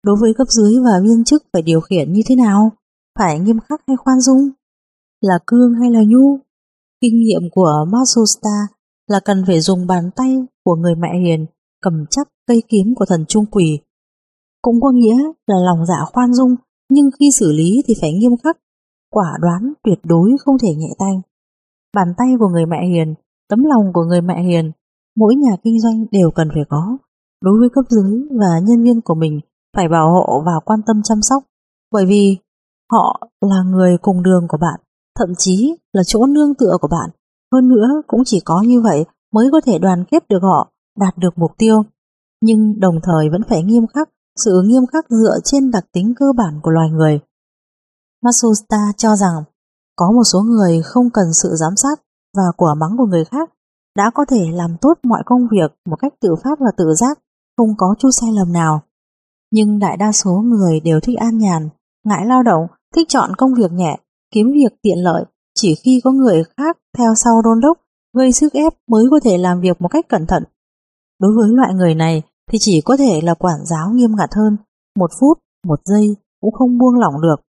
[0.05, 2.73] Đối với cấp dưới và viên chức phải điều khiển như thế nào?
[3.19, 4.51] Phải nghiêm khắc hay khoan dung?
[5.21, 6.39] Là cương hay là nhu?
[7.01, 8.67] Kinh nghiệm của Masusta
[9.07, 11.47] là cần phải dùng bàn tay của người mẹ hiền
[11.83, 13.81] cầm chắc cây kiếm của thần trung quỷ.
[14.63, 15.17] Cũng có nghĩa
[15.47, 16.57] là lòng dạ khoan dung
[16.89, 18.59] nhưng khi xử lý thì phải nghiêm khắc,
[19.11, 21.13] quả đoán tuyệt đối không thể nhẹ tay.
[21.97, 23.15] Bàn tay của người mẹ hiền,
[23.49, 24.73] tấm lòng của người mẹ hiền,
[25.17, 26.99] mỗi nhà kinh doanh đều cần phải có.
[27.43, 29.41] Đối với cấp dưới và nhân viên của mình
[29.77, 31.43] phải bảo hộ và quan tâm chăm sóc,
[31.93, 32.37] bởi vì
[32.93, 34.81] họ là người cùng đường của bạn,
[35.19, 37.11] thậm chí là chỗ nương tựa của bạn.
[37.53, 41.19] Hơn nữa cũng chỉ có như vậy mới có thể đoàn kết được họ, đạt
[41.19, 41.83] được mục tiêu.
[42.43, 46.27] Nhưng đồng thời vẫn phải nghiêm khắc, sự nghiêm khắc dựa trên đặc tính cơ
[46.37, 47.21] bản của loài người.
[48.25, 49.35] Masusta cho rằng
[49.99, 52.01] có một số người không cần sự giám sát
[52.37, 53.51] và quả mắng của người khác
[53.97, 57.19] đã có thể làm tốt mọi công việc một cách tự phát và tự giác,
[57.57, 58.83] không có chút sai lầm nào.
[59.53, 61.69] Nhưng đại đa số người đều thích an nhàn,
[62.05, 63.99] ngại lao động, thích chọn công việc nhẹ,
[64.35, 67.79] kiếm việc tiện lợi, chỉ khi có người khác theo sau đôn đốc,
[68.17, 70.45] gây sức ép mới có thể làm việc một cách cẩn thận.
[71.21, 74.57] Đối với loại người này thì chỉ có thể là quản giáo nghiêm ngặt hơn,
[74.99, 77.48] một phút, một giây cũng không buông lỏng được.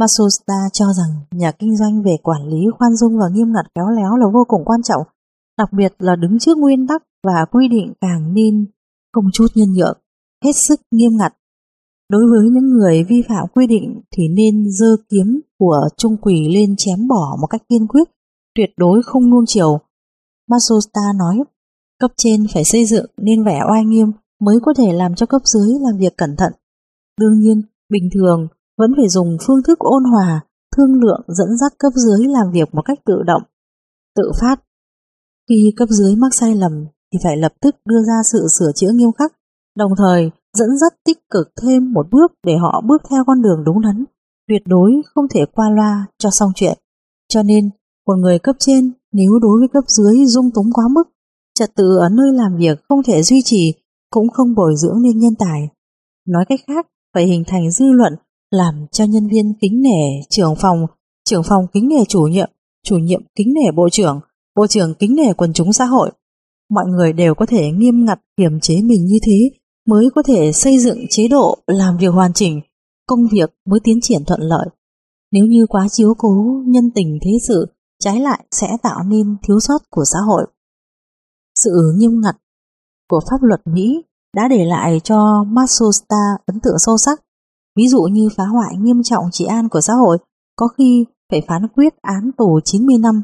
[0.00, 3.88] Masusta cho rằng nhà kinh doanh về quản lý khoan dung và nghiêm ngặt khéo
[3.88, 5.02] léo là vô cùng quan trọng,
[5.58, 8.66] đặc biệt là đứng trước nguyên tắc và quy định càng nên
[9.12, 9.98] không chút nhân nhượng,
[10.44, 11.34] hết sức nghiêm ngặt.
[12.10, 16.48] Đối với những người vi phạm quy định thì nên dơ kiếm của trung quỷ
[16.54, 18.08] lên chém bỏ một cách kiên quyết,
[18.54, 19.78] tuyệt đối không nuông chiều.
[20.50, 21.44] Masusta nói,
[22.00, 25.42] cấp trên phải xây dựng nên vẻ oai nghiêm mới có thể làm cho cấp
[25.44, 26.52] dưới làm việc cẩn thận.
[27.20, 28.48] Đương nhiên, bình thường
[28.78, 30.40] vẫn phải dùng phương thức ôn hòa,
[30.76, 33.42] thương lượng dẫn dắt cấp dưới làm việc một cách tự động,
[34.16, 34.60] tự phát.
[35.48, 38.90] Khi cấp dưới mắc sai lầm thì phải lập tức đưa ra sự sửa chữa
[38.92, 39.32] nghiêm khắc,
[39.76, 43.64] đồng thời dẫn dắt tích cực thêm một bước để họ bước theo con đường
[43.64, 44.04] đúng đắn,
[44.48, 46.78] tuyệt đối không thể qua loa cho xong chuyện.
[47.28, 47.70] Cho nên,
[48.06, 51.04] một người cấp trên nếu đối với cấp dưới dung túng quá mức,
[51.54, 53.74] trật tự ở nơi làm việc không thể duy trì,
[54.10, 55.68] cũng không bồi dưỡng nên nhân tài.
[56.28, 58.14] Nói cách khác, phải hình thành dư luận
[58.50, 60.86] làm cho nhân viên kính nể trưởng phòng,
[61.24, 62.50] trưởng phòng kính nể chủ nhiệm,
[62.84, 64.20] chủ nhiệm kính nể bộ trưởng,
[64.56, 66.10] bộ trưởng kính nể quần chúng xã hội.
[66.70, 69.50] Mọi người đều có thể nghiêm ngặt kiềm chế mình như thế
[69.86, 72.60] mới có thể xây dựng chế độ làm việc hoàn chỉnh,
[73.06, 74.68] công việc mới tiến triển thuận lợi.
[75.32, 77.66] Nếu như quá chiếu cố nhân tình thế sự,
[77.98, 80.46] trái lại sẽ tạo nên thiếu sót của xã hội.
[81.54, 82.36] Sự nghiêm ngặt
[83.10, 84.02] của pháp luật Mỹ
[84.36, 86.16] đã để lại cho Matsushita
[86.46, 87.20] ấn tượng sâu sắc,
[87.76, 90.18] ví dụ như phá hoại nghiêm trọng trị an của xã hội,
[90.56, 93.22] có khi phải phán quyết án tù 90 năm.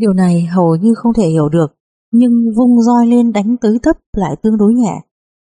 [0.00, 1.74] Điều này hầu như không thể hiểu được,
[2.12, 5.00] nhưng vung roi lên đánh tới thấp lại tương đối nhẹ.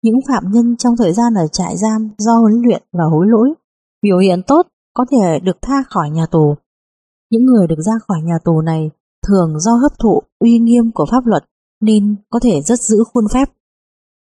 [0.03, 3.53] Những phạm nhân trong thời gian ở trại giam do huấn luyện và hối lỗi,
[4.01, 6.56] biểu hiện tốt có thể được tha khỏi nhà tù.
[7.31, 8.89] Những người được ra khỏi nhà tù này
[9.27, 11.45] thường do hấp thụ uy nghiêm của pháp luật
[11.81, 13.49] nên có thể rất giữ khuôn phép.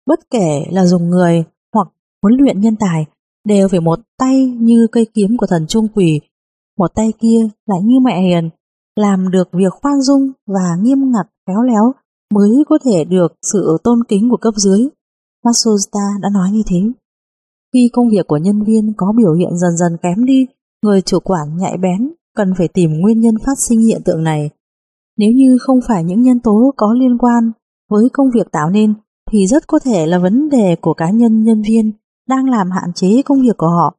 [0.05, 1.87] Bất kể là dùng người hoặc
[2.21, 3.05] huấn luyện nhân tài
[3.45, 6.19] đều phải một tay như cây kiếm của thần trung quỷ,
[6.77, 8.49] một tay kia lại như mẹ hiền,
[8.95, 11.93] làm được việc khoan dung và nghiêm ngặt khéo léo
[12.33, 14.87] mới có thể được sự tôn kính của cấp dưới.
[15.45, 16.81] Matsuda đã nói như thế.
[17.73, 20.47] Khi công việc của nhân viên có biểu hiện dần dần kém đi,
[20.83, 24.49] người chủ quản nhạy bén cần phải tìm nguyên nhân phát sinh hiện tượng này.
[25.17, 27.51] Nếu như không phải những nhân tố có liên quan
[27.89, 28.93] với công việc tạo nên,
[29.31, 31.91] thì rất có thể là vấn đề của cá nhân nhân viên
[32.29, 33.95] đang làm hạn chế công việc của họ.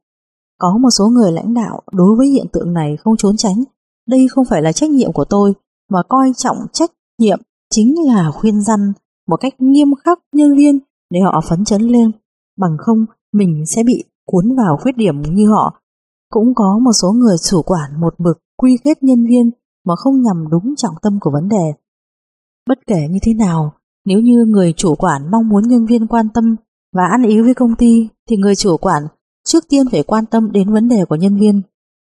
[0.59, 3.63] Có một số người lãnh đạo đối với hiện tượng này không trốn tránh.
[4.07, 5.53] Đây không phải là trách nhiệm của tôi,
[5.89, 7.39] mà coi trọng trách nhiệm
[7.69, 8.93] chính là khuyên răn
[9.27, 10.79] một cách nghiêm khắc nhân viên
[11.09, 12.11] để họ phấn chấn lên.
[12.59, 15.81] Bằng không, mình sẽ bị cuốn vào khuyết điểm như họ.
[16.29, 19.51] Cũng có một số người chủ quản một mực quy kết nhân viên
[19.87, 21.73] mà không nhằm đúng trọng tâm của vấn đề.
[22.69, 23.73] Bất kể như thế nào,
[24.05, 26.55] nếu như người chủ quản mong muốn nhân viên quan tâm
[26.93, 29.03] và ăn ý với công ty thì người chủ quản
[29.47, 31.61] trước tiên phải quan tâm đến vấn đề của nhân viên.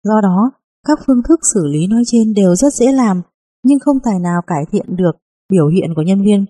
[0.04, 0.50] Do đó,
[0.86, 3.22] các phương thức xử lý nói trên đều rất dễ làm
[3.64, 5.12] nhưng không tài nào cải thiện được
[5.52, 6.44] biểu hiện của nhân viên.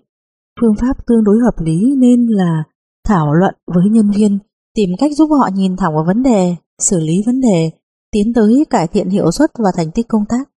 [0.61, 2.63] Phương pháp tương đối hợp lý nên là
[3.07, 4.39] thảo luận với nhân viên,
[4.75, 7.71] tìm cách giúp họ nhìn thẳng vào vấn đề, xử lý vấn đề,
[8.11, 10.49] tiến tới cải thiện hiệu suất và thành tích công tác.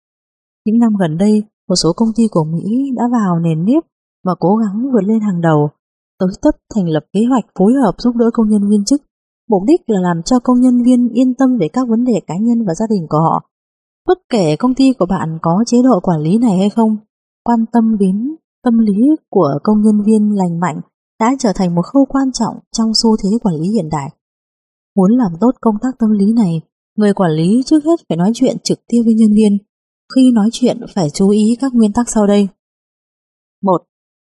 [0.65, 3.83] Những năm gần đây, một số công ty của Mỹ đã vào nền nếp
[4.25, 5.71] và cố gắng vượt lên hàng đầu,
[6.19, 9.03] tới tấp thành lập kế hoạch phối hợp giúp đỡ công nhân viên chức.
[9.49, 12.35] Mục đích là làm cho công nhân viên yên tâm về các vấn đề cá
[12.41, 13.51] nhân và gia đình của họ.
[14.07, 16.97] Bất kể công ty của bạn có chế độ quản lý này hay không,
[17.45, 18.95] quan tâm đến tâm lý
[19.31, 20.81] của công nhân viên lành mạnh
[21.21, 24.11] đã trở thành một khâu quan trọng trong xu thế quản lý hiện đại.
[24.97, 26.61] Muốn làm tốt công tác tâm lý này,
[26.97, 29.59] người quản lý trước hết phải nói chuyện trực tiếp với nhân viên.
[30.15, 32.49] Khi nói chuyện phải chú ý các nguyên tắc sau đây.
[33.63, 33.73] 1.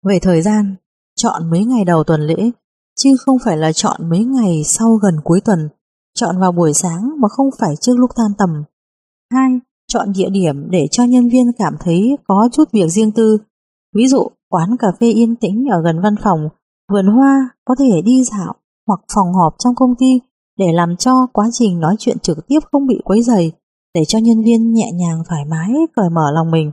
[0.07, 0.75] Về thời gian,
[1.21, 2.51] chọn mấy ngày đầu tuần lễ,
[2.99, 5.69] chứ không phải là chọn mấy ngày sau gần cuối tuần,
[6.15, 8.63] chọn vào buổi sáng mà không phải trước lúc tan tầm.
[9.33, 9.59] 2.
[9.87, 13.37] Chọn địa điểm để cho nhân viên cảm thấy có chút việc riêng tư.
[13.95, 16.49] Ví dụ, quán cà phê yên tĩnh ở gần văn phòng,
[16.91, 18.55] vườn hoa có thể đi dạo
[18.87, 20.19] hoặc phòng họp trong công ty
[20.57, 23.51] để làm cho quá trình nói chuyện trực tiếp không bị quấy dày,
[23.93, 26.71] để cho nhân viên nhẹ nhàng thoải mái cởi mở lòng mình.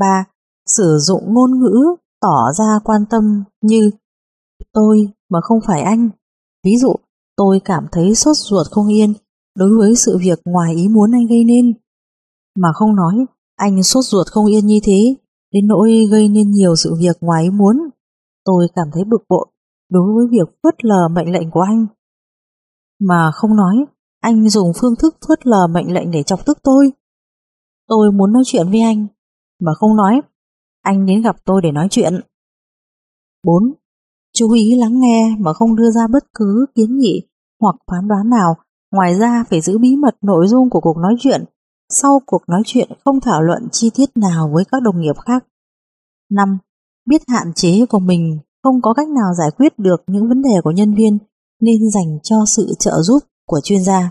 [0.00, 0.24] 3.
[0.66, 3.90] Sử dụng ngôn ngữ tỏ ra quan tâm như
[4.72, 6.08] tôi mà không phải anh.
[6.64, 6.94] Ví dụ,
[7.36, 9.14] tôi cảm thấy sốt ruột không yên
[9.58, 11.72] đối với sự việc ngoài ý muốn anh gây nên.
[12.58, 13.26] Mà không nói,
[13.56, 15.14] anh sốt ruột không yên như thế,
[15.52, 17.76] đến nỗi gây nên nhiều sự việc ngoài ý muốn.
[18.44, 19.46] Tôi cảm thấy bực bội
[19.90, 21.86] đối với việc phớt lờ mệnh lệnh của anh.
[23.00, 23.84] Mà không nói,
[24.20, 26.92] anh dùng phương thức phớt lờ mệnh lệnh để chọc tức tôi.
[27.88, 29.06] Tôi muốn nói chuyện với anh,
[29.60, 30.20] mà không nói,
[30.86, 32.20] anh đến gặp tôi để nói chuyện.
[33.44, 33.72] 4.
[34.36, 37.22] Chú ý lắng nghe mà không đưa ra bất cứ kiến nghị
[37.60, 38.54] hoặc phán đoán nào,
[38.92, 41.44] ngoài ra phải giữ bí mật nội dung của cuộc nói chuyện.
[41.88, 45.46] Sau cuộc nói chuyện không thảo luận chi tiết nào với các đồng nghiệp khác.
[46.30, 46.58] 5.
[47.06, 50.60] Biết hạn chế của mình không có cách nào giải quyết được những vấn đề
[50.64, 51.18] của nhân viên
[51.60, 54.10] nên dành cho sự trợ giúp của chuyên gia.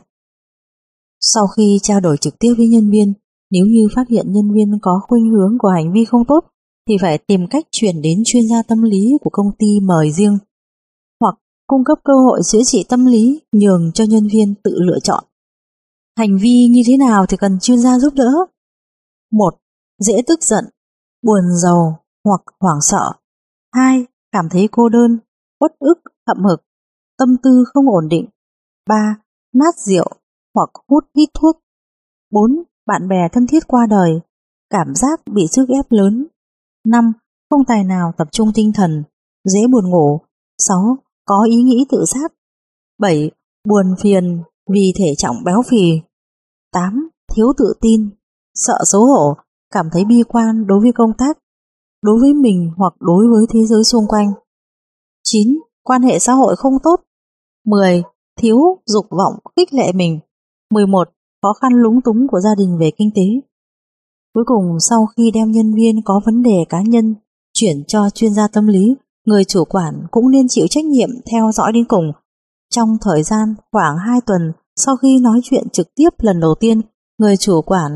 [1.21, 3.13] Sau khi trao đổi trực tiếp với nhân viên,
[3.51, 6.39] nếu như phát hiện nhân viên có khuynh hướng của hành vi không tốt
[6.89, 10.37] thì phải tìm cách chuyển đến chuyên gia tâm lý của công ty mời riêng
[11.19, 11.35] hoặc
[11.67, 15.23] cung cấp cơ hội chữa trị tâm lý nhường cho nhân viên tự lựa chọn.
[16.17, 18.31] Hành vi như thế nào thì cần chuyên gia giúp đỡ?
[19.31, 19.55] một
[19.99, 20.65] Dễ tức giận,
[21.23, 23.11] buồn giàu hoặc hoảng sợ.
[23.73, 24.05] 2.
[24.31, 25.19] Cảm thấy cô đơn,
[25.59, 26.61] uất ức, hậm hực,
[27.17, 28.25] tâm tư không ổn định.
[28.89, 29.15] 3.
[29.53, 30.07] Nát rượu
[30.55, 31.59] hoặc hút hít thuốc.
[32.31, 32.63] 4.
[32.85, 34.19] Bạn bè thân thiết qua đời,
[34.69, 36.27] cảm giác bị sức ép lớn.
[36.85, 37.11] 5.
[37.49, 39.03] Không tài nào tập trung tinh thần,
[39.43, 40.19] dễ buồn ngủ.
[40.57, 40.97] 6.
[41.25, 42.33] Có ý nghĩ tự sát.
[42.99, 43.31] 7.
[43.67, 46.01] Buồn phiền vì thể trọng béo phì.
[46.71, 47.09] 8.
[47.35, 48.09] Thiếu tự tin,
[48.53, 49.35] sợ xấu hổ,
[49.71, 51.37] cảm thấy bi quan đối với công tác,
[52.01, 54.33] đối với mình hoặc đối với thế giới xung quanh.
[55.23, 55.59] 9.
[55.83, 57.01] Quan hệ xã hội không tốt.
[57.65, 58.03] 10.
[58.39, 60.19] Thiếu dục vọng khích lệ mình.
[60.71, 61.09] 11.
[61.41, 63.21] Khó khăn lúng túng của gia đình về kinh tế.
[64.35, 67.15] Cuối cùng sau khi đem nhân viên có vấn đề cá nhân
[67.53, 68.95] chuyển cho chuyên gia tâm lý,
[69.25, 72.11] người chủ quản cũng nên chịu trách nhiệm theo dõi đến cùng.
[72.73, 74.41] Trong thời gian khoảng 2 tuần
[74.75, 76.81] sau khi nói chuyện trực tiếp lần đầu tiên,
[77.17, 77.91] người chủ quản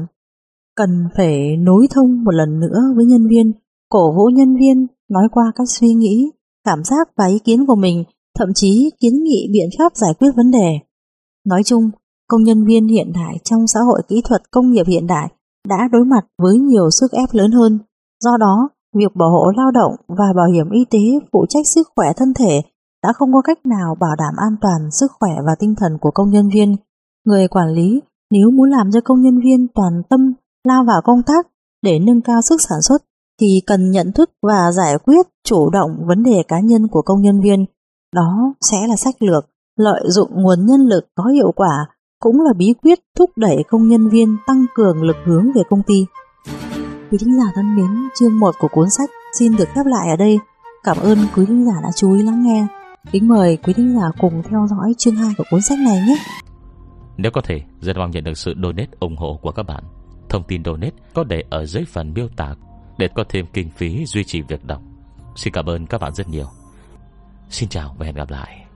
[0.75, 3.51] cần phải nối thông một lần nữa với nhân viên,
[3.89, 6.31] cổ vũ nhân viên nói qua các suy nghĩ,
[6.63, 8.03] cảm giác và ý kiến của mình,
[8.39, 10.79] thậm chí kiến nghị biện pháp giải quyết vấn đề.
[11.45, 11.89] Nói chung,
[12.27, 15.29] công nhân viên hiện đại trong xã hội kỹ thuật công nghiệp hiện đại
[15.69, 17.79] đã đối mặt với nhiều sức ép lớn hơn.
[18.23, 20.99] Do đó, việc bảo hộ lao động và bảo hiểm y tế
[21.31, 22.61] phụ trách sức khỏe thân thể
[23.03, 26.11] đã không có cách nào bảo đảm an toàn sức khỏe và tinh thần của
[26.11, 26.75] công nhân viên.
[27.25, 28.01] Người quản lý
[28.31, 30.33] nếu muốn làm cho công nhân viên toàn tâm
[30.67, 31.47] lao vào công tác
[31.81, 33.03] để nâng cao sức sản xuất
[33.41, 37.21] thì cần nhận thức và giải quyết chủ động vấn đề cá nhân của công
[37.21, 37.65] nhân viên.
[38.15, 39.45] Đó sẽ là sách lược
[39.77, 41.87] lợi dụng nguồn nhân lực có hiệu quả
[42.19, 45.83] cũng là bí quyết thúc đẩy công nhân viên tăng cường lực hướng về công
[45.83, 46.05] ty.
[47.11, 50.15] Quý thính giả thân mến, chương 1 của cuốn sách xin được khép lại ở
[50.15, 50.39] đây.
[50.83, 52.67] Cảm ơn quý thính giả đã chú ý lắng nghe.
[53.11, 56.15] Kính mời quý thính giả cùng theo dõi chương 2 của cuốn sách này nhé.
[57.17, 59.83] Nếu có thể, rất mong nhận được sự donate ủng hộ của các bạn.
[60.29, 62.55] Thông tin donate có để ở dưới phần miêu tả
[62.97, 64.81] để có thêm kinh phí duy trì việc đọc.
[65.35, 66.47] Xin cảm ơn các bạn rất nhiều.
[67.49, 68.68] Xin chào và hẹn gặp lại.